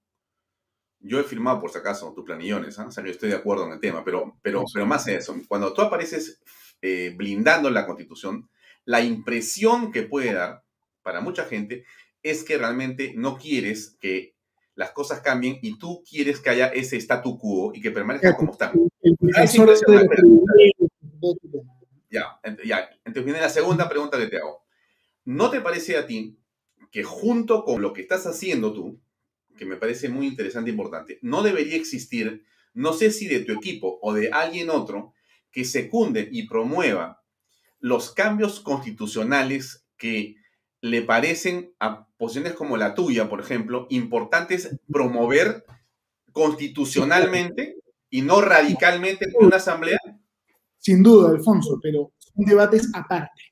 yo 0.98 1.18
he 1.18 1.24
firmado, 1.24 1.58
por 1.58 1.70
si 1.70 1.78
acaso, 1.78 2.12
tus 2.12 2.26
planillones, 2.26 2.78
¿eh? 2.78 2.82
o 2.82 2.90
sea, 2.90 3.02
yo 3.02 3.10
estoy 3.10 3.30
de 3.30 3.36
acuerdo 3.36 3.64
en 3.64 3.72
el 3.72 3.80
tema, 3.80 4.04
pero, 4.04 4.36
pero, 4.42 4.62
pero 4.70 4.84
más 4.84 5.06
de 5.06 5.16
eso, 5.16 5.34
cuando 5.48 5.72
tú 5.72 5.80
apareces 5.80 6.42
eh, 6.82 7.14
blindando 7.16 7.70
la 7.70 7.86
Constitución, 7.86 8.50
la 8.84 9.00
impresión 9.00 9.90
que 9.90 10.02
puede 10.02 10.34
dar 10.34 10.64
para 11.02 11.22
mucha 11.22 11.46
gente 11.46 11.86
es 12.22 12.44
que 12.44 12.58
realmente 12.58 13.14
no 13.16 13.38
quieres 13.38 13.96
que 14.02 14.34
las 14.74 14.90
cosas 14.90 15.20
cambien 15.20 15.58
y 15.62 15.78
tú 15.78 16.04
quieres 16.06 16.40
que 16.40 16.50
haya 16.50 16.66
ese 16.66 16.98
statu 16.98 17.38
quo 17.38 17.72
y 17.74 17.80
que 17.80 17.90
permanezca 17.90 18.36
como 18.36 18.52
está. 18.52 18.70
Ya, 22.10 22.38
ya. 22.64 22.90
Entonces 23.04 23.24
viene 23.24 23.40
la 23.40 23.48
segunda 23.48 23.88
pregunta 23.88 24.18
que 24.18 24.26
te 24.26 24.36
hago. 24.36 24.59
¿No 25.30 25.48
te 25.48 25.60
parece 25.60 25.96
a 25.96 26.08
ti 26.08 26.36
que 26.90 27.04
junto 27.04 27.62
con 27.62 27.80
lo 27.80 27.92
que 27.92 28.00
estás 28.00 28.26
haciendo 28.26 28.72
tú, 28.72 29.00
que 29.56 29.64
me 29.64 29.76
parece 29.76 30.08
muy 30.08 30.26
interesante 30.26 30.70
e 30.70 30.72
importante, 30.72 31.20
no 31.22 31.44
debería 31.44 31.76
existir, 31.76 32.44
no 32.74 32.92
sé 32.92 33.12
si 33.12 33.28
de 33.28 33.38
tu 33.38 33.52
equipo 33.52 34.00
o 34.02 34.12
de 34.12 34.30
alguien 34.32 34.70
otro, 34.70 35.14
que 35.52 35.64
secunde 35.64 36.28
y 36.32 36.48
promueva 36.48 37.22
los 37.78 38.12
cambios 38.12 38.58
constitucionales 38.58 39.86
que 39.96 40.34
le 40.80 41.02
parecen 41.02 41.74
a 41.78 42.08
posiciones 42.16 42.54
como 42.54 42.76
la 42.76 42.96
tuya, 42.96 43.28
por 43.28 43.38
ejemplo, 43.38 43.86
importantes 43.88 44.80
promover 44.92 45.64
constitucionalmente 46.32 47.76
y 48.10 48.22
no 48.22 48.40
radicalmente 48.40 49.26
en 49.26 49.46
una 49.46 49.58
asamblea? 49.58 50.00
Sin 50.76 51.04
duda, 51.04 51.30
Alfonso, 51.30 51.78
pero 51.80 52.14
un 52.34 52.44
debate 52.46 52.78
es 52.78 52.90
aparte. 52.92 53.42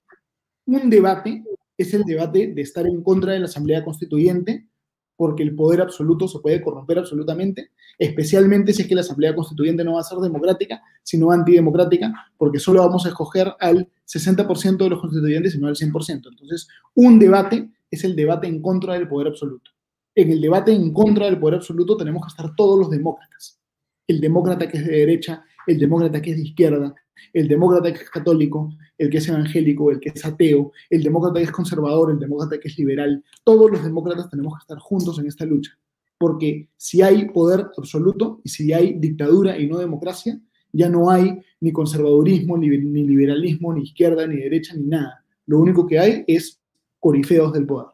Un 0.66 0.90
debate 0.90 1.44
es 1.78 1.94
el 1.94 2.02
debate 2.02 2.48
de 2.48 2.60
estar 2.60 2.86
en 2.86 3.02
contra 3.02 3.32
de 3.32 3.38
la 3.38 3.46
Asamblea 3.46 3.84
Constituyente, 3.84 4.68
porque 5.16 5.42
el 5.42 5.54
poder 5.54 5.80
absoluto 5.80 6.28
se 6.28 6.40
puede 6.40 6.60
corromper 6.60 6.98
absolutamente, 6.98 7.70
especialmente 7.98 8.72
si 8.72 8.82
es 8.82 8.88
que 8.88 8.94
la 8.94 9.00
Asamblea 9.00 9.34
Constituyente 9.34 9.82
no 9.82 9.94
va 9.94 10.00
a 10.00 10.04
ser 10.04 10.18
democrática, 10.18 10.82
sino 11.02 11.32
antidemocrática, 11.32 12.12
porque 12.36 12.58
solo 12.58 12.80
vamos 12.80 13.06
a 13.06 13.08
escoger 13.08 13.52
al 13.58 13.88
60% 14.06 14.76
de 14.76 14.90
los 14.90 15.00
constituyentes 15.00 15.54
y 15.54 15.58
no 15.58 15.68
al 15.68 15.74
100%. 15.74 16.28
Entonces, 16.28 16.68
un 16.94 17.18
debate 17.18 17.70
es 17.90 18.04
el 18.04 18.14
debate 18.14 18.46
en 18.46 18.60
contra 18.60 18.94
del 18.94 19.08
poder 19.08 19.28
absoluto. 19.28 19.70
En 20.14 20.30
el 20.30 20.40
debate 20.40 20.72
en 20.72 20.92
contra 20.92 21.26
del 21.26 21.38
poder 21.38 21.56
absoluto 21.56 21.96
tenemos 21.96 22.22
que 22.24 22.28
estar 22.28 22.54
todos 22.56 22.78
los 22.78 22.90
demócratas. 22.90 23.60
El 24.06 24.20
demócrata 24.20 24.68
que 24.68 24.78
es 24.78 24.86
de 24.86 24.92
derecha, 24.92 25.44
el 25.66 25.78
demócrata 25.78 26.20
que 26.20 26.30
es 26.30 26.36
de 26.36 26.42
izquierda, 26.42 26.94
el 27.32 27.48
demócrata 27.48 27.92
que 27.92 28.02
es 28.02 28.10
católico, 28.10 28.72
el 28.96 29.10
que 29.10 29.18
es 29.18 29.28
evangélico, 29.28 29.90
el 29.90 30.00
que 30.00 30.10
es 30.10 30.24
ateo, 30.24 30.72
el 30.90 31.02
demócrata 31.02 31.38
que 31.38 31.44
es 31.44 31.52
conservador, 31.52 32.10
el 32.10 32.18
demócrata 32.18 32.58
que 32.58 32.68
es 32.68 32.78
liberal. 32.78 33.24
Todos 33.44 33.70
los 33.70 33.82
demócratas 33.82 34.30
tenemos 34.30 34.54
que 34.54 34.62
estar 34.62 34.78
juntos 34.78 35.18
en 35.18 35.26
esta 35.26 35.44
lucha, 35.44 35.78
porque 36.18 36.68
si 36.76 37.02
hay 37.02 37.26
poder 37.26 37.66
absoluto 37.76 38.40
y 38.44 38.48
si 38.48 38.72
hay 38.72 38.94
dictadura 38.98 39.58
y 39.58 39.66
no 39.66 39.78
democracia, 39.78 40.40
ya 40.72 40.88
no 40.88 41.10
hay 41.10 41.40
ni 41.60 41.72
conservadurismo, 41.72 42.56
ni, 42.58 42.68
liberalismo, 42.68 43.72
ni 43.72 43.82
izquierda, 43.82 44.26
ni 44.26 44.36
derecha, 44.36 44.74
ni 44.76 44.84
nada. 44.84 45.24
Lo 45.46 45.58
único 45.58 45.86
que 45.86 45.98
hay 45.98 46.24
es 46.26 46.60
corifeos 47.00 47.52
del 47.52 47.66
poder. 47.66 47.88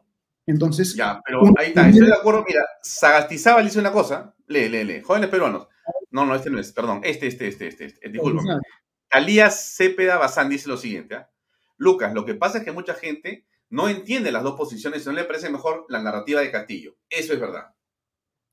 Entonces. 0.45 0.95
Ya, 0.95 1.21
pero 1.25 1.41
ahí 1.57 1.67
está, 1.67 1.89
estoy 1.89 2.07
de 2.07 2.13
acuerdo. 2.13 2.43
Mira, 2.47 2.61
Sagastizábal 2.81 3.65
dice 3.65 3.79
una 3.79 3.91
cosa. 3.91 4.35
Lee, 4.47 4.69
lee, 4.69 4.83
lee. 4.83 5.01
Jóvenes 5.01 5.29
peruanos. 5.29 5.67
No, 6.11 6.25
no, 6.25 6.35
este 6.35 6.49
no 6.49 6.59
es, 6.59 6.71
perdón. 6.71 7.01
Este, 7.03 7.27
este, 7.27 7.47
este, 7.47 7.67
este. 7.67 7.85
este. 7.85 8.19
Alías 9.09 9.75
Cepeda 9.75 10.17
Bazán 10.17 10.49
dice 10.49 10.69
lo 10.69 10.77
siguiente. 10.77 11.15
¿ah? 11.15 11.29
Lucas, 11.77 12.13
lo 12.13 12.25
que 12.25 12.35
pasa 12.35 12.59
es 12.59 12.63
que 12.63 12.71
mucha 12.71 12.93
gente 12.93 13.45
no 13.69 13.89
entiende 13.89 14.31
las 14.31 14.43
dos 14.43 14.55
posiciones 14.55 15.03
y 15.03 15.05
no 15.07 15.13
le 15.13 15.23
parece 15.23 15.49
mejor 15.49 15.85
la 15.89 16.01
narrativa 16.01 16.41
de 16.41 16.51
Castillo. 16.51 16.95
Eso 17.09 17.33
es 17.33 17.39
verdad. 17.39 17.73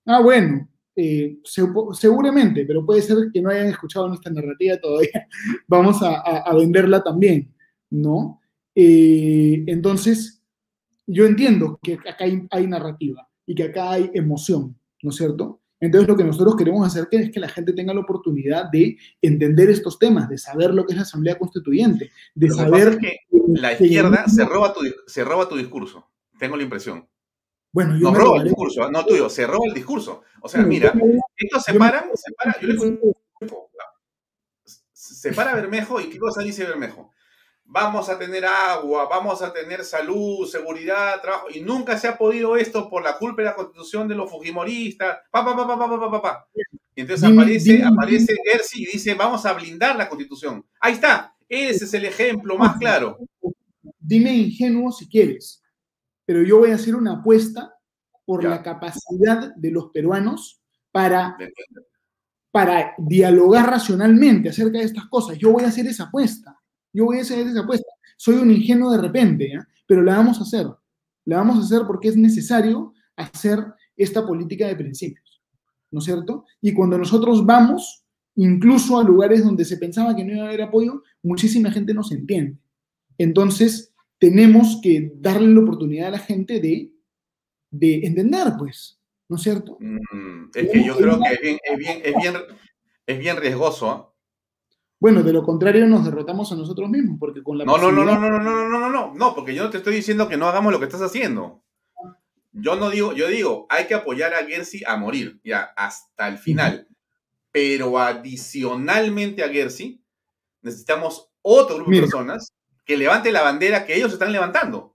Ah, 0.06 0.20
bueno, 0.20 0.68
eh, 0.96 1.38
seguramente, 1.44 2.64
pero 2.66 2.84
puede 2.84 3.02
ser 3.02 3.16
que 3.32 3.40
no 3.40 3.50
hayan 3.50 3.68
escuchado 3.68 4.08
nuestra 4.08 4.32
narrativa 4.32 4.76
todavía. 4.78 5.28
Vamos 5.68 6.02
a, 6.02 6.54
venderla 6.54 7.02
también, 7.02 7.54
¿no? 7.90 8.40
Eh, 8.74 9.64
entonces, 9.66 10.42
yo 11.06 11.26
entiendo 11.26 11.78
que 11.82 11.94
acá 11.94 12.24
hay 12.50 12.66
narrativa 12.66 13.28
y 13.46 13.54
que 13.54 13.64
acá 13.64 13.92
hay 13.92 14.10
emoción, 14.14 14.76
¿no 15.02 15.10
es 15.10 15.16
cierto? 15.16 15.61
Entonces, 15.82 16.08
lo 16.08 16.16
que 16.16 16.22
nosotros 16.22 16.54
queremos 16.54 16.86
hacer 16.86 17.08
es 17.10 17.32
que 17.32 17.40
la 17.40 17.48
gente 17.48 17.72
tenga 17.72 17.92
la 17.92 18.02
oportunidad 18.02 18.70
de 18.70 18.96
entender 19.20 19.68
estos 19.68 19.98
temas, 19.98 20.28
de 20.28 20.38
saber 20.38 20.72
lo 20.72 20.86
que 20.86 20.92
es 20.92 20.96
la 20.96 21.02
Asamblea 21.02 21.36
Constituyente, 21.36 22.12
de 22.36 22.50
saber... 22.50 22.98
que 22.98 23.16
la 23.48 23.72
izquierda 23.72 24.28
se 24.28 24.44
roba, 24.44 24.72
tu, 24.72 24.82
se 25.08 25.24
roba 25.24 25.48
tu 25.48 25.56
discurso, 25.56 26.08
tengo 26.38 26.56
la 26.56 26.62
impresión. 26.62 27.08
Bueno, 27.72 27.98
yo 27.98 28.12
no 28.12 28.14
roba 28.14 28.38
el 28.38 28.44
discurso, 28.44 28.88
no 28.92 29.04
tuyo, 29.04 29.28
se 29.28 29.44
roba 29.44 29.66
el 29.66 29.74
discurso. 29.74 30.22
O 30.40 30.48
sea, 30.48 30.62
mira, 30.62 30.94
esto 31.36 31.58
se 31.58 31.74
para, 31.74 32.04
se 32.14 32.32
para, 32.32 32.60
yo 32.60 32.68
le 32.68 32.98
se 34.92 35.32
para 35.32 35.56
Bermejo 35.56 36.00
y 36.00 36.08
¿qué 36.10 36.18
cosa 36.18 36.42
dice 36.42 36.64
Bermejo? 36.64 37.10
Vamos 37.72 38.08
a 38.10 38.18
tener 38.18 38.44
agua, 38.44 39.08
vamos 39.08 39.40
a 39.40 39.50
tener 39.50 39.82
salud, 39.82 40.46
seguridad, 40.46 41.20
trabajo, 41.22 41.46
y 41.52 41.60
nunca 41.60 41.98
se 41.98 42.06
ha 42.06 42.18
podido 42.18 42.56
esto 42.56 42.88
por 42.88 43.02
la 43.02 43.16
culpa 43.16 43.40
de 43.40 43.48
la 43.48 43.54
constitución 43.54 44.06
de 44.06 44.14
los 44.14 44.30
fujimoristas, 44.30 45.20
pa, 45.30 45.44
pa, 45.44 45.56
pa, 45.56 45.66
pa, 45.66 45.78
pa, 45.78 46.10
pa, 46.10 46.22
pa, 46.22 46.48
Y 46.94 47.00
entonces 47.00 47.28
aparece, 47.28 47.82
aparece 47.82 48.34
Gersi 48.44 48.82
y 48.82 48.86
dice, 48.86 49.14
vamos 49.14 49.46
a 49.46 49.54
blindar 49.54 49.96
la 49.96 50.08
constitución. 50.08 50.64
Ahí 50.80 50.94
está, 50.94 51.34
ese 51.48 51.86
es 51.86 51.94
el 51.94 52.04
ejemplo 52.04 52.58
más 52.58 52.76
claro. 52.76 53.18
Dime 53.98 54.34
ingenuo 54.34 54.92
si 54.92 55.08
quieres, 55.08 55.62
pero 56.26 56.42
yo 56.42 56.58
voy 56.58 56.72
a 56.72 56.74
hacer 56.74 56.94
una 56.94 57.14
apuesta 57.14 57.74
por 58.26 58.44
la 58.44 58.62
capacidad 58.62 59.54
de 59.56 59.70
los 59.70 59.90
peruanos 59.90 60.60
para, 60.90 61.38
para 62.50 62.94
dialogar 62.98 63.70
racionalmente 63.70 64.50
acerca 64.50 64.78
de 64.78 64.84
estas 64.84 65.06
cosas. 65.06 65.38
Yo 65.38 65.52
voy 65.52 65.64
a 65.64 65.68
hacer 65.68 65.86
esa 65.86 66.04
apuesta. 66.04 66.61
Yo 66.92 67.06
voy 67.06 67.18
a 67.18 67.22
hacer 67.22 67.46
esa 67.46 67.60
apuesta. 67.60 67.90
Soy 68.16 68.36
un 68.36 68.50
ingenuo 68.50 68.90
de 68.90 68.98
repente, 68.98 69.52
pero 69.86 70.02
la 70.02 70.16
vamos 70.16 70.38
a 70.38 70.42
hacer. 70.42 70.66
La 71.24 71.38
vamos 71.38 71.56
a 71.56 71.60
hacer 71.60 71.86
porque 71.86 72.08
es 72.08 72.16
necesario 72.16 72.92
hacer 73.16 73.64
esta 73.96 74.26
política 74.26 74.66
de 74.66 74.76
principios, 74.76 75.42
¿no 75.90 75.98
es 76.00 76.04
cierto? 76.04 76.44
Y 76.60 76.72
cuando 76.72 76.98
nosotros 76.98 77.44
vamos, 77.44 78.04
incluso 78.36 78.98
a 78.98 79.04
lugares 79.04 79.44
donde 79.44 79.64
se 79.64 79.76
pensaba 79.76 80.16
que 80.16 80.24
no 80.24 80.34
iba 80.34 80.44
a 80.44 80.48
haber 80.48 80.62
apoyo, 80.62 81.02
muchísima 81.22 81.70
gente 81.70 81.94
nos 81.94 82.10
entiende. 82.12 82.58
Entonces, 83.18 83.92
tenemos 84.18 84.80
que 84.82 85.12
darle 85.16 85.52
la 85.54 85.60
oportunidad 85.60 86.08
a 86.08 86.12
la 86.12 86.18
gente 86.18 86.60
de, 86.60 86.92
de 87.70 88.06
entender, 88.06 88.54
pues, 88.58 89.00
¿no 89.28 89.36
es 89.36 89.42
cierto? 89.42 89.76
Mm, 89.80 90.50
es 90.54 90.70
que 90.70 90.84
yo 90.84 90.96
creo 90.96 91.20
que 91.20 91.32
es 91.34 91.40
bien, 91.40 91.58
es 91.64 91.78
bien, 91.78 92.00
es 92.04 92.14
bien, 92.16 92.34
es 93.06 93.18
bien 93.18 93.36
riesgoso 93.36 94.11
bueno, 95.02 95.24
de 95.24 95.32
lo 95.32 95.42
contrario 95.42 95.84
nos 95.88 96.04
derrotamos 96.04 96.52
a 96.52 96.54
nosotros 96.54 96.88
mismos, 96.88 97.16
porque 97.18 97.42
con 97.42 97.58
la 97.58 97.64
no, 97.64 97.76
no, 97.76 97.90
no, 97.90 98.04
no, 98.04 98.20
no, 98.20 98.30
no, 98.30 98.38
no, 98.38 98.68
no, 98.68 98.78
no, 98.78 98.88
no, 98.88 99.12
no, 99.12 99.34
porque 99.34 99.52
yo 99.52 99.64
no 99.64 99.70
te 99.70 99.78
estoy 99.78 99.96
diciendo 99.96 100.28
que 100.28 100.36
no 100.36 100.46
hagamos 100.46 100.72
lo 100.72 100.78
que 100.78 100.84
estás 100.84 101.02
haciendo. 101.02 101.64
Yo 102.52 102.76
no 102.76 102.88
digo, 102.88 103.12
yo 103.12 103.26
digo, 103.26 103.66
hay 103.68 103.88
que 103.88 103.94
apoyar 103.94 104.32
a 104.32 104.46
Gersi 104.46 104.84
a 104.86 104.96
morir, 104.96 105.40
ya, 105.42 105.72
hasta 105.76 106.28
el 106.28 106.38
final. 106.38 106.86
Pero 107.50 107.98
adicionalmente 107.98 109.42
a 109.42 109.48
Gersi, 109.48 110.00
necesitamos 110.60 111.32
otro 111.42 111.78
grupo 111.78 111.90
de 111.90 112.00
personas 112.02 112.52
que 112.84 112.96
levante 112.96 113.32
la 113.32 113.42
bandera 113.42 113.84
que 113.84 113.96
ellos 113.96 114.12
están 114.12 114.30
levantando. 114.30 114.94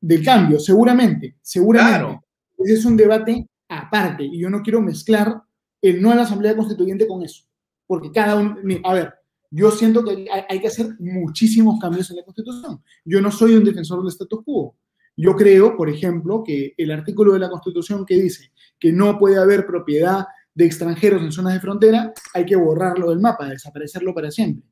Del 0.00 0.24
cambio, 0.24 0.58
seguramente, 0.58 1.36
seguramente. 1.42 1.96
Claro. 1.96 2.24
Ese 2.58 2.74
es 2.74 2.84
un 2.84 2.96
debate 2.96 3.46
aparte, 3.68 4.24
y 4.24 4.40
yo 4.40 4.50
no 4.50 4.62
quiero 4.62 4.80
mezclar 4.80 5.42
el 5.80 6.02
no 6.02 6.10
a 6.10 6.16
la 6.16 6.22
Asamblea 6.22 6.56
Constituyente 6.56 7.06
con 7.06 7.22
eso. 7.22 7.44
Porque 7.86 8.10
cada 8.10 8.34
uno, 8.34 8.56
a 8.82 8.94
ver, 8.94 9.17
Yo 9.50 9.70
siento 9.70 10.04
que 10.04 10.26
hay, 10.48 10.60
que 10.60 10.66
hacer 10.66 10.96
muchísimos 10.98 11.80
cambios 11.80 12.10
en 12.10 12.16
la 12.16 12.24
Constitución. 12.24 12.82
Yo 13.04 13.20
no 13.20 13.30
soy 13.30 13.54
un 13.54 13.64
defensor 13.64 14.00
del 14.00 14.08
status 14.08 14.44
quo. 14.44 14.76
Yo 15.16 15.34
creo, 15.34 15.76
por 15.76 15.88
ejemplo, 15.88 16.44
que 16.44 16.74
el 16.76 16.90
artículo 16.90 17.32
de 17.32 17.38
la 17.38 17.48
Constitución 17.48 18.04
que 18.04 18.14
dice 18.14 18.52
que 18.78 18.92
no 18.92 19.18
puede 19.18 19.38
haber 19.38 19.66
propiedad 19.66 20.26
de 20.54 20.66
extranjeros 20.66 21.22
en 21.22 21.32
zonas 21.32 21.54
de 21.54 21.60
frontera, 21.60 22.12
hay 22.34 22.44
que 22.44 22.56
borrarlo 22.56 23.10
del 23.10 23.20
mapa, 23.20 23.48
desaparecerlo 23.48 24.14
para 24.14 24.30
siempre. 24.30 24.68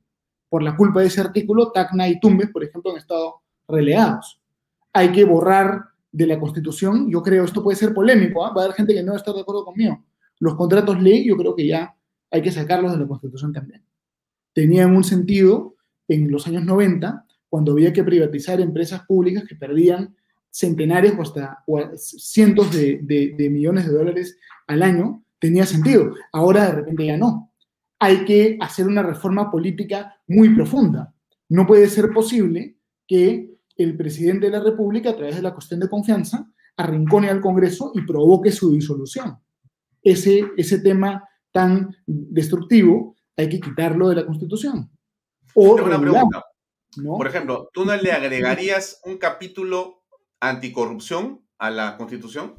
Por 0.49 0.63
la 0.63 0.75
culpa 0.75 1.01
de 1.01 1.07
ese 1.07 1.21
artículo, 1.21 1.71
Tacna 1.71 2.07
y 2.07 2.19
Tumbes, 2.19 2.49
por 2.51 2.63
ejemplo, 2.63 2.91
han 2.91 2.97
estado 2.97 3.41
relegados. 3.67 4.39
Hay 4.93 5.11
que 5.11 5.25
borrar 5.25 5.85
de 6.11 6.27
la 6.27 6.39
Constitución, 6.39 7.09
yo 7.09 7.21
creo, 7.21 7.43
esto 7.43 7.63
puede 7.63 7.77
ser 7.77 7.93
polémico, 7.93 8.45
¿ah? 8.45 8.53
va 8.53 8.61
a 8.61 8.65
haber 8.65 8.75
gente 8.75 8.93
que 8.93 9.03
no 9.03 9.11
va 9.11 9.17
a 9.17 9.19
estar 9.19 9.33
de 9.33 9.41
acuerdo 9.41 9.65
conmigo. 9.65 10.03
Los 10.39 10.55
contratos 10.55 11.01
ley, 11.01 11.27
yo 11.27 11.35
creo 11.35 11.55
que 11.55 11.67
ya 11.67 11.95
hay 12.31 12.41
que 12.41 12.51
sacarlos 12.51 12.91
de 12.93 12.99
la 12.99 13.07
Constitución 13.07 13.53
también. 13.53 13.86
Tenían 14.57 14.95
un 14.95 15.03
sentido 15.03 15.75
en 16.07 16.31
los 16.31 16.47
años 16.47 16.65
90, 16.65 17.27
cuando 17.47 17.73
había 17.73 17.93
que 17.93 18.03
privatizar 18.03 18.59
empresas 18.59 19.03
públicas 19.05 19.43
que 19.47 19.53
perdían 19.53 20.15
centenarios 20.49 21.13
o 21.15 21.21
hasta 21.21 21.63
cientos 21.95 22.73
de, 22.73 23.01
de 23.03 23.49
millones 23.51 23.85
de 23.85 23.93
dólares 23.93 24.35
al 24.65 24.81
año, 24.81 25.23
tenía 25.37 25.63
sentido. 25.67 26.11
Ahora 26.33 26.65
de 26.65 26.71
repente 26.71 27.05
ya 27.05 27.17
no. 27.17 27.51
Hay 27.99 28.25
que 28.25 28.57
hacer 28.59 28.87
una 28.87 29.03
reforma 29.03 29.51
política 29.51 30.15
muy 30.25 30.49
profunda. 30.55 31.13
No 31.49 31.67
puede 31.67 31.87
ser 31.87 32.09
posible 32.09 32.77
que 33.05 33.59
el 33.75 33.95
presidente 33.95 34.47
de 34.47 34.53
la 34.53 34.63
República, 34.63 35.11
a 35.11 35.15
través 35.15 35.35
de 35.35 35.43
la 35.43 35.53
cuestión 35.53 35.81
de 35.81 35.87
confianza, 35.87 36.51
arrincone 36.77 37.29
al 37.29 37.41
Congreso 37.41 37.91
y 37.93 38.01
provoque 38.01 38.51
su 38.51 38.71
disolución. 38.71 39.37
Ese, 40.01 40.45
ese 40.57 40.79
tema 40.79 41.29
tan 41.51 41.95
destructivo 42.07 43.16
hay 43.37 43.49
que 43.49 43.59
quitarlo 43.59 44.09
de 44.09 44.15
la 44.15 44.25
Constitución. 44.25 44.89
O 45.53 45.75
una 45.75 45.99
pregunta. 45.99 46.43
Por 47.05 47.27
ejemplo, 47.27 47.69
¿tú 47.73 47.85
no 47.85 47.95
le 47.95 48.11
agregarías 48.11 49.01
un 49.05 49.17
capítulo 49.17 50.03
anticorrupción 50.39 51.45
a 51.59 51.69
la 51.69 51.97
Constitución? 51.97 52.55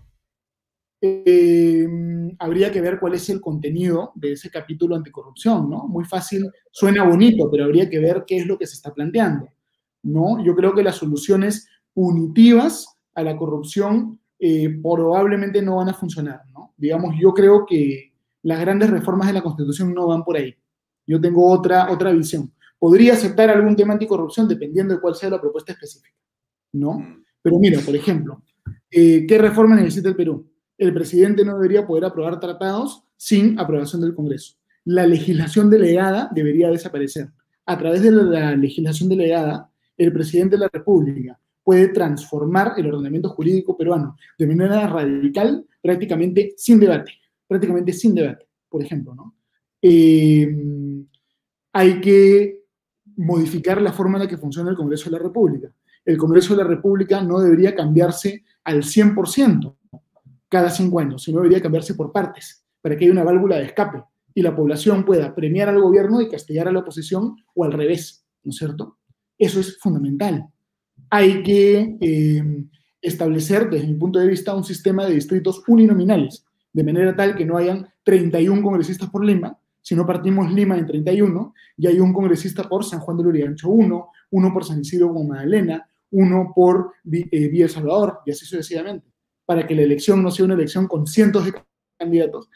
Em, 1.00 2.34
habría 2.38 2.72
que 2.72 2.80
ver 2.80 2.98
cuál 2.98 3.14
es 3.14 3.28
el 3.30 3.40
contenido 3.40 4.12
de 4.16 4.32
ese 4.32 4.50
capítulo 4.50 4.96
anticorrupción, 4.96 5.70
¿no? 5.70 5.86
Muy 5.86 6.04
fácil, 6.04 6.50
suena 6.70 7.04
bonito, 7.04 7.48
pero 7.50 7.64
habría 7.64 7.88
que 7.88 7.98
ver 7.98 8.24
qué 8.26 8.38
es 8.38 8.46
lo 8.46 8.58
que 8.58 8.66
se 8.66 8.74
está 8.74 8.92
planteando, 8.92 9.48
¿no? 10.02 10.44
Yo 10.44 10.54
creo 10.56 10.74
que 10.74 10.82
las 10.82 10.96
soluciones 10.96 11.68
punitivas 11.94 12.96
a 13.14 13.22
la 13.22 13.36
corrupción 13.36 14.20
eh, 14.40 14.80
probablemente 14.82 15.62
no 15.62 15.76
van 15.76 15.88
a 15.88 15.94
funcionar, 15.94 16.42
¿no? 16.52 16.74
Digamos, 16.76 17.14
yo 17.20 17.32
creo 17.32 17.64
que 17.64 18.12
las 18.42 18.60
grandes 18.60 18.90
reformas 18.90 19.28
de 19.28 19.34
la 19.34 19.42
Constitución 19.42 19.94
no 19.94 20.08
van 20.08 20.24
por 20.24 20.36
ahí. 20.36 20.54
Yo 21.08 21.20
tengo 21.20 21.50
otra, 21.50 21.90
otra 21.90 22.12
visión. 22.12 22.52
Podría 22.78 23.14
aceptar 23.14 23.50
algún 23.50 23.74
tema 23.74 23.94
anticorrupción 23.94 24.46
dependiendo 24.46 24.94
de 24.94 25.00
cuál 25.00 25.16
sea 25.16 25.30
la 25.30 25.40
propuesta 25.40 25.72
específica, 25.72 26.16
¿no? 26.72 27.00
Mm. 27.00 27.24
Pero 27.42 27.58
mira, 27.58 27.80
por 27.80 27.96
ejemplo, 27.96 28.42
eh, 28.90 29.26
¿qué 29.26 29.38
reforma 29.38 29.74
necesita 29.74 30.08
el 30.08 30.16
Perú? 30.16 30.48
el 30.78 30.94
presidente 30.94 31.44
no 31.44 31.54
debería 31.54 31.86
poder 31.86 32.04
aprobar 32.04 32.38
tratados 32.38 33.02
sin 33.16 33.58
aprobación 33.58 34.00
del 34.00 34.14
Congreso. 34.14 34.54
La 34.84 35.06
legislación 35.06 35.68
delegada 35.68 36.30
debería 36.32 36.70
desaparecer. 36.70 37.28
A 37.66 37.76
través 37.76 38.02
de 38.02 38.12
la 38.12 38.56
legislación 38.56 39.08
delegada, 39.08 39.70
el 39.96 40.12
presidente 40.12 40.56
de 40.56 40.60
la 40.60 40.70
República 40.72 41.38
puede 41.64 41.88
transformar 41.88 42.74
el 42.78 42.86
ordenamiento 42.86 43.28
jurídico 43.30 43.76
peruano 43.76 44.16
de 44.38 44.46
manera 44.46 44.86
radical, 44.86 45.66
prácticamente 45.82 46.54
sin 46.56 46.80
debate, 46.80 47.12
prácticamente 47.46 47.92
sin 47.92 48.14
debate, 48.14 48.46
por 48.70 48.82
ejemplo, 48.82 49.14
¿no? 49.14 49.34
Eh, 49.82 50.48
hay 51.72 52.00
que 52.00 52.64
modificar 53.16 53.80
la 53.80 53.92
forma 53.92 54.18
en 54.18 54.24
la 54.24 54.28
que 54.28 54.38
funciona 54.38 54.70
el 54.70 54.76
Congreso 54.76 55.10
de 55.10 55.16
la 55.16 55.22
República. 55.22 55.72
El 56.04 56.16
Congreso 56.16 56.56
de 56.56 56.62
la 56.62 56.68
República 56.68 57.22
no 57.22 57.40
debería 57.40 57.74
cambiarse 57.74 58.44
al 58.64 58.82
100%, 58.82 59.76
cada 60.48 60.70
cinco 60.70 61.00
años, 61.00 61.22
sino 61.22 61.38
debería 61.38 61.60
cambiarse 61.60 61.94
por 61.94 62.12
partes, 62.12 62.64
para 62.80 62.96
que 62.96 63.04
haya 63.04 63.12
una 63.12 63.24
válvula 63.24 63.56
de 63.56 63.64
escape 63.64 64.02
y 64.38 64.42
la 64.42 64.54
población 64.54 65.04
pueda 65.04 65.34
premiar 65.34 65.68
al 65.68 65.80
gobierno 65.80 66.20
y 66.20 66.28
castigar 66.28 66.68
a 66.68 66.72
la 66.72 66.78
oposición 66.78 67.36
o 67.56 67.64
al 67.64 67.72
revés, 67.72 68.24
¿no 68.44 68.50
es 68.50 68.56
cierto? 68.56 68.98
Eso 69.36 69.58
es 69.58 69.78
fundamental. 69.80 70.46
Hay 71.10 71.42
que 71.42 71.96
eh, 72.00 72.64
establecer, 73.00 73.68
desde 73.68 73.88
mi 73.88 73.94
punto 73.94 74.20
de 74.20 74.28
vista, 74.28 74.54
un 74.54 74.62
sistema 74.62 75.06
de 75.06 75.14
distritos 75.14 75.62
uninominales, 75.66 76.44
de 76.72 76.84
manera 76.84 77.16
tal 77.16 77.34
que 77.34 77.44
no 77.44 77.56
hayan 77.56 77.88
31 78.04 78.62
congresistas 78.62 79.10
por 79.10 79.24
Lima, 79.24 79.57
sino 79.88 80.04
partimos 80.04 80.52
Lima 80.52 80.76
en 80.76 80.84
31 80.84 81.54
y 81.78 81.86
hay 81.86 81.98
un 81.98 82.12
congresista 82.12 82.68
por 82.68 82.84
San 82.84 83.00
Juan 83.00 83.16
de 83.16 83.22
Lurigancho 83.22 83.70
1, 83.70 84.10
uno 84.32 84.52
por 84.52 84.62
San 84.62 84.82
Isidro 84.82 85.14
con 85.14 85.26
Magdalena, 85.26 85.88
uno 86.10 86.52
por 86.54 86.92
eh, 87.10 87.48
Villa 87.48 87.64
El 87.64 87.70
Salvador 87.70 88.18
y 88.26 88.32
así 88.32 88.44
sucesivamente 88.44 89.08
para 89.46 89.66
que 89.66 89.74
la 89.74 89.80
elección 89.80 90.22
no 90.22 90.30
sea 90.30 90.44
una 90.44 90.52
elección 90.52 90.86
con 90.86 91.06
cientos 91.06 91.46
de 91.46 91.54
candidatos, 91.96 92.50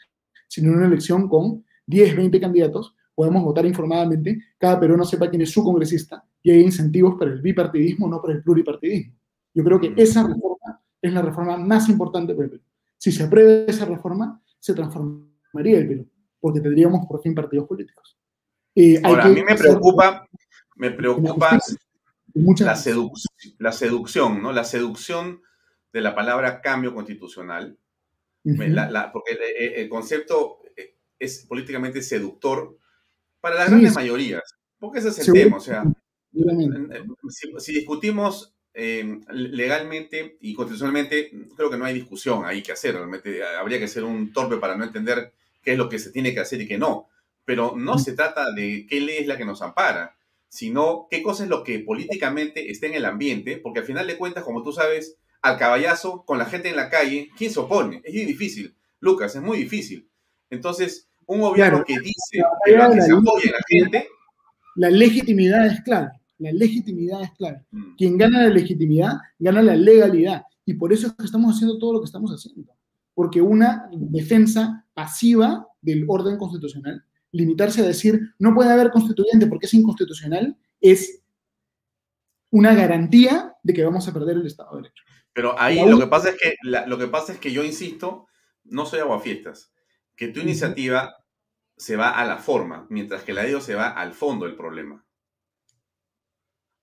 sino 0.47 0.73
una 0.73 0.85
elección 0.85 1.27
con 1.27 1.65
10, 1.87 2.17
20 2.17 2.39
candidatos, 2.39 2.95
podemos 3.15 3.43
votar 3.43 3.65
informadamente, 3.65 4.37
cada 4.59 4.79
peruano 4.79 5.03
sepa 5.03 5.27
quién 5.27 5.41
es 5.41 5.49
su 5.49 5.63
congresista 5.63 6.23
y 6.43 6.51
hay 6.51 6.61
incentivos 6.61 7.15
para 7.17 7.31
el 7.31 7.41
bipartidismo, 7.41 8.07
no 8.07 8.21
para 8.21 8.35
el 8.35 8.43
pluripartidismo. 8.43 9.15
Yo 9.55 9.63
creo 9.63 9.79
que 9.79 9.89
mm. 9.89 9.93
esa 9.97 10.21
reforma 10.27 10.83
es 11.01 11.11
la 11.11 11.23
reforma 11.23 11.57
más 11.57 11.89
importante 11.89 12.35
para 12.35 12.45
el 12.45 12.51
Perú. 12.51 12.63
Si 12.95 13.11
se 13.11 13.23
aprueba 13.23 13.65
esa 13.65 13.85
reforma, 13.85 14.39
se 14.59 14.75
transformaría 14.75 15.79
el 15.79 15.87
Perú, 15.87 16.07
porque 16.43 16.59
tendríamos 16.59 17.07
por 17.07 17.21
fin 17.21 17.33
partidos 17.33 17.65
políticos. 17.69 18.17
Eh, 18.75 18.99
Ahora, 19.01 19.23
a 19.23 19.29
mí 19.29 19.41
me 19.41 19.55
preocupa, 19.55 20.27
me 20.75 20.91
preocupa 20.91 21.57
la, 22.59 22.77
la 23.59 23.71
seducción, 23.71 24.41
¿no? 24.41 24.51
La 24.51 24.65
seducción 24.65 25.41
de 25.93 26.01
la 26.01 26.13
palabra 26.13 26.59
cambio 26.59 26.93
constitucional, 26.93 27.77
porque 28.43 29.37
el, 29.77 29.87
concepto 29.87 30.59
eh, 30.75 30.97
es 31.17 31.45
políticamente 31.45 32.01
seductor 32.01 32.77
para 33.39 33.55
las 33.55 33.69
grandes 33.69 33.95
mayorías, 33.95 34.43
porque 34.77 34.99
ese 34.99 35.09
es 35.09 35.25
el 35.25 35.33
tema, 35.33 35.55
o 35.55 35.61
sea, 35.61 35.85
si, 37.59 37.73
discutimos 37.73 38.53
em, 38.73 39.23
legalmente 39.29 40.35
y 40.41 40.53
constitucionalmente, 40.53 41.31
creo 41.55 41.69
que 41.69 41.77
no 41.77 41.85
hay 41.85 41.93
discusión 41.93 42.43
ahí 42.43 42.61
que 42.61 42.73
hacer, 42.73 42.95
realmente 42.95 43.41
habría 43.45 43.79
que 43.79 43.87
ser 43.87 44.03
un 44.03 44.33
torpe 44.33 44.57
para 44.57 44.75
no 44.75 44.83
entender 44.83 45.31
qué 45.63 45.73
es 45.73 45.77
lo 45.77 45.89
que 45.89 45.99
se 45.99 46.11
tiene 46.11 46.33
que 46.33 46.41
hacer 46.41 46.61
y 46.61 46.67
qué 46.67 46.77
no, 46.77 47.07
pero 47.45 47.73
no 47.75 47.97
se 47.97 48.13
trata 48.13 48.51
de 48.51 48.85
qué 48.87 49.01
ley 49.01 49.17
es 49.17 49.27
la 49.27 49.37
que 49.37 49.45
nos 49.45 49.61
ampara, 49.61 50.15
sino 50.47 51.07
qué 51.09 51.23
cosa 51.23 51.43
es 51.43 51.49
lo 51.49 51.63
que 51.63 51.79
políticamente 51.79 52.69
está 52.69 52.87
en 52.87 52.93
el 52.93 53.05
ambiente, 53.05 53.57
porque 53.57 53.79
al 53.79 53.85
final 53.85 54.05
de 54.07 54.17
cuentas, 54.17 54.43
como 54.43 54.61
tú 54.61 54.71
sabes, 54.71 55.17
al 55.41 55.57
caballazo 55.57 56.23
con 56.25 56.37
la 56.37 56.45
gente 56.45 56.69
en 56.69 56.75
la 56.75 56.89
calle, 56.89 57.29
¿quién 57.37 57.51
se 57.51 57.59
opone? 57.59 58.01
Es 58.03 58.13
muy 58.13 58.25
difícil, 58.25 58.75
Lucas, 58.99 59.35
es 59.35 59.41
muy 59.41 59.57
difícil. 59.57 60.07
Entonces, 60.49 61.09
un 61.25 61.41
gobierno 61.41 61.83
que 61.83 61.99
dice 61.99 62.43
que, 62.65 62.71
la, 62.73 62.91
se 62.91 63.11
apoya 63.11 63.51
la 63.51 63.59
gente... 63.67 64.07
La 64.75 64.89
legitimidad 64.89 65.65
es 65.67 65.81
clave, 65.81 66.11
la 66.37 66.51
legitimidad 66.51 67.23
es 67.23 67.31
clave. 67.31 67.63
Mm. 67.71 67.95
Quien 67.95 68.17
gana 68.17 68.43
la 68.43 68.49
legitimidad, 68.49 69.13
gana 69.39 69.61
la 69.61 69.75
legalidad. 69.75 70.43
Y 70.65 70.75
por 70.75 70.93
eso 70.93 71.07
es 71.07 71.13
que 71.13 71.25
estamos 71.25 71.55
haciendo 71.55 71.77
todo 71.77 71.93
lo 71.93 71.99
que 71.99 72.05
estamos 72.05 72.31
haciendo. 72.31 72.73
Porque 73.13 73.41
una 73.41 73.89
defensa 73.91 74.82
pasiva 74.93 75.67
del 75.81 76.05
orden 76.07 76.37
constitucional, 76.37 77.03
limitarse 77.31 77.81
a 77.81 77.87
decir 77.87 78.19
no 78.39 78.53
puede 78.53 78.71
haber 78.71 78.91
constituyente 78.91 79.47
porque 79.47 79.65
es 79.65 79.73
inconstitucional, 79.73 80.57
es 80.79 81.23
una 82.51 82.75
garantía 82.75 83.55
de 83.63 83.73
que 83.73 83.83
vamos 83.83 84.07
a 84.07 84.13
perder 84.13 84.37
el 84.37 84.45
Estado 84.45 84.71
de 84.71 84.83
Derecho. 84.83 85.03
Pero 85.33 85.59
ahí 85.59 85.83
lo 85.83 85.99
que 85.99 86.07
pasa 86.07 86.29
es 86.29 86.37
que 86.37 86.55
lo 86.63 86.97
que 86.97 87.07
pasa 87.07 87.33
es 87.33 87.39
que 87.39 87.51
yo 87.51 87.63
insisto, 87.63 88.27
no 88.63 88.85
soy 88.85 88.99
aguafiestas, 88.99 89.73
que 90.15 90.27
tu 90.27 90.39
iniciativa 90.39 91.15
se 91.75 91.95
va 91.95 92.11
a 92.11 92.25
la 92.25 92.37
forma, 92.37 92.85
mientras 92.89 93.23
que 93.23 93.33
la 93.33 93.41
de 93.41 93.49
ellos 93.49 93.63
se 93.63 93.75
va 93.75 93.89
al 93.89 94.13
fondo 94.13 94.45
del 94.45 94.55
problema. 94.55 95.03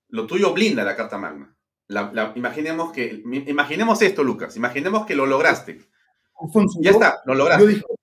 Lo 0.09 0.27
tuyo 0.27 0.53
blinda 0.53 0.83
la 0.83 0.97
Carta 0.97 1.17
Magna. 1.17 1.55
imaginemos, 2.35 2.91
que, 2.91 3.23
imaginemos 3.47 4.01
esto, 4.01 4.23
Lucas. 4.23 4.57
Imaginemos 4.57 5.05
que 5.05 5.15
lo 5.15 5.25
lograste. 5.25 5.87
ya 6.81 6.91
está, 6.91 7.21
lo 7.25 7.33
lograste. 7.33 7.75
Yo 7.75 7.95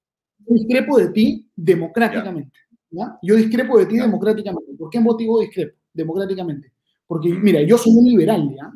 discrepo 0.55 0.99
de 0.99 1.09
ti 1.11 1.51
democráticamente. 1.55 2.59
Yo 3.22 3.36
discrepo 3.36 3.78
de 3.78 3.86
ti 3.86 3.99
democráticamente. 3.99 4.72
¿Por 4.74 4.90
qué 4.90 5.01
motivo 5.01 5.40
discrepo 5.40 5.76
democráticamente? 5.92 6.72
Porque, 7.07 7.30
mira, 7.30 7.62
yo 7.62 7.78
soy 7.78 7.92
un 7.96 8.05
liberal, 8.05 8.55
¿ya? 8.55 8.72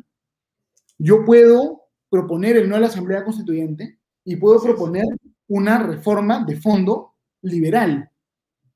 yo 0.97 1.25
puedo 1.25 1.81
proponer 2.09 2.57
el 2.57 2.69
no 2.69 2.75
a 2.75 2.79
la 2.79 2.87
Asamblea 2.87 3.23
Constituyente 3.23 3.99
y 4.23 4.35
puedo 4.35 4.61
proponer 4.61 5.05
una 5.47 5.79
reforma 5.79 6.45
de 6.45 6.55
fondo 6.55 7.15
liberal, 7.41 8.09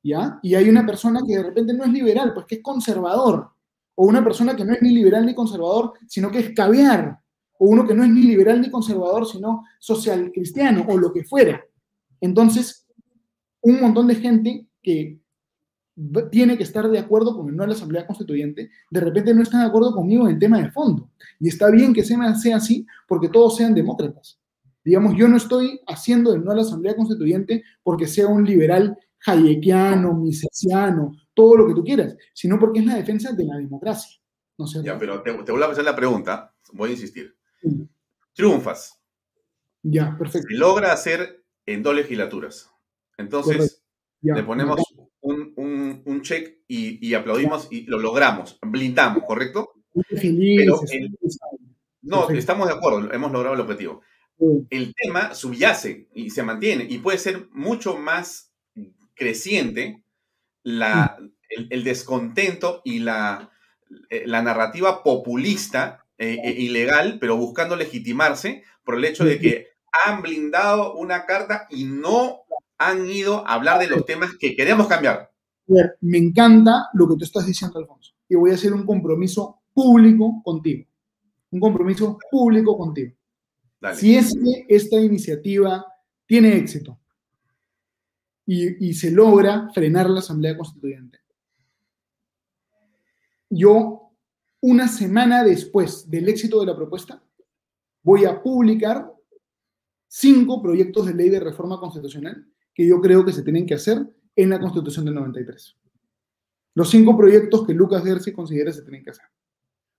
¿ya? 0.03 0.39
Y 0.41 0.55
hay 0.55 0.69
una 0.69 0.85
persona 0.85 1.21
que 1.25 1.37
de 1.37 1.43
repente 1.43 1.73
no 1.73 1.83
es 1.83 1.91
liberal, 1.91 2.33
pues 2.33 2.45
que 2.45 2.55
es 2.55 2.61
conservador, 2.61 3.49
o 3.95 4.05
una 4.05 4.23
persona 4.23 4.55
que 4.55 4.65
no 4.65 4.73
es 4.73 4.81
ni 4.81 4.91
liberal 4.91 5.25
ni 5.25 5.33
conservador, 5.33 5.93
sino 6.07 6.29
que 6.29 6.39
es 6.39 6.53
caviar, 6.53 7.19
o 7.59 7.65
uno 7.67 7.87
que 7.87 7.95
no 7.95 8.03
es 8.03 8.09
ni 8.09 8.23
liberal 8.23 8.59
ni 8.59 8.69
conservador, 8.69 9.25
sino 9.25 9.63
social 9.79 10.31
cristiano, 10.33 10.85
o 10.87 10.97
lo 10.97 11.13
que 11.13 11.23
fuera. 11.23 11.63
Entonces, 12.19 12.86
un 13.61 13.81
montón 13.81 14.07
de 14.07 14.15
gente 14.15 14.67
que 14.81 15.19
tiene 16.31 16.57
que 16.57 16.63
estar 16.63 16.87
de 16.87 16.99
acuerdo 16.99 17.35
con 17.35 17.49
el 17.49 17.55
no 17.55 17.63
a 17.63 17.67
la 17.67 17.73
Asamblea 17.73 18.05
Constituyente, 18.05 18.69
de 18.91 18.99
repente 18.99 19.33
no 19.33 19.41
está 19.41 19.59
de 19.59 19.65
acuerdo 19.65 19.93
conmigo 19.93 20.27
en 20.27 20.35
el 20.35 20.39
tema 20.39 20.61
de 20.61 20.71
fondo. 20.71 21.09
Y 21.39 21.47
está 21.47 21.71
bien 21.71 21.93
que 21.93 22.03
sea 22.03 22.17
así 22.55 22.85
porque 23.07 23.29
todos 23.29 23.57
sean 23.57 23.73
demócratas. 23.73 24.39
Digamos, 24.83 25.15
yo 25.17 25.27
no 25.27 25.37
estoy 25.37 25.81
haciendo 25.87 26.33
el 26.33 26.43
no 26.43 26.51
a 26.51 26.55
la 26.55 26.61
Asamblea 26.61 26.95
Constituyente 26.95 27.63
porque 27.83 28.07
sea 28.07 28.27
un 28.27 28.45
liberal 28.45 28.97
hayekiano, 29.25 30.13
misesiano, 30.13 31.17
todo 31.33 31.57
lo 31.57 31.67
que 31.67 31.73
tú 31.73 31.83
quieras, 31.83 32.15
sino 32.33 32.59
porque 32.59 32.79
es 32.79 32.85
la 32.85 32.95
defensa 32.95 33.33
de 33.33 33.45
la 33.45 33.57
democracia. 33.57 34.19
¿no 34.57 34.65
ya, 34.83 34.97
pero 34.97 35.21
te, 35.21 35.33
te, 35.43 35.51
voy 35.51 35.61
a 35.61 35.67
hacer 35.67 35.83
la 35.83 35.95
pregunta, 35.95 36.53
voy 36.73 36.89
a 36.89 36.93
insistir. 36.93 37.35
Triunfas. 38.33 38.99
Ya, 39.83 40.15
perfecto. 40.17 40.47
Se 40.49 40.55
logra 40.55 40.93
hacer 40.93 41.43
en 41.65 41.83
dos 41.83 41.95
legislaturas. 41.95 42.71
Entonces, 43.17 43.83
le 44.21 44.43
ponemos 44.43 44.81
un, 45.21 45.53
un, 45.55 46.01
un, 46.05 46.21
check 46.21 46.59
y, 46.67 47.05
y 47.05 47.13
aplaudimos 47.13 47.67
y 47.71 47.83
lo 47.83 47.99
logramos, 47.99 48.57
blindamos, 48.61 49.23
¿correcto? 49.25 49.73
Pero 50.09 50.79
no, 52.01 52.29
estamos 52.29 52.67
de 52.67 52.73
acuerdo, 52.73 53.11
hemos 53.11 53.31
logrado 53.31 53.55
el 53.55 53.61
objetivo. 53.61 54.01
El 54.69 54.93
tema 54.93 55.33
subyace 55.33 56.09
y 56.13 56.29
se 56.29 56.43
mantiene 56.43 56.85
y 56.87 56.99
puede 56.99 57.17
ser 57.17 57.47
mucho 57.51 57.97
más 57.97 58.53
creciente 59.15 60.03
la, 60.63 61.17
el, 61.49 61.83
descontento 61.83 62.81
y 62.85 62.99
la, 62.99 63.49
eh, 64.09 64.23
la 64.27 64.43
narrativa 64.43 65.03
populista 65.03 66.05
e, 66.17 66.37
e 66.43 66.51
ilegal, 66.51 67.17
pero 67.19 67.35
buscando 67.35 67.75
legitimarse 67.75 68.63
por 68.83 68.95
el 68.95 69.05
hecho 69.05 69.25
de 69.25 69.39
que 69.39 69.67
han 70.05 70.21
blindado 70.21 70.93
una 70.93 71.25
carta 71.25 71.67
y 71.71 71.85
no 71.85 72.41
han 72.77 73.09
ido 73.09 73.47
a 73.47 73.53
hablar 73.53 73.79
de 73.79 73.87
los 73.87 74.05
temas 74.05 74.35
que 74.39 74.55
queremos 74.55 74.87
cambiar. 74.87 75.31
Me 76.01 76.17
encanta 76.17 76.89
lo 76.93 77.07
que 77.07 77.15
tú 77.17 77.25
estás 77.25 77.45
diciendo, 77.45 77.79
Alfonso, 77.79 78.13
y 78.29 78.35
voy 78.35 78.51
a 78.51 78.55
hacer 78.55 78.73
un 78.73 78.85
compromiso 78.85 79.61
público 79.73 80.41
contigo. 80.43 80.85
Un 81.51 81.59
compromiso 81.59 82.17
público 82.29 82.77
contigo. 82.77 83.13
Si 83.95 84.15
es 84.15 84.33
que 84.33 84.65
esta 84.67 84.99
iniciativa 84.99 85.85
tiene 86.25 86.57
éxito 86.57 86.99
y, 88.45 88.89
y 88.89 88.93
se 88.93 89.11
logra 89.11 89.69
frenar 89.73 90.09
la 90.09 90.19
Asamblea 90.19 90.57
Constituyente, 90.57 91.19
yo, 93.49 94.11
una 94.61 94.87
semana 94.87 95.43
después 95.43 96.09
del 96.09 96.27
éxito 96.27 96.59
de 96.59 96.65
la 96.65 96.75
propuesta, 96.75 97.23
voy 98.03 98.25
a 98.25 98.41
publicar 98.41 99.13
cinco 100.07 100.61
proyectos 100.61 101.05
de 101.05 101.13
ley 101.13 101.29
de 101.29 101.39
reforma 101.39 101.79
constitucional 101.79 102.45
que 102.77 102.87
yo 102.87 103.01
creo 103.01 103.25
que 103.25 103.33
se 103.33 103.41
tienen 103.41 103.65
que 103.65 103.73
hacer 103.73 104.05
en 104.35 104.51
la 104.51 104.59
Constitución 104.59 105.03
del 105.03 105.15
93. 105.15 105.75
Los 106.75 106.91
cinco 106.91 107.17
proyectos 107.17 107.65
que 107.65 107.73
Lucas 107.73 108.03
Gersi 108.03 108.31
considera 108.31 108.71
se 108.71 108.83
tienen 108.83 109.03
que 109.03 109.09
hacer. 109.09 109.25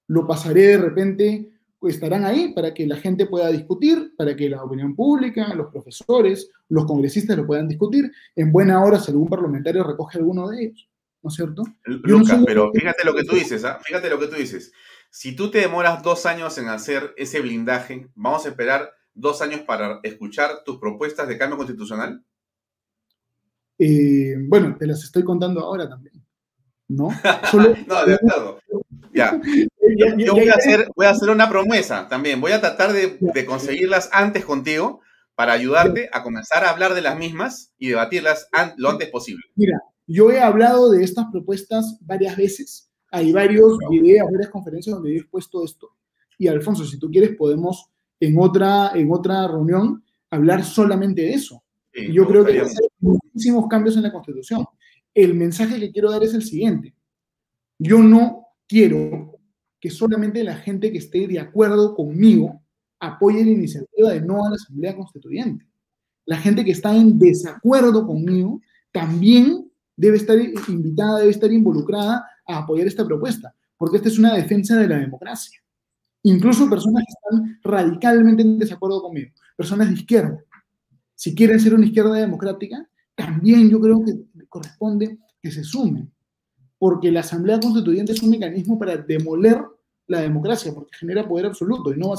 Lo 0.07 0.29
pasaré 0.29 0.68
de 0.68 0.79
repente, 0.79 1.51
estarán 1.83 2.24
ahí 2.24 2.53
para 2.55 2.72
que 2.72 2.87
la 2.87 2.97
gente 2.97 3.26
pueda 3.26 3.51
discutir, 3.51 4.14
para 4.16 4.37
que 4.37 4.49
la 4.49 4.62
opinión 4.62 4.95
pública, 4.95 5.53
los 5.55 5.72
profesores, 5.72 6.53
los 6.68 6.87
congresistas 6.87 7.37
lo 7.37 7.49
puedan 7.49 7.66
discutir. 7.66 8.12
En 8.37 8.53
buena 8.53 8.81
hora, 8.81 9.01
si 9.01 9.11
algún 9.11 9.29
parlamentario 9.29 9.83
recoge 9.83 10.18
alguno 10.18 10.49
de 10.49 10.66
ellos, 10.66 10.89
¿no 11.20 11.31
es 11.31 11.35
cierto? 11.35 11.64
Lucas, 11.85 12.41
pero 12.47 12.70
fíjate 12.72 13.05
lo 13.05 13.14
que 13.16 13.24
tú 13.24 13.35
dices, 13.35 13.64
¿ah? 13.64 13.81
fíjate 13.83 14.09
lo 14.09 14.20
que 14.20 14.29
tú 14.29 14.37
dices. 14.37 14.72
Si 15.11 15.35
tú 15.35 15.51
te 15.51 15.59
demoras 15.59 16.05
dos 16.05 16.26
años 16.26 16.57
en 16.59 16.68
hacer 16.68 17.12
ese 17.16 17.41
blindaje, 17.41 18.07
¿vamos 18.14 18.47
a 18.47 18.51
esperar 18.51 18.93
dos 19.14 19.43
años 19.43 19.62
para 19.62 19.99
escuchar 20.05 20.62
tus 20.64 20.79
propuestas 20.79 21.26
de 21.26 21.37
cambio 21.37 21.57
constitucional? 21.57 22.22
Eh, 23.79 24.35
bueno, 24.49 24.76
te 24.79 24.87
las 24.87 25.05
estoy 25.05 25.22
contando 25.22 25.61
ahora 25.61 25.89
también. 25.89 26.14
¿No? 26.89 27.09
no, 27.87 28.07
de 28.07 28.14
acuerdo. 28.14 28.59
Ya. 29.12 29.41
Yo, 29.97 30.35
voy, 30.35 30.49
a 30.49 30.55
hacer, 30.55 30.89
voy, 30.95 31.07
a 31.07 31.11
hacer, 31.11 31.31
una 31.31 31.49
promesa 31.49 32.09
también. 32.09 32.41
Voy 32.41 32.53
a 32.53 32.61
tratar 32.61 32.93
de, 32.93 33.47
conseguirlas 33.47 34.11
antes 34.12 34.45
contigo 34.45 35.01
para 35.35 35.53
ayudarte 35.53 36.11
a 36.12 36.22
comenzar 36.22 36.64
a 36.64 36.70
hablar 36.70 36.95
de 36.95 37.01
las 37.01 37.16
mismas 37.16 37.72
y 37.79 37.89
debatirlas 37.89 38.49
lo 38.76 38.91
antes 38.91 39.09
posible. 39.09 39.45
Mira, 39.55 39.81
yo 40.07 40.31
he 40.31 40.41
hablado 40.41 40.91
de 40.91 41.05
estas 41.05 41.26
propuestas 41.31 41.99
varias 42.01 42.37
veces. 42.37 42.91
Hay 43.11 43.33
varios 43.33 43.79
videos, 43.91 44.31
varias 44.31 44.51
conferencias 44.51 44.95
donde 44.95 45.14
he 45.14 45.18
expuesto 45.18 45.64
esto. 45.64 45.89
Y 46.37 46.49
Alfonso, 46.49 46.85
si 46.85 46.99
tú 46.99 47.11
quieres, 47.11 47.37
podemos 47.37 47.91
en 48.20 48.39
otra, 48.39 48.93
en 48.95 49.11
otra 49.11 49.47
reunión 49.49 50.05
hablar 50.31 50.64
solamente 50.64 51.22
de 51.22 51.33
eso. 51.33 51.62
Yo 52.12 52.26
creo 52.26 52.44
que 52.44 52.62
muchísimos 53.01 53.66
cambios 53.68 53.96
en 53.96 54.03
la 54.03 54.12
Constitución. 54.12 54.66
El 55.14 55.34
mensaje 55.34 55.78
que 55.78 55.90
quiero 55.90 56.11
dar 56.11 56.22
es 56.22 56.34
el 56.34 56.42
siguiente. 56.42 56.94
Yo 57.78 57.99
no 57.99 58.46
quiero 58.66 59.38
que 59.80 59.90
solamente 59.90 60.42
la 60.44 60.57
gente 60.57 60.92
que 60.92 60.99
esté 60.99 61.26
de 61.26 61.38
acuerdo 61.38 61.94
conmigo 61.94 62.61
apoye 63.01 63.44
la 63.44 63.51
iniciativa 63.51 64.11
de 64.11 64.20
no 64.20 64.44
a 64.44 64.51
la 64.51 64.57
Asamblea 64.57 64.96
Constituyente. 64.96 65.66
La 66.26 66.36
gente 66.36 66.64
que 66.64 66.72
está 66.72 66.94
en 66.94 67.18
desacuerdo 67.18 68.07
conmigo 68.07 68.61
también 68.92 69.70
debe 69.96 70.16
estar 70.16 70.38
invitada, 70.68 71.20
debe 71.20 71.30
estar 71.30 71.53
involucrada 71.53 72.24
a 72.46 72.59
apoyar 72.59 72.86
esta 72.86 73.05
propuesta, 73.05 73.55
porque 73.76 73.96
esta 73.96 74.09
es 74.09 74.18
una 74.18 74.34
defensa 74.34 74.76
de 74.76 74.88
la 74.88 74.99
democracia. 74.99 75.61
Incluso 76.22 76.68
personas 76.68 77.05
que 77.05 77.12
están 77.12 77.59
radicalmente 77.62 78.42
en 78.42 78.59
desacuerdo 78.59 79.03
conmigo, 79.03 79.30
personas 79.57 79.88
de 79.88 79.94
izquierda. 79.94 80.38
Si 81.19 81.35
quieren 81.35 81.59
ser 81.59 81.75
una 81.75 81.85
izquierda 81.85 82.14
democrática, 82.14 82.89
también 83.16 83.69
yo 83.69 83.81
creo 83.81 84.05
que 84.05 84.47
corresponde 84.49 85.19
que 85.43 85.51
se 85.51 85.64
sumen, 85.64 86.12
porque 86.79 87.11
la 87.11 87.21
Asamblea 87.21 87.59
Constituyente 87.59 88.12
es 88.12 88.23
un 88.23 88.31
mecanismo 88.31 88.79
para 88.79 88.97
demoler 88.97 89.61
la 90.07 90.21
democracia, 90.21 90.73
porque 90.73 90.97
genera 90.97 91.27
poder 91.27 91.47
absoluto 91.47 91.93
y 91.93 91.99
no 91.99 92.11
va 92.11 92.14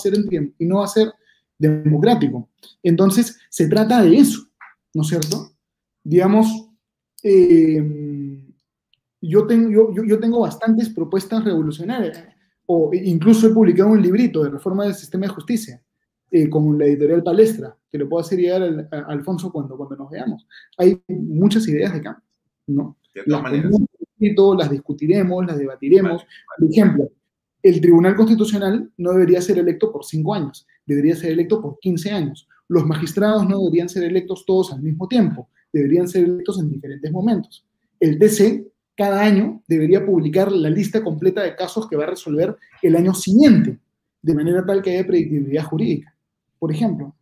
a 0.86 0.88
ser, 0.90 1.14
democrático. 1.58 2.50
Entonces, 2.84 3.40
se 3.50 3.70
trata 3.70 4.04
de 4.04 4.18
eso, 4.18 4.50
¿no 4.94 5.04
es 5.04 5.08
cierto? 5.08 5.54
Digamos, 6.04 6.70
eh, 7.24 8.44
yo, 9.22 9.48
tengo, 9.48 9.94
yo, 9.94 10.04
yo 10.04 10.20
tengo 10.20 10.42
bastantes 10.42 10.90
propuestas 10.90 11.46
revolucionarias, 11.46 12.22
o 12.66 12.92
incluso 12.94 13.48
he 13.48 13.54
publicado 13.54 13.92
un 13.92 14.02
librito 14.02 14.44
de 14.44 14.50
reforma 14.50 14.84
del 14.84 14.96
sistema 14.96 15.26
de 15.26 15.34
justicia, 15.34 15.82
eh, 16.32 16.50
con 16.50 16.78
la 16.78 16.86
editorial 16.86 17.24
Palestra, 17.24 17.76
que 17.92 17.98
lo 17.98 18.08
puedo 18.08 18.22
hacer 18.22 18.40
llegar 18.40 18.88
a, 18.92 18.98
Alfonso 19.12 19.52
cuando, 19.52 19.76
cuando 19.76 19.96
nos 19.96 20.12
veamos. 20.12 20.48
Hay 20.78 21.02
muchas 21.08 21.68
ideas 21.68 21.92
de 21.94 22.02
cambio, 22.02 22.24
¿no? 22.68 22.98
las 23.26 23.44
las 24.58 24.70
discutiremos, 24.70 25.46
las 25.46 25.58
debatiremos. 25.58 26.24
Por 26.58 26.70
ejemplo, 26.70 27.10
el 27.64 27.82
Tribunal 27.82 28.16
Constitucional 28.16 28.92
no 28.98 29.12
debería 29.12 29.42
ser 29.42 29.58
electo 29.58 29.92
por 29.92 30.06
cinco 30.06 30.34
años, 30.34 30.68
debería 30.86 31.16
ser 31.16 31.32
electo 31.32 31.62
por 31.62 31.80
15 31.80 32.12
años. 32.12 32.48
Los 32.68 32.86
magistrados 32.86 33.48
no 33.48 33.60
deberían 33.60 33.90
ser 33.90 34.04
electos 34.04 34.46
todos 34.46 34.72
al 34.72 34.82
mismo 34.82 35.08
tiempo, 35.08 35.50
deberían 35.74 36.08
ser 36.08 36.26
electos 36.26 36.60
en 36.60 36.70
diferentes 36.70 37.12
momentos. 37.12 37.66
El 38.00 38.20
TC 38.20 38.68
cada 38.96 39.24
año 39.24 39.64
debería 39.68 40.06
publicar 40.06 40.52
la 40.52 40.70
lista 40.70 41.04
completa 41.04 41.42
de 41.42 41.56
casos 41.56 41.88
que 41.88 41.96
va 41.96 42.04
a 42.04 42.12
resolver 42.12 42.56
el 42.84 42.96
año 42.96 43.14
siguiente, 43.14 43.80
de 44.22 44.36
manera 44.36 44.66
tal 44.66 44.82
que 44.82 44.92
haya 44.92 45.08
predictibilidad 45.08 45.64
jurídica 45.64 46.14
por 46.60 46.72
ejemplo. 46.72 47.16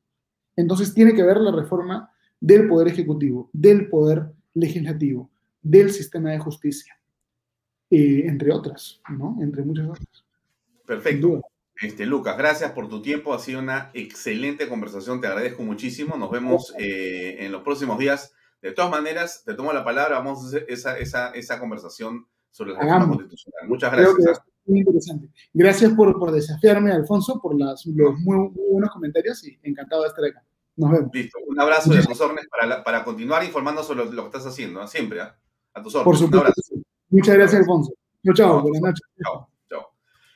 Entonces 0.55 0.93
tiene 0.93 1.13
que 1.13 1.23
ver 1.23 1.38
la 1.38 1.51
reforma 1.51 2.11
del 2.39 2.67
Poder 2.67 2.88
Ejecutivo, 2.88 3.49
del 3.53 3.89
Poder 3.89 4.33
Legislativo, 4.53 5.29
del 5.61 5.91
sistema 5.91 6.31
de 6.31 6.39
justicia, 6.39 6.99
eh, 7.89 8.23
entre 8.25 8.51
otras, 8.51 9.01
¿no? 9.09 9.38
Entre 9.41 9.63
muchas 9.63 9.88
otras. 9.88 10.25
Perfecto. 10.85 11.41
Este, 11.79 12.07
Lucas, 12.07 12.35
gracias 12.38 12.71
por 12.71 12.89
tu 12.89 13.03
tiempo. 13.03 13.33
Ha 13.33 13.39
sido 13.39 13.59
una 13.59 13.91
excelente 13.93 14.67
conversación. 14.67 15.21
Te 15.21 15.27
agradezco 15.27 15.61
muchísimo. 15.61 16.17
Nos 16.17 16.31
vemos 16.31 16.73
eh, 16.79 17.38
en 17.39 17.51
los 17.51 17.61
próximos 17.61 17.99
días. 17.99 18.33
De 18.63 18.71
todas 18.71 18.89
maneras, 18.89 19.43
te 19.45 19.53
tomo 19.53 19.71
la 19.71 19.83
palabra. 19.83 20.17
Vamos 20.17 20.43
a 20.43 20.47
hacer 20.47 20.65
esa, 20.69 20.97
esa, 20.97 21.29
esa 21.31 21.59
conversación 21.59 22.25
sobre 22.49 22.73
la 22.73 22.79
reforma 22.79 23.09
constitucional. 23.09 23.67
Muchas 23.67 23.91
gracias 23.91 24.41
muy 24.68 24.80
interesante. 24.80 25.30
Gracias 25.53 25.91
por, 25.93 26.18
por 26.20 26.32
desafiarme, 26.32 26.91
Alfonso, 26.91 27.39
por 27.41 27.57
las, 27.57 27.86
los 27.86 28.20
muy, 28.20 28.51
buenos 28.72 28.91
comentarios 28.91 29.45
y 29.47 29.57
encantado 29.63 30.03
de 30.03 30.09
estar 30.09 30.26
acá. 30.26 30.43
Nos 30.76 30.91
vemos. 30.91 31.09
Listo. 31.13 31.39
Un 31.47 31.59
abrazo 31.59 31.91
de 31.91 32.03
tus 32.03 32.22
órdenes 32.22 32.47
para, 32.49 32.84
para 32.84 33.03
continuar 33.03 33.43
informando 33.43 33.84
sobre 33.84 34.05
lo, 34.05 34.22
que 34.22 34.28
estás 34.28 34.45
haciendo, 34.45 34.86
siempre, 34.88 35.20
¿eh? 35.20 35.28
a 35.74 35.82
tus 35.82 35.95
órdenes. 35.95 36.05
Por 36.05 36.18
supuesto. 36.18 36.76
Muchas 37.09 37.36
gracias, 37.36 37.61
Alfonso. 37.61 37.93
Chao, 38.24 38.36
chao. 38.36 38.61
Buenas 38.61 38.82
noches. 38.82 39.07
Chao. 39.24 39.49
Chao. 39.70 39.91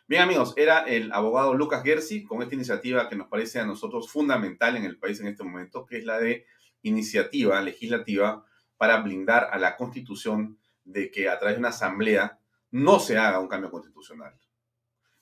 Bien, 0.07 0.21
amigos, 0.23 0.53
era 0.55 0.79
el 0.81 1.11
abogado 1.11 1.53
Lucas 1.53 1.83
Gersi 1.83 2.23
con 2.23 2.41
esta 2.41 2.55
iniciativa 2.55 3.09
que 3.09 3.15
nos 3.15 3.27
parece 3.27 3.59
a 3.59 3.65
nosotros 3.65 4.09
fundamental 4.09 4.77
en 4.77 4.85
el 4.85 4.97
país 4.97 5.19
en 5.19 5.27
este 5.27 5.43
momento, 5.43 5.85
que 5.85 5.99
es 5.99 6.05
la 6.05 6.19
de 6.19 6.45
iniciativa 6.83 7.61
legislativa 7.61 8.43
para 8.77 9.01
blindar 9.01 9.49
a 9.51 9.59
la 9.59 9.77
Constitución 9.77 10.57
de 10.83 11.11
que 11.11 11.29
a 11.29 11.37
través 11.37 11.55
de 11.55 11.59
una 11.59 11.69
asamblea 11.69 12.39
no 12.71 12.99
se 12.99 13.17
haga 13.17 13.39
un 13.39 13.47
cambio 13.47 13.69
constitucional. 13.69 14.33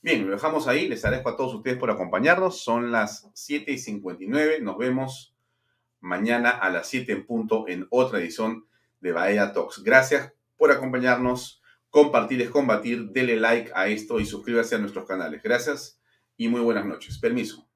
Bien, 0.01 0.25
lo 0.25 0.31
dejamos 0.31 0.67
ahí. 0.67 0.87
Les 0.87 1.03
agradezco 1.03 1.29
a 1.29 1.35
todos 1.35 1.53
ustedes 1.55 1.77
por 1.77 1.91
acompañarnos. 1.91 2.61
Son 2.61 2.91
las 2.91 3.29
7 3.33 3.71
y 3.71 3.77
59. 3.77 4.61
Nos 4.61 4.77
vemos 4.77 5.35
mañana 5.99 6.51
a 6.51 6.69
las 6.69 6.87
7 6.87 7.11
en 7.11 7.25
punto 7.25 7.67
en 7.67 7.87
otra 7.89 8.19
edición 8.19 8.65
de 9.01 9.11
Bahía 9.11 9.51
Talks. 9.51 9.83
Gracias 9.83 10.33
por 10.57 10.71
acompañarnos. 10.71 11.61
Compartir 11.89 12.41
es 12.41 12.49
combatir. 12.49 13.09
Dele 13.09 13.35
like 13.35 13.71
a 13.75 13.87
esto 13.87 14.19
y 14.19 14.25
suscríbase 14.25 14.75
a 14.75 14.79
nuestros 14.79 15.05
canales. 15.05 15.43
Gracias 15.43 15.99
y 16.37 16.47
muy 16.47 16.61
buenas 16.61 16.85
noches. 16.85 17.17
Permiso. 17.17 17.68